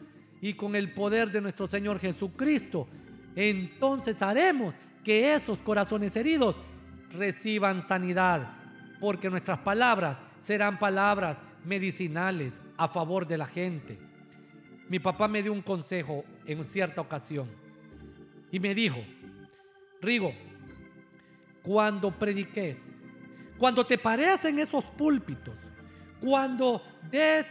y 0.41 0.55
con 0.55 0.75
el 0.75 0.93
poder 0.93 1.31
de 1.31 1.41
nuestro 1.41 1.67
Señor 1.67 1.99
Jesucristo. 2.01 2.89
Entonces 3.37 4.21
haremos 4.23 4.75
que 5.05 5.35
esos 5.35 5.59
corazones 5.59 6.17
heridos 6.17 6.57
reciban 7.13 7.87
sanidad, 7.87 8.53
porque 9.01 9.31
nuestras 9.31 9.59
palabras 9.61 10.19
serán 10.41 10.79
palabras 10.79 11.39
medicinales 11.65 12.61
a 12.77 12.89
favor 12.89 13.27
de 13.27 13.39
la 13.39 13.47
gente. 13.47 13.99
Mi 14.89 14.99
papá 14.99 15.29
me 15.29 15.43
dio 15.43 15.53
un 15.53 15.63
consejo 15.63 16.25
en 16.47 16.65
cierta 16.67 17.01
ocasión 17.01 17.49
y 18.51 18.59
me 18.59 18.75
dijo, 18.75 18.99
Rigo, 20.01 20.33
cuando 21.63 22.11
prediques, 22.11 22.90
cuando 23.61 23.85
te 23.85 23.99
pareas 23.99 24.43
en 24.47 24.59
esos 24.59 24.83
púlpitos, 24.83 25.55
cuando 26.19 26.81
des 27.11 27.47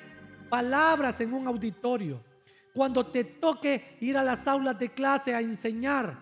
palabras 0.49 1.21
en 1.21 1.31
un 1.35 1.47
auditorio, 1.47 2.19
cuando 2.73 3.05
te 3.05 3.23
toque 3.23 3.95
ir 4.01 4.17
a 4.17 4.23
las 4.23 4.47
aulas 4.47 4.79
de 4.79 4.89
clase 4.89 5.35
a 5.35 5.39
enseñar, 5.39 6.17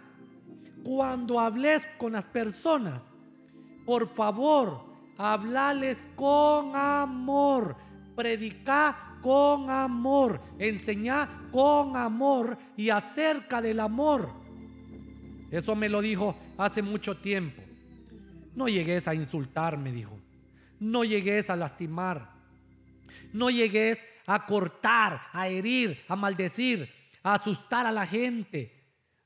cuando 0.84 1.40
hables 1.40 1.82
con 1.98 2.12
las 2.12 2.26
personas, 2.26 3.02
por 3.86 4.14
favor, 4.14 4.84
hablales 5.18 6.04
con 6.18 6.76
amor, 6.76 7.78
predica 8.14 9.18
con 9.22 9.70
amor, 9.70 10.42
enseñá 10.60 11.48
con 11.50 11.96
amor 11.96 12.58
y 12.76 12.90
acerca 12.90 13.62
del 13.62 13.80
amor. 13.80 14.32
Eso 15.50 15.76
me 15.76 15.88
lo 15.88 16.02
dijo 16.02 16.36
hace 16.58 16.82
mucho 16.82 17.16
tiempo. 17.16 17.67
No 18.58 18.68
llegues 18.68 19.08
a 19.08 19.14
insultar, 19.14 19.78
me 19.78 19.92
dijo. 19.92 20.20
No 20.80 21.04
llegues 21.04 21.48
a 21.52 21.56
lastimar. 21.56 22.32
No 23.32 23.52
llegues 23.52 24.04
a 24.26 24.48
cortar, 24.48 25.22
a 25.32 25.48
herir, 25.48 26.04
a 26.08 26.16
maldecir, 26.16 26.92
a 27.22 27.36
asustar 27.36 27.86
a 27.86 27.92
la 27.92 28.08
gente. 28.08 28.74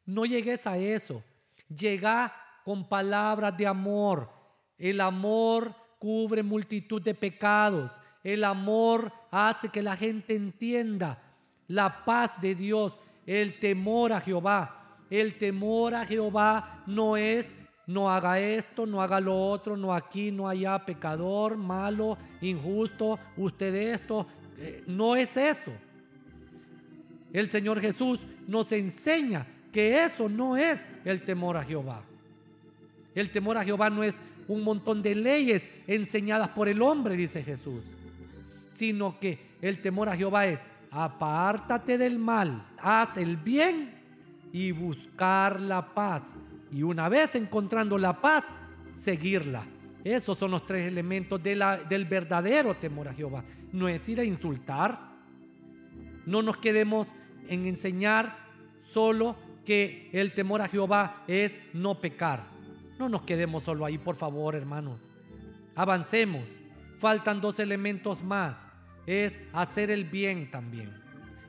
No 0.05 0.25
llegues 0.25 0.67
a 0.67 0.77
eso. 0.77 1.23
Llega 1.69 2.35
con 2.65 2.89
palabras 2.89 3.55
de 3.55 3.67
amor. 3.67 4.29
El 4.77 4.99
amor 4.99 5.73
cubre 5.97 6.43
multitud 6.43 7.01
de 7.01 7.15
pecados. 7.15 7.89
El 8.25 8.43
amor 8.43 9.13
hace 9.31 9.69
que 9.69 9.81
la 9.81 9.95
gente 9.95 10.35
entienda 10.35 11.23
la 11.69 12.03
paz 12.03 12.31
de 12.41 12.53
Dios, 12.53 12.97
el 13.25 13.59
temor 13.59 14.11
a 14.11 14.19
Jehová. 14.19 14.97
El 15.09 15.37
temor 15.37 15.95
a 15.95 16.05
Jehová 16.05 16.83
no 16.85 17.15
es 17.15 17.49
no 17.87 18.09
haga 18.09 18.39
esto, 18.39 18.85
no 18.85 19.01
haga 19.01 19.19
lo 19.19 19.35
otro, 19.35 19.75
no 19.75 19.93
aquí, 19.93 20.31
no 20.31 20.47
allá, 20.47 20.85
pecador, 20.85 21.57
malo, 21.57 22.17
injusto, 22.41 23.19
usted 23.37 23.73
esto. 23.75 24.27
Eh, 24.57 24.83
no 24.87 25.15
es 25.15 25.35
eso. 25.35 25.71
El 27.33 27.49
Señor 27.49 27.81
Jesús 27.81 28.19
nos 28.47 28.71
enseña 28.71 29.47
que 29.71 30.03
eso 30.03 30.27
no 30.29 30.57
es 30.57 30.79
el 31.05 31.23
temor 31.23 31.57
a 31.57 31.63
Jehová. 31.63 32.03
El 33.15 33.29
temor 33.29 33.57
a 33.57 33.63
Jehová 33.63 33.89
no 33.89 34.03
es 34.03 34.15
un 34.47 34.63
montón 34.63 35.01
de 35.01 35.15
leyes 35.15 35.63
enseñadas 35.87 36.49
por 36.49 36.67
el 36.67 36.81
hombre, 36.81 37.15
dice 37.15 37.43
Jesús, 37.43 37.83
sino 38.75 39.19
que 39.19 39.39
el 39.61 39.81
temor 39.81 40.09
a 40.09 40.15
Jehová 40.15 40.45
es 40.47 40.59
apártate 40.91 41.97
del 41.97 42.19
mal, 42.19 42.65
haz 42.77 43.15
el 43.17 43.37
bien 43.37 43.93
y 44.51 44.71
buscar 44.71 45.61
la 45.61 45.93
paz. 45.93 46.23
Y 46.71 46.83
una 46.83 47.09
vez 47.09 47.35
encontrando 47.35 47.97
la 47.97 48.21
paz, 48.21 48.45
seguirla. 48.93 49.63
Esos 50.03 50.37
son 50.37 50.51
los 50.51 50.65
tres 50.65 50.87
elementos 50.87 51.41
del 51.41 52.05
verdadero 52.05 52.75
temor 52.75 53.07
a 53.07 53.13
Jehová. 53.13 53.43
No 53.71 53.87
es 53.87 54.07
ir 54.09 54.19
a 54.19 54.23
insultar. 54.23 55.11
No 56.25 56.41
nos 56.41 56.57
quedemos 56.57 57.07
en 57.47 57.67
enseñar 57.67 58.37
solo 58.93 59.35
que 59.65 60.09
el 60.13 60.33
temor 60.33 60.61
a 60.61 60.67
Jehová 60.67 61.23
es 61.27 61.59
no 61.73 61.99
pecar. 61.99 62.45
No 62.97 63.09
nos 63.09 63.23
quedemos 63.23 63.63
solo 63.63 63.85
ahí, 63.85 63.97
por 63.97 64.15
favor, 64.15 64.55
hermanos. 64.55 64.99
Avancemos. 65.75 66.43
Faltan 66.99 67.41
dos 67.41 67.59
elementos 67.59 68.23
más. 68.23 68.65
Es 69.05 69.39
hacer 69.53 69.91
el 69.91 70.05
bien 70.05 70.49
también. 70.51 70.93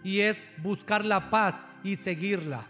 Y 0.02 0.20
es 0.20 0.42
buscar 0.62 1.04
la 1.04 1.30
paz 1.30 1.64
y 1.84 1.96
seguirla. 1.96 2.64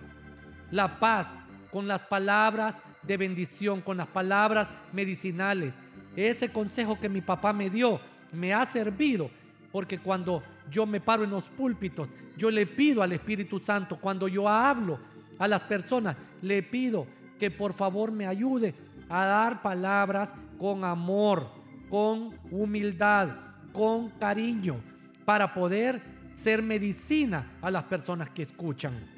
La 0.70 0.98
paz 0.98 1.26
con 1.72 1.88
las 1.88 2.02
palabras 2.04 2.76
de 3.02 3.16
bendición, 3.16 3.80
con 3.80 3.96
las 3.96 4.06
palabras 4.06 4.68
medicinales. 4.92 5.74
Ese 6.14 6.52
consejo 6.52 7.00
que 7.00 7.08
mi 7.08 7.22
papá 7.22 7.52
me 7.52 7.70
dio 7.70 7.98
me 8.32 8.52
ha 8.54 8.64
servido 8.66 9.30
porque 9.72 9.98
cuando 9.98 10.42
yo 10.70 10.84
me 10.86 11.00
paro 11.00 11.24
en 11.24 11.30
los 11.30 11.44
púlpitos, 11.44 12.08
yo 12.36 12.50
le 12.50 12.66
pido 12.66 13.02
al 13.02 13.12
Espíritu 13.12 13.58
Santo, 13.58 13.96
cuando 13.96 14.28
yo 14.28 14.48
hablo 14.48 14.98
a 15.38 15.48
las 15.48 15.62
personas, 15.62 16.16
le 16.42 16.62
pido 16.62 17.06
que 17.38 17.50
por 17.50 17.72
favor 17.72 18.12
me 18.12 18.26
ayude 18.26 18.74
a 19.08 19.24
dar 19.24 19.62
palabras 19.62 20.32
con 20.58 20.84
amor, 20.84 21.48
con 21.88 22.30
humildad, 22.50 23.30
con 23.72 24.10
cariño, 24.10 24.76
para 25.24 25.52
poder 25.54 26.02
ser 26.34 26.62
medicina 26.62 27.52
a 27.62 27.70
las 27.70 27.84
personas 27.84 28.28
que 28.30 28.42
escuchan. 28.42 29.11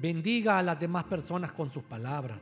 Bendiga 0.00 0.58
a 0.58 0.62
las 0.62 0.80
demás 0.80 1.04
personas 1.04 1.52
con 1.52 1.70
sus 1.70 1.82
palabras. 1.82 2.38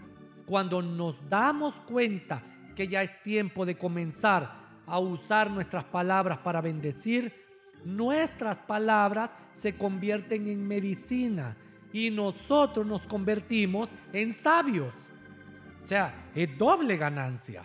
Cuando 0.47 0.81
nos 0.81 1.29
damos 1.29 1.75
cuenta 1.89 2.41
que 2.77 2.87
ya 2.87 3.03
es 3.03 3.21
tiempo 3.23 3.67
de 3.67 3.77
comenzar 3.77 4.69
a 4.87 5.01
usar 5.01 5.51
nuestras 5.51 5.83
palabras 5.85 6.39
para 6.39 6.61
bendecir, 6.61 7.35
nuestras 7.85 8.59
palabras 8.61 9.33
se 9.55 9.75
convierten 9.75 10.47
en 10.47 10.69
medicina 10.69 11.57
y 11.93 12.11
nosotros 12.11 12.87
nos 12.87 13.03
convertimos 13.03 13.89
en 14.13 14.35
sabios. 14.37 14.95
O 15.83 15.87
sea, 15.87 16.31
es 16.37 16.57
doble 16.57 16.97
ganancia. 16.97 17.65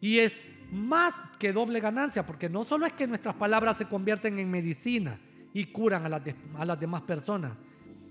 Y 0.00 0.20
es 0.20 0.32
más 0.70 1.12
que 1.40 1.52
doble 1.52 1.80
ganancia, 1.80 2.24
porque 2.24 2.48
no 2.48 2.62
solo 2.62 2.86
es 2.86 2.92
que 2.92 3.08
nuestras 3.08 3.34
palabras 3.34 3.78
se 3.78 3.86
convierten 3.86 4.38
en 4.38 4.48
medicina 4.48 5.18
y 5.52 5.64
curan 5.64 6.06
a 6.06 6.08
las, 6.08 6.22
a 6.56 6.64
las 6.64 6.78
demás 6.78 7.02
personas, 7.02 7.52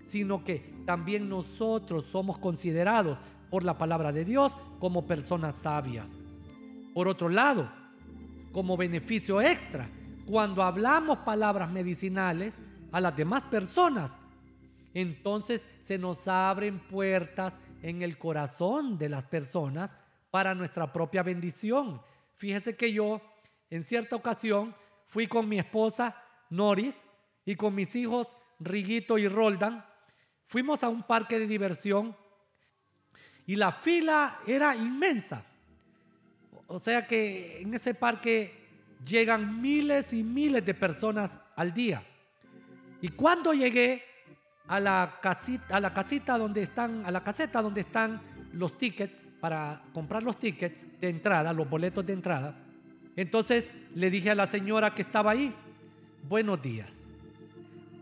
sino 0.07 0.43
que 0.43 0.73
también 0.85 1.29
nosotros 1.29 2.05
somos 2.05 2.37
considerados 2.39 3.17
por 3.49 3.63
la 3.63 3.77
palabra 3.77 4.11
de 4.11 4.25
Dios 4.25 4.51
como 4.79 5.05
personas 5.05 5.55
sabias. 5.55 6.11
Por 6.93 7.07
otro 7.07 7.29
lado, 7.29 7.69
como 8.51 8.77
beneficio 8.77 9.41
extra, 9.41 9.89
cuando 10.25 10.63
hablamos 10.63 11.19
palabras 11.19 11.71
medicinales 11.71 12.57
a 12.91 13.01
las 13.01 13.15
demás 13.15 13.43
personas, 13.45 14.11
entonces 14.93 15.67
se 15.81 15.97
nos 15.97 16.27
abren 16.27 16.79
puertas 16.79 17.59
en 17.81 18.01
el 18.01 18.17
corazón 18.17 18.97
de 18.97 19.09
las 19.09 19.25
personas 19.25 19.95
para 20.31 20.55
nuestra 20.55 20.91
propia 20.91 21.21
bendición. 21.21 22.01
Fíjese 22.37 22.75
que 22.75 22.91
yo 22.91 23.21
en 23.69 23.83
cierta 23.83 24.15
ocasión 24.15 24.75
fui 25.07 25.27
con 25.27 25.47
mi 25.47 25.59
esposa 25.59 26.15
Noris 26.49 27.01
y 27.45 27.55
con 27.55 27.75
mis 27.75 27.95
hijos 27.95 28.27
Riguito 28.59 29.17
y 29.17 29.27
Roldan 29.27 29.85
Fuimos 30.47 30.83
a 30.83 30.89
un 30.89 31.03
parque 31.03 31.39
de 31.39 31.47
diversión 31.47 32.15
y 33.47 33.55
la 33.55 33.71
fila 33.71 34.39
era 34.47 34.75
inmensa. 34.75 35.43
O 36.67 36.79
sea 36.79 37.05
que 37.05 37.61
en 37.61 37.73
ese 37.73 37.93
parque 37.93 38.65
llegan 39.05 39.61
miles 39.61 40.13
y 40.13 40.23
miles 40.23 40.65
de 40.65 40.73
personas 40.73 41.37
al 41.55 41.73
día. 41.73 42.03
Y 43.01 43.09
cuando 43.09 43.53
llegué 43.53 44.03
a 44.67 44.79
la 44.79 45.19
casita, 45.21 45.75
a 45.75 45.79
la 45.79 45.93
casita 45.93 46.37
donde 46.37 46.61
están, 46.61 47.05
a 47.05 47.11
la 47.11 47.23
caseta 47.23 47.61
donde 47.61 47.81
están 47.81 48.21
los 48.53 48.77
tickets 48.77 49.19
para 49.39 49.83
comprar 49.93 50.23
los 50.23 50.39
tickets 50.39 50.87
de 50.99 51.09
entrada, 51.09 51.53
los 51.53 51.69
boletos 51.69 52.05
de 52.05 52.13
entrada, 52.13 52.55
entonces 53.15 53.71
le 53.93 54.09
dije 54.09 54.31
a 54.31 54.35
la 54.35 54.47
señora 54.47 54.95
que 54.95 55.03
estaba 55.03 55.31
ahí, 55.31 55.53
buenos 56.27 56.61
días, 56.61 56.89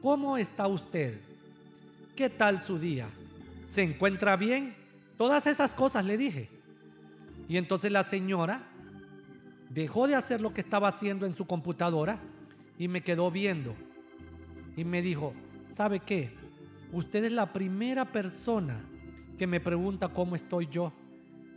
¿cómo 0.01 0.37
está 0.37 0.67
usted? 0.67 1.19
¿Qué 2.16 2.30
tal 2.30 2.61
su 2.61 2.78
día? 2.78 3.09
¿Se 3.72 3.82
encuentra 3.82 4.38
bien? 4.38 4.76
Todas 5.18 5.47
esas 5.47 5.72
cosas 5.72 6.05
le 6.05 6.16
dije. 6.16 6.47
Y 7.49 7.57
entonces 7.57 7.91
la 7.91 8.03
señora 8.03 8.68
dejó 9.72 10.07
de 10.07 10.14
hacer 10.14 10.39
lo 10.39 10.53
que 10.53 10.61
estaba 10.61 10.89
haciendo 10.89 11.26
en 11.26 11.34
su 11.34 11.47
computadora 11.47 12.20
y 12.78 12.88
me 12.88 13.01
quedó 13.01 13.32
viendo. 13.32 13.74
Y 14.78 14.84
me 14.84 15.01
dijo, 15.01 15.34
¿sabe 15.76 16.01
qué? 16.01 16.32
Usted 16.91 17.24
es 17.24 17.32
la 17.32 17.51
primera 17.51 18.11
persona 18.11 18.80
que 19.39 19.47
me 19.47 19.59
pregunta 19.59 20.09
cómo 20.09 20.36
estoy 20.36 20.68
yo. 20.68 20.93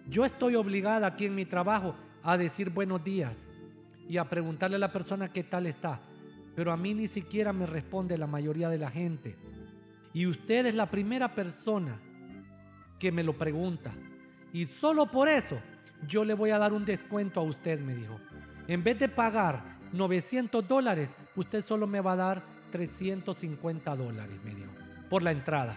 Yo 0.09 0.25
estoy 0.25 0.55
obligada 0.55 1.07
aquí 1.07 1.27
en 1.27 1.35
mi 1.35 1.45
trabajo 1.45 1.95
a 2.23 2.39
decir 2.39 2.71
buenos 2.71 3.05
días 3.05 3.45
y 4.09 4.17
a 4.17 4.25
preguntarle 4.25 4.77
a 4.77 4.81
la 4.81 4.93
persona 4.93 5.31
qué 5.31 5.45
tal 5.45 5.67
está. 5.67 6.01
Pero 6.55 6.73
a 6.73 6.79
mí 6.79 6.95
ni 6.95 7.09
siquiera 7.09 7.53
me 7.53 7.67
responde 7.67 8.17
la 8.17 8.27
mayoría 8.27 8.71
de 8.71 8.79
la 8.79 8.91
gente. 8.91 9.37
Y 10.17 10.27
usted 10.27 10.65
es 10.65 10.75
la 10.75 10.87
primera 10.87 11.35
persona 11.35 12.01
que 12.99 13.13
me 13.13 13.23
lo 13.23 13.37
pregunta. 13.37 13.93
Y 14.51 14.65
solo 14.65 15.11
por 15.11 15.29
eso 15.29 15.59
yo 16.09 16.25
le 16.25 16.33
voy 16.33 16.53
a 16.53 16.59
dar 16.59 16.73
un 16.73 16.87
descuento 16.87 17.39
a 17.39 17.43
usted, 17.43 17.79
me 17.81 17.95
dijo. 17.95 18.19
En 18.67 18.83
vez 18.83 18.99
de 18.99 19.11
pagar 19.11 19.77
900 19.93 20.67
dólares, 20.67 21.11
usted 21.35 21.63
solo 21.63 21.87
me 21.87 22.01
va 22.01 22.13
a 22.13 22.17
dar 22.17 22.43
350 22.73 23.95
dólares, 23.95 24.41
me 24.43 24.55
dijo, 24.55 24.73
por 25.11 25.23
la 25.23 25.33
entrada. 25.33 25.77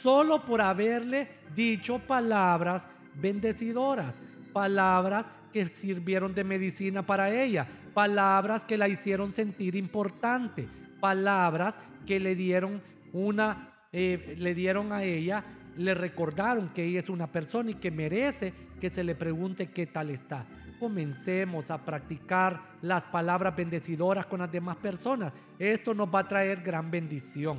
Solo 0.00 0.44
por 0.44 0.60
haberle 0.60 1.26
dicho 1.52 1.98
palabras 1.98 2.86
bendecidoras, 3.16 4.14
palabras 4.52 5.28
que 5.52 5.66
sirvieron 5.66 6.36
de 6.36 6.44
medicina 6.44 7.04
para 7.04 7.34
ella, 7.34 7.66
palabras 7.94 8.64
que 8.64 8.78
la 8.78 8.86
hicieron 8.86 9.32
sentir 9.32 9.74
importante, 9.74 10.68
palabras 11.00 11.74
que 12.06 12.20
le 12.20 12.36
dieron 12.36 12.80
una, 13.12 13.74
eh, 13.92 14.34
le 14.38 14.54
dieron 14.54 14.92
a 14.92 15.02
ella, 15.02 15.44
le 15.76 15.94
recordaron 15.94 16.70
que 16.70 16.84
ella 16.84 16.98
es 17.00 17.08
una 17.08 17.26
persona 17.26 17.70
y 17.70 17.74
que 17.74 17.90
merece 17.90 18.52
que 18.80 18.90
se 18.90 19.04
le 19.04 19.14
pregunte 19.14 19.70
qué 19.70 19.86
tal 19.86 20.10
está. 20.10 20.46
Comencemos 20.78 21.70
a 21.70 21.84
practicar 21.84 22.60
las 22.82 23.04
palabras 23.06 23.54
bendecidoras 23.54 24.26
con 24.26 24.40
las 24.40 24.50
demás 24.50 24.76
personas. 24.76 25.32
Esto 25.58 25.94
nos 25.94 26.08
va 26.08 26.20
a 26.20 26.28
traer 26.28 26.62
gran 26.62 26.90
bendición. 26.90 27.58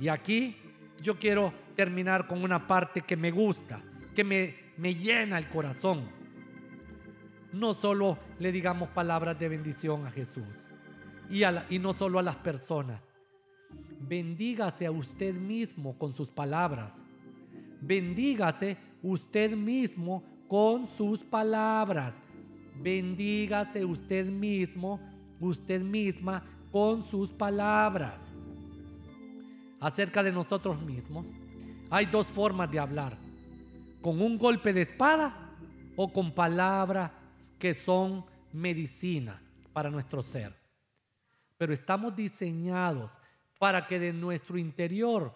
Y 0.00 0.08
aquí 0.08 0.56
yo 1.02 1.18
quiero 1.18 1.52
terminar 1.74 2.26
con 2.26 2.42
una 2.42 2.66
parte 2.66 3.02
que 3.02 3.16
me 3.16 3.30
gusta, 3.30 3.80
que 4.14 4.24
me, 4.24 4.54
me 4.76 4.94
llena 4.94 5.38
el 5.38 5.48
corazón. 5.48 6.08
No 7.52 7.74
solo 7.74 8.18
le 8.38 8.52
digamos 8.52 8.88
palabras 8.90 9.38
de 9.38 9.48
bendición 9.48 10.06
a 10.06 10.10
Jesús 10.10 10.44
y, 11.30 11.42
y 11.44 11.78
no 11.78 11.92
solo 11.92 12.18
a 12.18 12.22
las 12.22 12.36
personas. 12.36 13.00
Bendígase 14.00 14.86
a 14.86 14.90
usted 14.90 15.34
mismo 15.34 15.96
con 15.98 16.14
sus 16.14 16.28
palabras. 16.28 16.94
Bendígase 17.80 18.76
usted 19.02 19.56
mismo 19.56 20.22
con 20.48 20.86
sus 20.96 21.20
palabras. 21.20 22.14
Bendígase 22.82 23.84
usted 23.84 24.26
mismo, 24.26 25.00
usted 25.40 25.80
misma 25.80 26.44
con 26.70 27.04
sus 27.08 27.30
palabras. 27.30 28.22
Acerca 29.80 30.22
de 30.22 30.32
nosotros 30.32 30.80
mismos, 30.82 31.26
hay 31.90 32.06
dos 32.06 32.26
formas 32.26 32.70
de 32.70 32.78
hablar. 32.78 33.16
Con 34.02 34.20
un 34.20 34.38
golpe 34.38 34.72
de 34.72 34.82
espada 34.82 35.34
o 35.96 36.12
con 36.12 36.32
palabras 36.32 37.10
que 37.58 37.74
son 37.74 38.24
medicina 38.52 39.40
para 39.72 39.90
nuestro 39.90 40.22
ser. 40.22 40.54
Pero 41.58 41.72
estamos 41.72 42.14
diseñados 42.14 43.10
para 43.58 43.86
que 43.86 43.98
de 43.98 44.12
nuestro 44.12 44.58
interior 44.58 45.34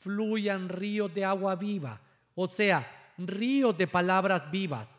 fluyan 0.00 0.68
ríos 0.68 1.12
de 1.14 1.24
agua 1.24 1.54
viva, 1.56 2.00
o 2.34 2.48
sea, 2.48 2.86
ríos 3.18 3.76
de 3.76 3.86
palabras 3.86 4.50
vivas. 4.50 4.94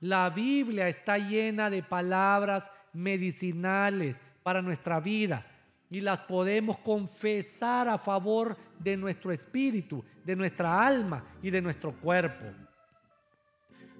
La 0.00 0.30
Biblia 0.30 0.88
está 0.88 1.18
llena 1.18 1.70
de 1.70 1.82
palabras 1.82 2.70
medicinales 2.92 4.20
para 4.42 4.62
nuestra 4.62 5.00
vida 5.00 5.44
y 5.90 6.00
las 6.00 6.20
podemos 6.20 6.78
confesar 6.78 7.88
a 7.88 7.98
favor 7.98 8.56
de 8.78 8.96
nuestro 8.96 9.32
espíritu, 9.32 10.04
de 10.24 10.36
nuestra 10.36 10.86
alma 10.86 11.24
y 11.42 11.50
de 11.50 11.60
nuestro 11.60 11.92
cuerpo. 11.92 12.44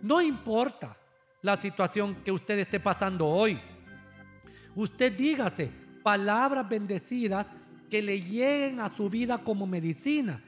No 0.03 0.21
importa 0.21 0.97
la 1.43 1.57
situación 1.57 2.17
que 2.17 2.33
usted 2.33 2.59
esté 2.59 2.81
pasando 2.81 3.27
hoy. 3.27 3.61
Usted 4.75 5.13
dígase 5.13 5.71
palabras 6.03 6.69
bendecidas 6.69 7.51
que 7.91 8.03
le 8.03 8.21
lleguen 8.21 8.81
a 8.81 8.95
su 8.95 9.09
vida 9.09 9.39
como 9.39 9.67
medicina. 9.67 10.41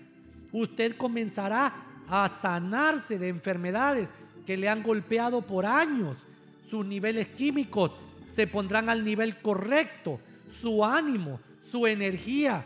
Usted 0.53 0.97
comenzará 0.97 1.75
a 2.09 2.31
sanarse 2.41 3.19
de 3.19 3.29
enfermedades 3.29 4.09
que 4.47 4.57
le 4.57 4.69
han 4.69 4.83
golpeado 4.83 5.43
por 5.43 5.67
años. 5.67 6.17
Sus 6.71 6.85
niveles 6.85 7.29
químicos 7.29 7.93
se 8.35 8.47
pondrán 8.47 8.89
al 8.89 9.05
nivel 9.05 9.37
correcto. 9.39 10.21
Su 10.61 10.85
ánimo, 10.85 11.41
su 11.71 11.87
energía 11.87 12.65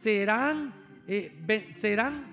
serán, 0.00 0.72
eh, 1.06 1.32
serán, 1.76 2.24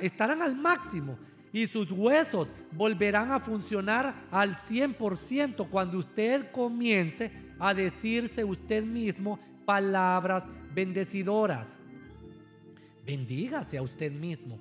estarán 0.00 0.42
al 0.42 0.54
máximo 0.54 1.18
y 1.52 1.68
sus 1.68 1.90
huesos 1.92 2.48
volverán 2.72 3.30
a 3.30 3.38
funcionar 3.38 4.26
al 4.32 4.56
100% 4.56 5.68
cuando 5.68 5.98
usted 5.98 6.50
comience 6.50 7.30
a 7.60 7.72
decirse 7.72 8.44
usted 8.44 8.82
mismo 8.82 9.38
palabras 9.64 10.42
bendecidoras. 10.74 11.78
Bendígase 13.06 13.78
a 13.78 13.82
usted 13.82 14.10
mismo 14.12 14.58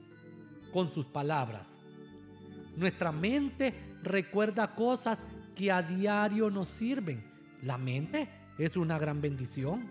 con 0.72 0.90
sus 0.92 1.06
palabras. 1.06 1.76
Nuestra 2.76 3.12
mente 3.12 3.74
recuerda 4.02 4.76
cosas 4.76 5.20
que 5.56 5.72
a 5.72 5.82
diario 5.82 6.50
nos 6.50 6.68
sirven. 6.70 7.24
La 7.62 7.78
mente 7.78 8.28
es 8.58 8.76
una 8.76 8.98
gran 8.98 9.22
bendición. 9.22 9.90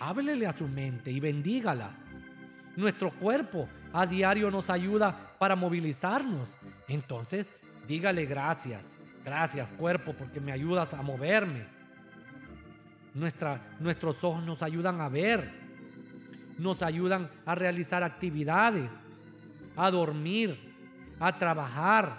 Háblele 0.00 0.46
a 0.46 0.52
su 0.52 0.66
mente 0.66 1.10
y 1.10 1.20
bendígala. 1.20 1.96
Nuestro 2.76 3.12
cuerpo 3.12 3.68
a 3.92 4.06
diario 4.06 4.50
nos 4.50 4.70
ayuda 4.70 5.36
para 5.38 5.54
movilizarnos. 5.54 6.48
Entonces, 6.88 7.48
dígale 7.86 8.26
gracias. 8.26 8.92
Gracias 9.24 9.70
cuerpo 9.70 10.12
porque 10.12 10.40
me 10.40 10.52
ayudas 10.52 10.92
a 10.92 11.02
moverme. 11.02 11.73
Nuestra, 13.14 13.76
nuestros 13.80 14.22
ojos 14.24 14.44
nos 14.44 14.62
ayudan 14.62 15.00
a 15.00 15.08
ver. 15.08 15.50
Nos 16.58 16.82
ayudan 16.82 17.30
a 17.46 17.54
realizar 17.54 18.02
actividades 18.02 18.90
a 19.76 19.90
dormir, 19.90 20.56
a 21.18 21.36
trabajar, 21.38 22.18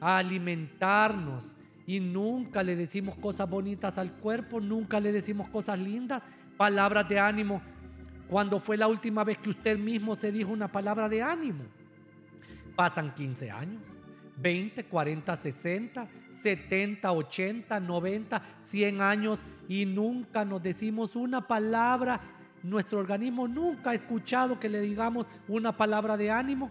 a 0.00 0.18
alimentarnos. 0.18 1.44
Y 1.86 2.00
nunca 2.00 2.62
le 2.62 2.76
decimos 2.76 3.16
cosas 3.16 3.48
bonitas 3.48 3.96
al 3.96 4.12
cuerpo, 4.12 4.60
nunca 4.60 5.00
le 5.00 5.10
decimos 5.10 5.48
cosas 5.48 5.78
lindas, 5.78 6.22
palabras 6.56 7.08
de 7.08 7.18
ánimo. 7.18 7.62
Cuando 8.28 8.60
fue 8.60 8.76
la 8.76 8.88
última 8.88 9.24
vez 9.24 9.38
que 9.38 9.50
usted 9.50 9.78
mismo 9.78 10.14
se 10.14 10.30
dijo 10.30 10.50
una 10.50 10.68
palabra 10.68 11.08
de 11.08 11.22
ánimo? 11.22 11.64
Pasan 12.76 13.14
15 13.14 13.50
años, 13.50 13.82
20, 14.36 14.84
40, 14.84 15.36
60, 15.36 16.08
70, 16.42 17.10
80, 17.10 17.80
90, 17.80 18.42
100 18.60 19.00
años 19.00 19.38
y 19.68 19.86
nunca 19.86 20.44
nos 20.44 20.62
decimos 20.62 21.14
una 21.14 21.46
palabra 21.46 22.20
nuestro 22.62 22.98
organismo 22.98 23.46
nunca 23.46 23.90
ha 23.90 23.94
escuchado 23.94 24.58
que 24.58 24.68
le 24.68 24.80
digamos 24.80 25.26
una 25.46 25.76
palabra 25.76 26.16
de 26.16 26.30
ánimo. 26.30 26.70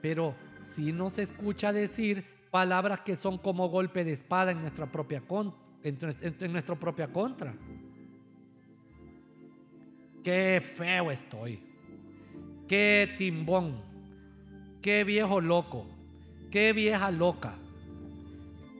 Pero 0.00 0.34
si 0.64 0.92
nos 0.92 1.18
escucha 1.18 1.72
decir 1.72 2.24
palabras 2.50 3.00
que 3.00 3.16
son 3.16 3.38
como 3.38 3.68
golpe 3.68 4.04
de 4.04 4.12
espada 4.12 4.50
en 4.50 4.60
nuestra 4.60 4.86
propia, 4.86 5.22
en 5.84 6.52
nuestra 6.52 6.74
propia 6.74 7.08
contra. 7.08 7.54
Qué 10.24 10.62
feo 10.76 11.10
estoy. 11.10 11.60
Qué 12.68 13.14
timbón. 13.18 13.80
Qué 14.80 15.04
viejo 15.04 15.40
loco. 15.40 15.86
Qué 16.50 16.72
vieja 16.72 17.10
loca. 17.10 17.54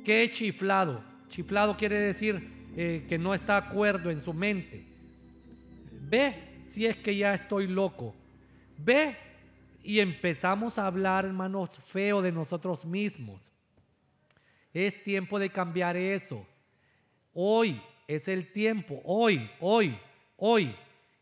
Qué 0.04 0.30
chiflado. 0.32 1.11
Chiflado 1.32 1.78
quiere 1.78 1.98
decir 1.98 2.70
eh, 2.76 3.06
que 3.08 3.16
no 3.16 3.32
está 3.32 3.56
acuerdo 3.56 4.10
en 4.10 4.20
su 4.20 4.34
mente. 4.34 4.84
Ve 5.90 6.34
si 6.66 6.84
es 6.84 6.94
que 6.98 7.16
ya 7.16 7.32
estoy 7.32 7.66
loco. 7.66 8.14
Ve 8.76 9.16
y 9.82 10.00
empezamos 10.00 10.78
a 10.78 10.86
hablar, 10.86 11.24
hermanos, 11.24 11.70
feo 11.86 12.20
de 12.20 12.32
nosotros 12.32 12.84
mismos. 12.84 13.40
Es 14.74 15.02
tiempo 15.04 15.38
de 15.38 15.48
cambiar 15.48 15.96
eso. 15.96 16.46
Hoy 17.32 17.80
es 18.06 18.28
el 18.28 18.52
tiempo, 18.52 19.00
hoy, 19.02 19.50
hoy, 19.58 19.98
hoy. 20.36 20.76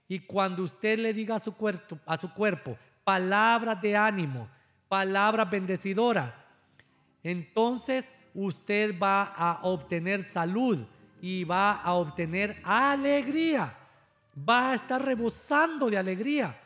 Y 0.08 0.18
cuando 0.18 0.64
usted 0.64 0.98
le 0.98 1.14
diga 1.14 1.36
a 1.36 1.40
su 1.40 1.54
cuerpo, 1.54 2.00
a 2.04 2.18
su 2.18 2.34
cuerpo 2.34 2.76
palabras 3.04 3.80
de 3.80 3.96
ánimo, 3.96 4.48
palabras 4.88 5.48
bendecidoras, 5.48 6.34
entonces 7.22 8.04
usted 8.34 8.98
va 8.98 9.24
a 9.24 9.60
obtener 9.62 10.24
salud 10.24 10.78
y 11.20 11.44
va 11.44 11.72
a 11.72 11.94
obtener 11.94 12.60
alegría 12.64 13.74
va 14.48 14.72
a 14.72 14.74
estar 14.74 15.04
rebosando 15.04 15.90
de 15.90 15.98
alegría. 15.98 16.56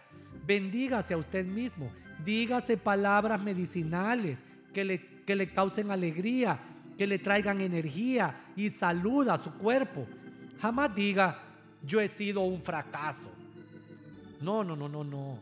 Bendígase 0.46 1.14
a 1.14 1.18
usted 1.18 1.44
mismo. 1.44 1.90
Dígase 2.24 2.76
palabras 2.76 3.42
medicinales 3.42 4.38
que 4.72 4.84
le, 4.84 5.00
que 5.24 5.34
le 5.34 5.48
causen 5.48 5.90
alegría. 5.90 6.58
que 6.96 7.08
le 7.08 7.18
traigan 7.18 7.60
energía 7.60 8.36
y 8.54 8.70
salud 8.70 9.28
a 9.28 9.42
su 9.42 9.50
cuerpo. 9.54 10.06
Jamás 10.62 10.94
diga, 10.94 11.40
yo 11.84 12.00
he 12.00 12.06
sido 12.06 12.42
un 12.42 12.62
fracaso. 12.62 13.32
No, 14.40 14.62
no, 14.62 14.76
no, 14.76 14.88
no, 14.88 15.02
no. 15.02 15.40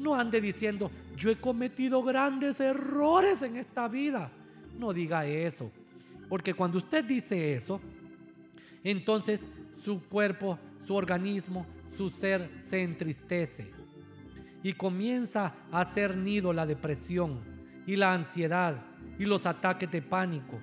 No 0.00 0.16
ande 0.16 0.40
diciendo, 0.40 0.90
yo 1.16 1.30
he 1.30 1.36
cometido 1.36 2.02
grandes 2.02 2.58
errores 2.58 3.42
en 3.42 3.58
esta 3.58 3.86
vida. 3.86 4.28
No 4.78 4.92
diga 4.92 5.26
eso. 5.26 5.70
Porque 6.28 6.54
cuando 6.54 6.78
usted 6.78 7.04
dice 7.04 7.54
eso, 7.54 7.80
entonces 8.82 9.40
su 9.84 10.02
cuerpo, 10.02 10.58
su 10.86 10.94
organismo, 10.94 11.66
su 11.96 12.10
ser 12.10 12.48
se 12.62 12.82
entristece 12.82 13.70
y 14.62 14.72
comienza 14.72 15.54
a 15.70 15.80
hacer 15.80 16.16
nido 16.16 16.52
la 16.52 16.66
depresión 16.66 17.40
y 17.86 17.96
la 17.96 18.14
ansiedad 18.14 18.82
y 19.18 19.24
los 19.24 19.44
ataques 19.46 19.90
de 19.90 20.02
pánico. 20.02 20.58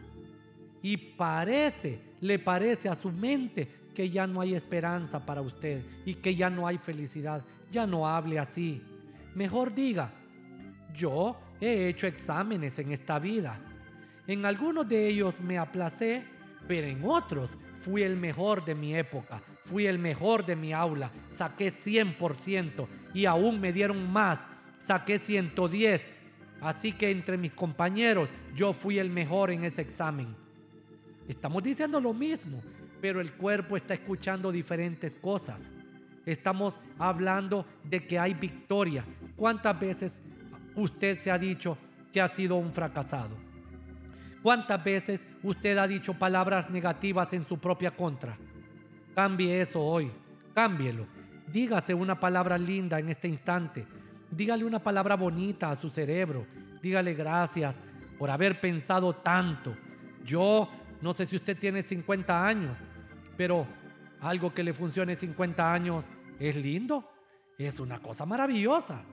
Y 0.82 0.98
parece, 0.98 2.00
le 2.22 2.40
parece 2.40 2.90
a 2.90 2.96
su 2.96 3.12
mente 3.12 3.68
que 3.94 4.10
ya 4.10 4.26
no 4.26 4.40
hay 4.42 4.56
esperanza 4.56 5.26
para 5.26 5.42
usted 5.42 5.84
y 6.06 6.16
que 6.16 6.36
ya 6.36 6.50
no 6.50 6.66
hay 6.66 6.78
felicidad. 6.78 7.44
Ya 7.72 7.86
no 7.86 8.08
hable 8.08 8.40
así. 8.40 8.82
Mejor 9.36 9.74
diga, 9.74 10.12
yo 10.96 11.38
he 11.60 11.90
hecho 11.90 12.08
exámenes 12.08 12.80
en 12.80 12.92
esta 12.92 13.20
vida. 13.20 13.60
En 14.30 14.46
algunos 14.46 14.88
de 14.88 15.08
ellos 15.08 15.42
me 15.42 15.58
aplacé, 15.58 16.24
pero 16.68 16.86
en 16.86 17.02
otros 17.04 17.50
fui 17.82 18.04
el 18.04 18.16
mejor 18.16 18.64
de 18.64 18.76
mi 18.76 18.96
época, 18.96 19.42
fui 19.66 19.88
el 19.88 19.98
mejor 19.98 20.46
de 20.46 20.56
mi 20.56 20.72
aula, 20.72 21.12
saqué 21.32 21.74
100% 21.74 22.88
y 23.16 23.26
aún 23.26 23.60
me 23.60 23.74
dieron 23.74 24.08
más, 24.14 24.46
saqué 24.86 25.18
110. 25.18 26.06
Así 26.62 26.92
que 26.92 27.10
entre 27.10 27.40
mis 27.40 27.54
compañeros 27.54 28.30
yo 28.54 28.72
fui 28.72 29.00
el 29.00 29.10
mejor 29.10 29.50
en 29.50 29.64
ese 29.64 29.82
examen. 29.82 30.28
Estamos 31.28 31.64
diciendo 31.64 32.00
lo 32.00 32.14
mismo, 32.14 32.62
pero 33.02 33.22
el 33.22 33.34
cuerpo 33.34 33.78
está 33.78 33.96
escuchando 33.96 34.52
diferentes 34.52 35.16
cosas. 35.16 35.72
Estamos 36.28 36.76
hablando 37.00 37.66
de 37.84 38.06
que 38.06 38.20
hay 38.20 38.36
victoria. 38.36 39.04
¿Cuántas 39.36 39.80
veces 39.80 40.22
usted 40.76 41.18
se 41.18 41.32
ha 41.32 41.40
dicho 41.40 41.80
que 42.14 42.22
ha 42.22 42.28
sido 42.28 42.58
un 42.58 42.72
fracasado? 42.72 43.49
¿Cuántas 44.42 44.82
veces 44.82 45.28
usted 45.44 45.78
ha 45.78 45.88
dicho 45.88 46.14
palabras 46.14 46.70
negativas 46.70 47.34
en 47.34 47.46
su 47.46 47.58
propia 47.58 47.92
contra? 47.92 48.38
Cambie 49.14 49.62
eso 49.62 49.82
hoy, 49.82 50.10
cámbielo. 50.54 51.06
Dígase 51.52 51.94
una 51.94 52.20
palabra 52.20 52.58
linda 52.58 53.00
en 53.00 53.10
este 53.10 53.28
instante. 53.28 53.86
Dígale 54.32 54.64
una 54.64 54.80
palabra 54.80 55.16
bonita 55.16 55.72
a 55.72 55.76
su 55.76 55.90
cerebro. 55.90 56.46
Dígale 56.82 57.16
gracias 57.16 57.76
por 58.18 58.30
haber 58.30 58.62
pensado 58.62 59.14
tanto. 59.14 59.76
Yo 60.24 60.70
no 61.02 61.14
sé 61.14 61.26
si 61.26 61.36
usted 61.36 61.58
tiene 61.58 61.84
50 61.84 62.48
años, 62.48 62.78
pero 63.36 63.68
algo 64.22 64.54
que 64.54 64.64
le 64.64 64.74
funcione 64.74 65.18
50 65.18 65.74
años 65.74 66.06
es 66.40 66.56
lindo. 66.56 67.12
Es 67.58 67.80
una 67.80 68.00
cosa 68.00 68.26
maravillosa. 68.26 69.04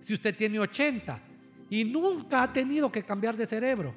Si 0.00 0.14
usted 0.14 0.34
tiene 0.34 0.58
80 0.58 1.20
y 1.68 1.84
nunca 1.84 2.42
ha 2.42 2.52
tenido 2.52 2.90
que 2.90 3.02
cambiar 3.02 3.36
de 3.36 3.46
cerebro, 3.46 3.94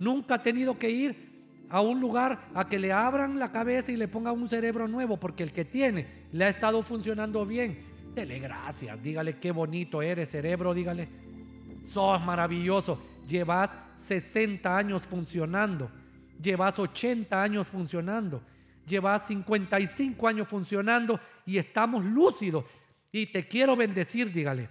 Nunca 0.00 0.36
ha 0.36 0.42
tenido 0.42 0.78
que 0.78 0.90
ir 0.90 1.30
a 1.68 1.82
un 1.82 2.00
lugar 2.00 2.48
a 2.54 2.66
que 2.68 2.78
le 2.78 2.90
abran 2.90 3.38
la 3.38 3.52
cabeza 3.52 3.92
y 3.92 3.96
le 3.96 4.08
pongan 4.08 4.34
un 4.34 4.48
cerebro 4.48 4.88
nuevo, 4.88 5.18
porque 5.18 5.42
el 5.42 5.52
que 5.52 5.66
tiene 5.66 6.26
le 6.32 6.46
ha 6.46 6.48
estado 6.48 6.82
funcionando 6.82 7.44
bien. 7.44 7.84
Dele 8.14 8.40
gracias, 8.40 9.00
dígale 9.02 9.38
qué 9.38 9.52
bonito 9.52 10.00
eres, 10.00 10.30
cerebro, 10.30 10.72
dígale. 10.72 11.06
Sos 11.92 12.20
maravilloso. 12.24 13.00
Llevas 13.28 13.76
60 14.06 14.74
años 14.74 15.06
funcionando. 15.06 15.90
Llevas 16.42 16.78
80 16.78 17.40
años 17.40 17.68
funcionando. 17.68 18.42
Llevas 18.86 19.26
55 19.26 20.26
años 20.26 20.48
funcionando 20.48 21.20
y 21.44 21.58
estamos 21.58 22.02
lúcidos. 22.04 22.64
Y 23.12 23.26
te 23.26 23.46
quiero 23.46 23.76
bendecir, 23.76 24.32
dígale. 24.32 24.68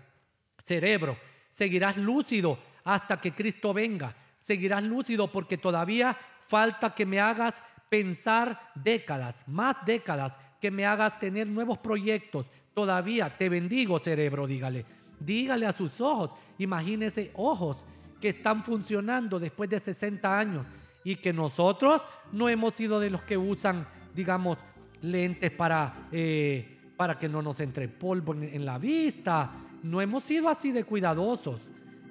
Cerebro, 0.63 1.17
seguirás 1.51 1.97
lúcido 1.97 2.57
hasta 2.83 3.21
que 3.21 3.31
Cristo 3.31 3.73
venga 3.75 4.15
seguirás 4.39 4.83
lúcido 4.83 5.31
porque 5.31 5.57
todavía 5.57 6.17
falta 6.47 6.95
que 6.95 7.05
me 7.05 7.19
hagas 7.19 7.55
pensar 7.89 8.71
décadas, 8.75 9.43
más 9.47 9.77
décadas, 9.85 10.37
que 10.59 10.71
me 10.71 10.85
hagas 10.85 11.19
tener 11.19 11.47
nuevos 11.47 11.77
proyectos. 11.77 12.45
Todavía 12.73 13.37
te 13.37 13.49
bendigo, 13.49 13.99
cerebro, 13.99 14.47
dígale. 14.47 14.85
Dígale 15.19 15.65
a 15.65 15.73
sus 15.73 15.99
ojos, 15.99 16.31
imagínese 16.57 17.31
ojos 17.35 17.77
que 18.21 18.29
están 18.29 18.63
funcionando 18.63 19.39
después 19.39 19.69
de 19.69 19.79
60 19.79 20.39
años 20.39 20.65
y 21.03 21.15
que 21.15 21.33
nosotros 21.33 22.01
no 22.31 22.49
hemos 22.49 22.75
sido 22.75 22.99
de 22.99 23.09
los 23.09 23.21
que 23.23 23.37
usan, 23.37 23.87
digamos, 24.13 24.57
lentes 25.01 25.51
para, 25.51 26.07
eh, 26.11 26.77
para 26.95 27.17
que 27.17 27.29
no 27.29 27.41
nos 27.41 27.59
entre 27.59 27.87
polvo 27.87 28.33
en 28.33 28.65
la 28.65 28.77
vista. 28.77 29.51
No 29.83 30.01
hemos 30.01 30.23
sido 30.23 30.49
así 30.49 30.71
de 30.71 30.83
cuidadosos. 30.83 31.61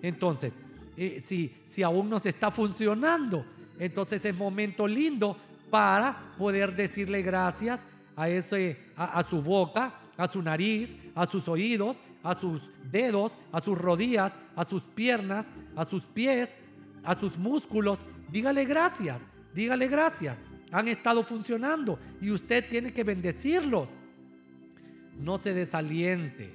Entonces, 0.03 0.55
eh, 1.01 1.23
si, 1.25 1.55
si 1.65 1.85
aún 1.85 2.11
nos 2.11 2.27
está 2.27 2.51
funcionando. 2.51 3.47
Entonces 3.79 4.25
es 4.25 4.35
momento 4.35 4.85
lindo 4.85 5.37
para 5.71 6.35
poder 6.37 6.75
decirle 6.75 7.23
gracias 7.23 7.87
a, 8.17 8.29
ese, 8.29 8.77
a, 8.97 9.23
su 9.23 9.41
boca, 9.41 9.95
a 10.17 10.27
su 10.27 10.43
nariz, 10.43 10.97
a 11.15 11.25
sus 11.27 11.47
oídos, 11.47 11.97
a 12.25 12.35
sus 12.35 12.69
dedos, 12.91 13.31
a 13.53 13.61
sus 13.61 13.79
rodillas, 13.79 14.33
a 14.57 14.65
sus 14.65 14.83
piernas, 14.83 15.47
a 15.77 15.85
sus 15.85 16.03
pies, 16.03 16.59
a 17.05 17.15
sus 17.15 17.39
músculos. 17.39 18.01
Dígale 18.33 18.65
gracias, 18.65 19.23
dígale 19.55 19.87
gracias. 19.87 20.37
Han 20.73 20.89
estado 20.89 21.23
funcionando 21.23 21.97
y 22.21 22.33
usted 22.33 22.69
tiene 22.69 22.93
que 22.93 23.05
bendecirlos. 23.05 23.89
No 25.17 25.39
se 25.39 25.55
desaliente, 25.55 26.53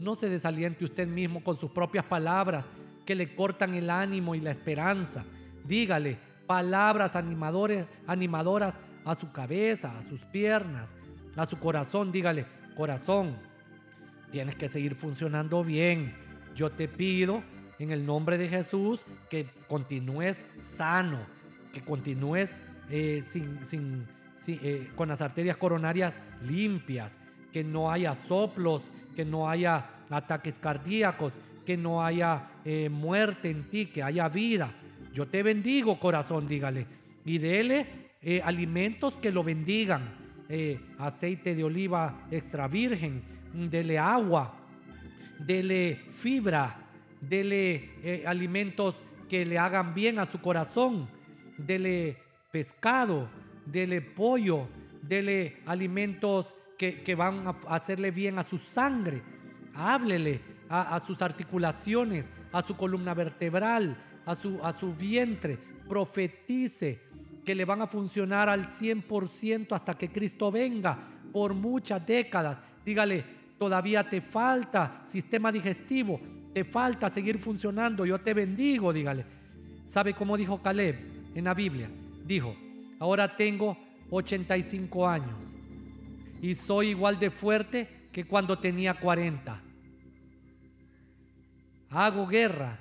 no 0.00 0.16
se 0.16 0.28
desaliente 0.28 0.84
usted 0.84 1.06
mismo 1.06 1.44
con 1.44 1.56
sus 1.60 1.70
propias 1.70 2.04
palabras 2.04 2.64
que 3.04 3.14
le 3.14 3.34
cortan 3.34 3.74
el 3.74 3.90
ánimo 3.90 4.34
y 4.34 4.40
la 4.40 4.50
esperanza. 4.50 5.24
Dígale 5.64 6.18
palabras 6.46 7.12
animadoras 7.16 8.78
a 9.04 9.14
su 9.14 9.32
cabeza, 9.32 9.96
a 9.98 10.02
sus 10.02 10.20
piernas, 10.26 10.94
a 11.36 11.46
su 11.46 11.58
corazón. 11.58 12.12
Dígale, 12.12 12.46
corazón, 12.76 13.36
tienes 14.30 14.56
que 14.56 14.68
seguir 14.68 14.94
funcionando 14.94 15.64
bien. 15.64 16.14
Yo 16.54 16.70
te 16.70 16.88
pido 16.88 17.42
en 17.78 17.90
el 17.90 18.04
nombre 18.04 18.38
de 18.38 18.48
Jesús 18.48 19.00
que 19.30 19.46
continúes 19.68 20.44
sano, 20.76 21.20
que 21.72 21.82
continúes 21.82 22.56
eh, 22.90 23.24
sin, 23.28 24.06
eh, 24.46 24.90
con 24.94 25.08
las 25.08 25.22
arterias 25.22 25.56
coronarias 25.56 26.14
limpias, 26.42 27.16
que 27.52 27.64
no 27.64 27.90
haya 27.90 28.14
soplos, 28.28 28.82
que 29.16 29.24
no 29.24 29.48
haya 29.48 29.86
ataques 30.10 30.58
cardíacos, 30.58 31.32
que 31.64 31.76
no 31.76 32.04
haya 32.04 32.48
eh, 32.64 32.88
muerte 32.88 33.50
en 33.50 33.64
ti, 33.64 33.86
que 33.86 34.02
haya 34.02 34.28
vida. 34.28 34.72
Yo 35.12 35.26
te 35.26 35.42
bendigo, 35.42 35.98
corazón, 35.98 36.46
dígale. 36.46 36.86
Y 37.24 37.38
dele 37.38 37.86
eh, 38.22 38.40
alimentos 38.44 39.14
que 39.14 39.32
lo 39.32 39.42
bendigan. 39.42 40.20
Eh, 40.48 40.78
aceite 40.98 41.54
de 41.54 41.64
oliva 41.64 42.26
extra 42.30 42.68
virgen, 42.68 43.22
dele 43.70 43.98
agua, 43.98 44.54
dele 45.38 46.00
fibra, 46.10 46.76
dele 47.20 48.22
alimentos 48.26 48.96
que 49.30 49.46
le 49.46 49.58
hagan 49.58 49.94
bien 49.94 50.18
a 50.18 50.26
su 50.26 50.42
corazón, 50.42 51.08
dele 51.56 52.18
pescado, 52.50 53.30
dele 53.64 54.02
pollo, 54.02 54.68
dele 55.00 55.56
alimentos 55.64 56.46
que, 56.76 57.02
que 57.02 57.14
van 57.14 57.46
a 57.46 57.56
hacerle 57.74 58.10
bien 58.10 58.38
a 58.38 58.44
su 58.44 58.58
sangre. 58.58 59.22
Háblele 59.74 60.40
a, 60.72 61.00
sus 61.06 61.20
articulaciones, 61.20 62.30
a 62.52 62.62
su 62.62 62.76
columna 62.76 63.14
vertebral, 63.14 63.96
a 64.26 64.34
su, 64.34 64.58
a 64.62 64.72
su 64.78 64.94
vientre. 64.94 65.58
Profetice 65.88 67.00
que 67.44 67.54
le 67.54 67.64
van 67.64 67.82
a 67.82 67.86
funcionar 67.86 68.48
al 68.48 68.68
100% 68.68 69.72
hasta 69.72 69.94
que 69.94 70.08
Cristo 70.08 70.50
venga 70.50 70.98
por 71.32 71.54
muchas 71.54 72.06
décadas. 72.06 72.58
Dígale, 72.84 73.24
todavía 73.58 74.08
te 74.08 74.20
falta 74.20 75.02
sistema 75.06 75.50
digestivo, 75.50 76.20
te 76.52 76.64
falta 76.64 77.10
seguir 77.10 77.38
funcionando, 77.38 78.06
yo 78.06 78.20
te 78.20 78.34
bendigo, 78.34 78.92
dígale. 78.92 79.24
¿Sabe 79.88 80.14
cómo 80.14 80.36
dijo 80.36 80.62
Caleb 80.62 80.96
en 81.34 81.44
la 81.44 81.54
Biblia? 81.54 81.88
Dijo, 82.24 82.54
ahora 82.98 83.36
tengo 83.36 83.76
85 84.10 85.08
años 85.08 85.34
y 86.40 86.54
soy 86.54 86.88
igual 86.88 87.18
de 87.18 87.30
fuerte 87.30 87.88
que 88.12 88.24
cuando 88.24 88.56
tenía 88.56 88.94
40 88.94 89.71
hago 91.92 92.26
guerra, 92.26 92.78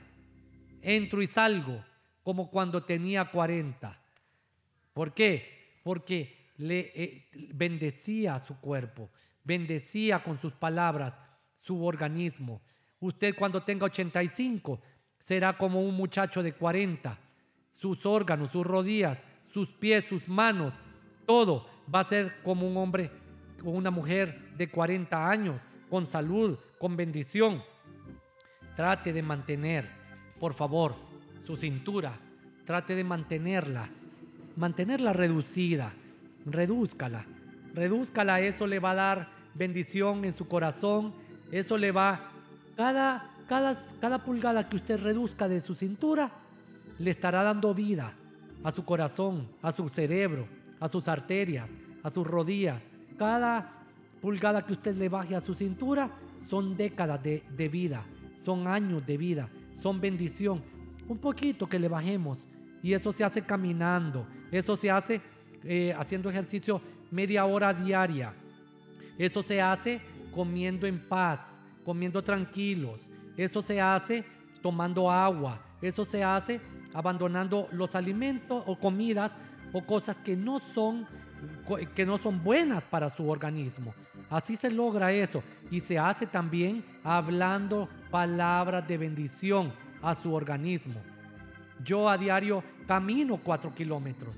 entro 0.82 1.22
y 1.22 1.28
salgo, 1.28 1.84
como 2.24 2.49
cuando 2.49 2.84
tenía 2.84 3.26
40. 3.26 3.99
¿Por 4.93 5.14
qué? 5.14 5.80
Porque 5.84 6.51
le 6.57 6.91
eh, 6.95 7.30
bendecía 7.53 8.39
su 8.39 8.59
cuerpo, 8.59 9.09
bendecía 9.43 10.24
con 10.24 10.39
sus 10.39 10.53
palabras 10.53 11.20
su 11.59 11.84
organismo. 11.86 12.62
Usted 12.99 13.36
cuando 13.36 13.64
tenga 13.64 13.86
85 13.86 14.82
será 15.20 15.57
como 15.57 15.82
un 15.82 15.95
muchacho 15.95 16.41
de 16.43 16.53
40. 16.53 17.18
sus 17.76 18.05
órganos, 18.05 18.51
sus 18.51 18.64
rodillas, 18.64 19.24
sus 19.51 19.68
pies, 19.70 20.05
sus 20.05 20.28
manos, 20.28 20.72
todo 21.26 21.68
va 21.93 22.01
a 22.01 22.03
ser 22.03 22.41
como 22.43 22.68
un 22.68 22.78
hombre 22.78 23.09
o 23.64 23.72
una 23.72 23.89
mujer 23.89 24.55
de 24.55 24.70
40 24.70 25.30
años, 25.30 25.59
con 25.89 26.05
salud, 26.05 26.59
con 26.78 26.95
bendición. 26.95 27.64
Trate 28.76 29.13
de 29.13 29.22
mantener, 29.22 29.86
por 30.39 30.53
favor, 30.53 30.95
su 31.45 31.57
cintura. 31.57 32.13
Trate 32.65 32.95
de 32.95 33.03
mantenerla. 33.03 33.89
Mantenerla 34.55 35.13
reducida. 35.13 35.93
Redúzcala. 36.45 37.26
Redúzcala. 37.74 38.41
Eso 38.41 38.67
le 38.67 38.80
va 38.80 38.91
a 38.91 38.95
dar 38.95 39.30
bendición 39.53 40.26
en 40.26 40.34
su 40.34 40.47
corazón. 40.47 41.13
Eso 41.51 41.78
le 41.78 41.91
va... 41.91 42.32
Cada, 42.78 43.30
cada, 43.47 43.78
cada 43.99 44.24
pulgada 44.24 44.69
que 44.69 44.78
usted 44.78 44.99
reduzca 44.99 45.47
de 45.47 45.61
su 45.61 45.76
cintura, 45.76 46.32
le 46.97 47.11
estará 47.11 47.43
dando 47.43 47.74
vida 47.74 48.13
a 48.63 48.72
su 48.72 48.86
corazón, 48.86 49.47
a 49.61 49.72
su 49.72 49.89
cerebro, 49.89 50.47
a 50.80 50.88
sus 50.88 51.07
arterias, 51.07 51.69
a 52.03 52.09
sus 52.09 52.26
rodillas. 52.26 52.88
Cada 53.17 53.72
pulgada 54.22 54.65
que 54.65 54.74
usted 54.74 54.95
le 54.95 55.09
baje 55.09 55.36
a 55.36 55.41
su 55.41 55.53
cintura 55.53 56.09
son 56.49 56.78
décadas 56.78 57.22
de, 57.24 57.43
de 57.55 57.69
vida, 57.69 58.03
son 58.44 58.68
años 58.68 59.06
de 59.06 59.18
vida, 59.18 59.50
son 59.82 60.00
bendición. 60.00 60.64
Un 61.08 61.18
poquito 61.18 61.68
que 61.68 61.80
le 61.80 61.88
bajemos 61.88 62.46
y 62.82 62.94
eso 62.94 63.12
se 63.12 63.24
hace 63.24 63.42
caminando, 63.42 64.26
eso 64.52 64.76
se 64.76 64.89
hace 64.89 65.22
eh, 65.64 65.94
haciendo 65.98 66.30
ejercicio 66.30 66.82
media 67.12 67.46
hora 67.46 67.74
diaria, 67.74 68.34
eso 69.18 69.44
se 69.44 69.62
hace 69.62 70.02
comiendo 70.34 70.88
en 70.88 71.00
paz, 71.00 71.60
comiendo 71.84 72.24
tranquilos, 72.24 73.00
eso 73.38 73.62
se 73.62 73.82
hace 73.82 74.24
tomando 74.62 75.12
agua, 75.12 75.62
eso 75.82 76.06
se 76.06 76.24
hace 76.24 76.62
abandonando 76.94 77.68
los 77.72 77.96
alimentos 77.96 78.64
o 78.66 78.78
comidas 78.78 79.36
o 79.74 79.86
cosas 79.86 80.18
que 80.18 80.36
no 80.36 80.60
son 80.74 81.08
que 81.96 82.06
no 82.06 82.18
son 82.18 82.44
buenas 82.44 82.84
para 82.86 83.10
su 83.10 83.28
organismo. 83.30 83.94
Así 84.32 84.56
se 84.56 84.72
logra 84.72 85.12
eso. 85.12 85.44
Y 85.70 85.82
se 85.82 86.00
hace 86.00 86.26
también 86.26 86.84
hablando 87.04 87.88
palabras 88.10 88.88
de 88.88 88.98
bendición 88.98 89.72
a 90.02 90.16
su 90.16 90.34
organismo. 90.34 91.00
Yo 91.84 92.10
a 92.10 92.18
diario 92.18 92.64
camino 92.88 93.38
cuatro 93.38 93.76
kilómetros. 93.76 94.34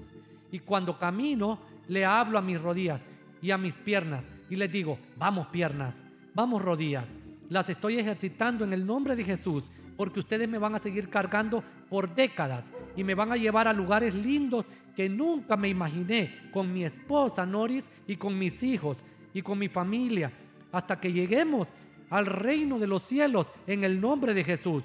Y 0.51 0.59
cuando 0.59 0.97
camino 0.97 1.59
le 1.87 2.03
hablo 2.03 2.37
a 2.37 2.41
mis 2.41 2.59
rodillas 2.59 3.01
y 3.41 3.51
a 3.51 3.57
mis 3.57 3.75
piernas 3.75 4.25
y 4.49 4.55
les 4.55 4.71
digo, 4.71 4.97
vamos 5.17 5.47
piernas, 5.47 6.01
vamos 6.33 6.61
rodillas, 6.61 7.09
las 7.49 7.69
estoy 7.69 7.97
ejercitando 7.97 8.63
en 8.63 8.73
el 8.73 8.85
nombre 8.85 9.15
de 9.15 9.23
Jesús 9.23 9.63
porque 9.97 10.19
ustedes 10.19 10.49
me 10.49 10.57
van 10.57 10.75
a 10.75 10.79
seguir 10.79 11.09
cargando 11.09 11.63
por 11.89 12.13
décadas 12.13 12.71
y 12.95 13.03
me 13.03 13.15
van 13.15 13.31
a 13.31 13.35
llevar 13.35 13.67
a 13.67 13.73
lugares 13.73 14.13
lindos 14.15 14.65
que 14.95 15.09
nunca 15.09 15.57
me 15.57 15.69
imaginé 15.69 16.49
con 16.51 16.71
mi 16.71 16.83
esposa 16.83 17.45
Noris 17.45 17.89
y 18.07 18.15
con 18.15 18.37
mis 18.37 18.61
hijos 18.63 18.97
y 19.33 19.41
con 19.41 19.57
mi 19.59 19.67
familia, 19.67 20.31
hasta 20.71 20.99
que 20.99 21.11
lleguemos 21.11 21.67
al 22.09 22.25
reino 22.25 22.79
de 22.79 22.87
los 22.87 23.03
cielos 23.03 23.47
en 23.67 23.83
el 23.83 23.99
nombre 23.99 24.33
de 24.33 24.43
Jesús. 24.43 24.83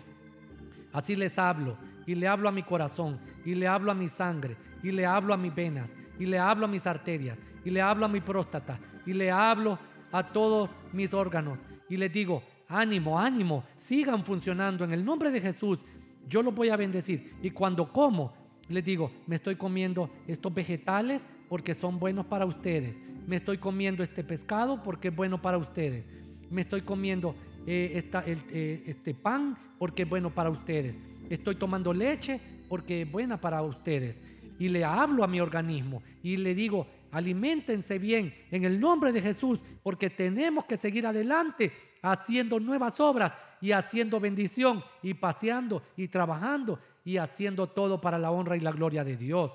Así 0.93 1.15
les 1.15 1.39
hablo 1.39 1.77
y 2.07 2.15
le 2.15 2.27
hablo 2.27 2.49
a 2.49 2.53
mi 2.53 2.63
corazón 2.63 3.19
y 3.45 3.55
le 3.55 3.67
hablo 3.67 3.91
a 3.91 3.95
mi 3.95 4.09
sangre 4.09 4.57
y 4.83 4.91
le 4.91 5.05
hablo 5.05 5.35
a 5.35 5.37
mis 5.37 5.55
venas 5.55 5.95
y 6.19 6.27
le 6.27 6.39
hablo 6.39 6.65
a 6.65 6.69
mis 6.69 6.87
arterias 6.87 7.39
y 7.65 7.71
le 7.71 7.83
hablo 7.83 8.07
a 8.07 8.09
mi 8.09 8.21
próstata 8.21 8.79
y 9.05 9.13
le 9.13 9.31
hablo 9.31 9.79
a 10.11 10.27
todos 10.27 10.71
mis 10.93 11.13
órganos 11.13 11.59
y 11.89 11.97
les 11.97 12.13
digo, 12.13 12.43
ánimo, 12.69 13.19
ánimo, 13.19 13.65
sigan 13.79 14.25
funcionando 14.25 14.85
en 14.85 14.93
el 14.93 15.05
nombre 15.05 15.31
de 15.31 15.41
Jesús. 15.41 15.81
Yo 16.29 16.43
los 16.43 16.55
voy 16.55 16.69
a 16.69 16.77
bendecir. 16.77 17.33
Y 17.43 17.51
cuando 17.51 17.91
como, 17.91 18.35
les 18.69 18.85
digo, 18.85 19.11
me 19.27 19.37
estoy 19.37 19.57
comiendo 19.57 20.11
estos 20.27 20.53
vegetales 20.53 21.27
porque 21.49 21.75
son 21.75 21.99
buenos 21.99 22.27
para 22.27 22.45
ustedes. 22.45 23.01
Me 23.29 23.37
estoy 23.37 23.59
comiendo 23.59 24.03
este 24.03 24.25
pescado 24.25 24.83
porque 24.83 25.09
es 25.09 25.15
bueno 25.15 25.43
para 25.43 25.59
ustedes. 25.59 26.09
Me 26.49 26.63
estoy 26.63 26.81
comiendo 26.81 27.35
eh, 27.67 28.03
eh, 28.25 28.83
este 28.87 29.13
pan 29.13 29.55
porque 29.79 30.05
es 30.05 30.09
bueno 30.09 30.31
para 30.31 30.49
ustedes. 30.49 30.99
Estoy 31.29 31.57
tomando 31.57 31.93
leche 31.93 32.41
porque 32.71 33.03
es 33.03 33.13
buena 33.13 33.39
para 33.39 33.61
ustedes. 33.61 34.23
Y 34.59 34.69
le 34.69 34.83
hablo 34.83 35.25
a 35.25 35.27
mi 35.27 35.41
organismo 35.41 36.03
y 36.23 36.39
le 36.39 36.55
digo, 36.55 36.87
alimentense 37.13 37.99
bien 37.99 38.33
en 38.51 38.65
el 38.65 38.81
nombre 38.81 39.13
de 39.13 39.21
Jesús 39.21 39.61
porque 39.83 40.09
tenemos 40.09 40.65
que 40.65 40.79
seguir 40.79 41.07
adelante 41.07 41.71
haciendo 42.01 42.59
nuevas 42.59 42.99
obras 42.99 43.35
y 43.61 43.73
haciendo 43.73 44.21
bendición 44.21 44.83
y 45.03 45.13
paseando 45.13 45.83
y 45.99 46.09
trabajando 46.09 46.79
y 47.05 47.19
haciendo 47.19 47.67
todo 47.67 48.01
para 48.01 48.19
la 48.19 48.31
honra 48.31 48.57
y 48.57 48.61
la 48.61 48.73
gloria 48.73 49.05
de 49.05 49.19
Dios. 49.19 49.53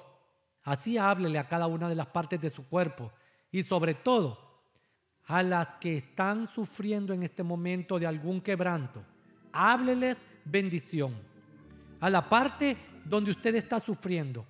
Así 0.61 0.99
háblele 0.99 1.39
a 1.39 1.47
cada 1.47 1.65
una 1.65 1.89
de 1.89 1.95
las 1.95 2.05
partes 2.05 2.39
de 2.39 2.51
su 2.51 2.67
cuerpo 2.69 3.11
y 3.53 3.63
sobre 3.63 3.93
todo 3.93 4.37
a 5.27 5.41
las 5.41 5.75
que 5.75 5.95
están 5.95 6.47
sufriendo 6.47 7.13
en 7.13 7.23
este 7.23 7.43
momento 7.43 7.97
de 7.97 8.07
algún 8.07 8.41
quebranto. 8.41 9.01
Hábleles 9.53 10.17
bendición. 10.43 11.13
A 12.01 12.09
la 12.09 12.27
parte 12.27 12.75
donde 13.05 13.31
usted 13.31 13.55
está 13.55 13.79
sufriendo. 13.79 14.45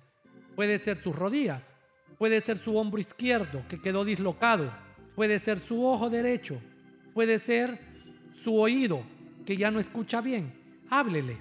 Puede 0.56 0.78
ser 0.78 1.00
sus 1.00 1.14
rodillas, 1.14 1.72
puede 2.18 2.40
ser 2.40 2.58
su 2.58 2.76
hombro 2.76 3.00
izquierdo 3.00 3.62
que 3.68 3.80
quedó 3.80 4.04
dislocado, 4.04 4.72
puede 5.14 5.38
ser 5.38 5.60
su 5.60 5.84
ojo 5.84 6.08
derecho, 6.08 6.60
puede 7.12 7.38
ser 7.38 7.78
su 8.42 8.58
oído 8.58 9.02
que 9.44 9.56
ya 9.56 9.70
no 9.70 9.80
escucha 9.80 10.22
bien. 10.22 10.52
Háblele. 10.88 11.36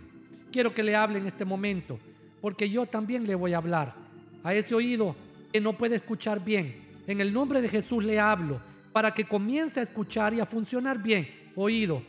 Quiero 0.52 0.74
que 0.74 0.84
le 0.84 0.96
hable 0.96 1.18
en 1.18 1.28
este 1.28 1.46
momento, 1.46 1.98
porque 2.42 2.70
yo 2.70 2.86
también 2.86 3.26
le 3.26 3.36
voy 3.36 3.54
a 3.54 3.58
hablar 3.58 3.96
a 4.44 4.54
ese 4.54 4.76
oído 4.76 5.16
que 5.52 5.62
no 5.62 5.78
puede 5.78 5.96
escuchar 5.96 6.44
bien. 6.44 6.83
En 7.08 7.20
el 7.20 7.34
nombre 7.34 7.62
de 7.62 7.70
Jesús 7.70 8.04
le 8.04 8.20
hablo 8.20 8.62
para 8.92 9.14
que 9.14 9.26
comience 9.26 9.80
a 9.80 9.84
escuchar 9.84 10.34
y 10.34 10.40
a 10.40 10.46
funcionar 10.46 11.02
bien. 11.02 11.28
Oído, 11.56 12.02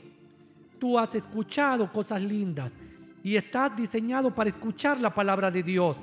tú 0.78 0.98
has 0.98 1.14
escuchado 1.14 1.90
cosas 1.90 2.22
lindas 2.22 2.70
y 3.22 3.36
estás 3.36 3.76
diseñado 3.76 4.34
para 4.34 4.50
escuchar 4.50 5.00
la 5.00 5.12
palabra 5.12 5.50
de 5.50 5.62
Dios. 5.62 5.96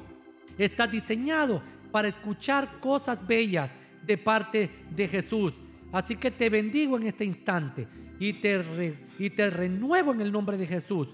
Estás 0.57 0.91
diseñado 0.91 1.61
para 1.91 2.07
escuchar 2.07 2.79
cosas 2.79 3.25
bellas 3.25 3.71
de 4.05 4.17
parte 4.17 4.69
de 4.89 5.07
Jesús. 5.07 5.53
Así 5.91 6.15
que 6.15 6.31
te 6.31 6.49
bendigo 6.49 6.97
en 6.97 7.03
este 7.03 7.25
instante 7.25 7.87
y 8.19 8.33
te, 8.33 8.97
y 9.19 9.29
te 9.29 9.49
renuevo 9.49 10.13
en 10.13 10.21
el 10.21 10.31
nombre 10.31 10.57
de 10.57 10.67
Jesús. 10.67 11.09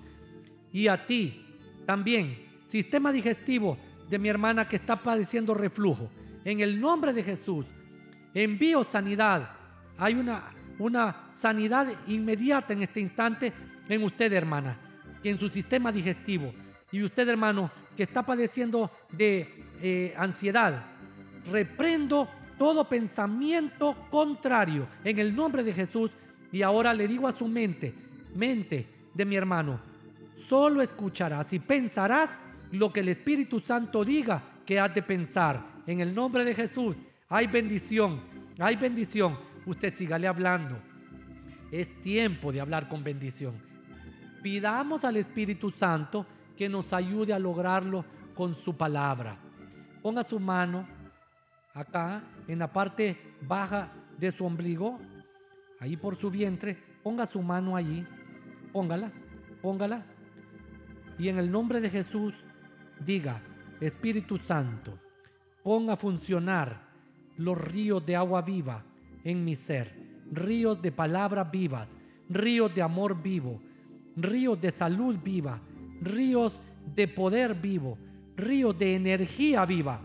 Y 0.72 0.88
a 0.88 1.06
ti 1.06 1.46
también, 1.86 2.38
sistema 2.66 3.12
digestivo 3.12 3.78
de 4.10 4.20
mi 4.20 4.30
hermana 4.30 4.68
que 4.68 4.76
está 4.76 4.96
padeciendo 4.96 5.54
reflujo. 5.54 6.10
En 6.44 6.60
el 6.60 6.80
nombre 6.80 7.14
de 7.14 7.24
Jesús, 7.24 7.66
envío 8.34 8.84
sanidad. 8.84 9.50
Hay 9.98 10.16
una, 10.16 10.44
una 10.80 11.16
sanidad 11.42 11.88
inmediata 12.08 12.74
en 12.74 12.84
este 12.84 13.00
instante 13.00 13.54
en 13.90 14.04
usted, 14.04 14.32
hermana, 14.34 14.78
en 15.24 15.38
su 15.40 15.50
sistema 15.50 15.92
digestivo. 15.92 16.54
Y 16.92 17.04
usted, 17.04 17.28
hermano, 17.28 17.72
que 17.96 18.04
está 18.04 18.24
padeciendo 18.24 18.92
de 19.12 19.66
eh, 19.82 20.14
ansiedad, 20.18 20.84
reprendo 21.52 22.30
todo 22.58 22.88
pensamiento 22.88 23.96
contrario 24.10 24.88
en 25.04 25.20
el 25.20 25.36
nombre 25.36 25.64
de 25.64 25.74
Jesús 25.74 26.12
y 26.52 26.62
ahora 26.62 26.94
le 26.94 27.08
digo 27.08 27.28
a 27.28 27.34
su 27.34 27.48
mente, 27.48 27.94
mente 28.36 28.88
de 29.14 29.26
mi 29.26 29.36
hermano, 29.36 29.80
solo 30.48 30.82
escucharás 30.82 31.52
y 31.54 31.60
pensarás 31.60 32.40
lo 32.72 32.92
que 32.92 33.02
el 33.02 33.10
Espíritu 33.10 33.60
Santo 33.60 34.04
diga 34.04 34.42
que 34.66 34.80
has 34.80 34.94
de 34.94 35.02
pensar. 35.02 35.77
En 35.88 36.02
el 36.02 36.14
nombre 36.14 36.44
de 36.44 36.54
Jesús 36.54 36.98
hay 37.30 37.48
bendición, 37.48 38.20
hay 38.60 38.76
bendición. 38.76 39.38
Usted 39.66 39.94
sígale 39.94 40.28
hablando. 40.28 40.78
Es 41.72 42.02
tiempo 42.02 42.52
de 42.52 42.60
hablar 42.60 42.90
con 42.90 43.06
bendición. 43.06 43.56
Pidamos 44.44 45.06
al 45.06 45.16
Espíritu 45.16 45.72
Santo 45.72 46.26
que 46.58 46.68
nos 46.68 46.92
ayude 46.92 47.34
a 47.34 47.40
lograrlo 47.40 48.04
con 48.36 48.54
su 48.54 48.76
palabra. 48.76 49.38
Ponga 50.02 50.24
su 50.24 50.40
mano 50.40 50.86
acá 51.74 52.22
en 52.48 52.60
la 52.60 52.72
parte 52.72 53.18
baja 53.42 53.92
de 54.18 54.32
su 54.32 54.46
ombligo, 54.46 55.00
ahí 55.80 55.96
por 55.96 56.18
su 56.18 56.30
vientre, 56.30 56.78
ponga 57.04 57.26
su 57.28 57.42
mano 57.42 57.76
allí, 57.76 58.06
póngala, 58.74 59.12
póngala. 59.62 60.06
Y 61.18 61.30
en 61.30 61.38
el 61.38 61.50
nombre 61.52 61.80
de 61.80 61.90
Jesús 61.90 62.34
diga, 63.00 63.42
Espíritu 63.80 64.38
Santo, 64.38 64.98
ponga 65.68 65.96
a 65.96 65.98
funcionar 65.98 66.80
los 67.36 67.58
ríos 67.58 68.06
de 68.06 68.16
agua 68.16 68.42
viva 68.42 68.86
en 69.26 69.44
mi 69.44 69.58
ser, 69.58 69.94
ríos 70.32 70.82
de 70.82 70.94
palabras 70.94 71.52
vivas, 71.52 71.98
ríos 72.30 72.74
de 72.74 72.82
amor 72.82 73.22
vivo, 73.22 73.60
ríos 74.16 74.62
de 74.62 74.72
salud 74.72 75.18
viva, 75.22 75.60
ríos 76.00 76.58
de 76.96 77.10
poder 77.10 77.54
vivo, 77.54 77.98
ríos 78.38 78.80
de 78.80 78.96
energía 78.96 79.66
viva 79.66 80.00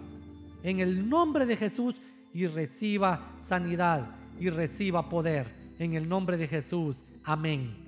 en 0.65 0.81
el 0.81 1.09
nombre 1.09 1.47
de 1.47 1.57
Jesús 1.57 1.95
y 2.35 2.49
reciba 2.49 3.37
sanidad 3.39 4.17
y 4.41 4.51
reciba 4.51 5.09
poder. 5.09 5.47
En 5.79 5.95
el 5.95 6.09
nombre 6.09 6.37
de 6.39 6.49
Jesús. 6.49 6.97
Amén. 7.23 7.82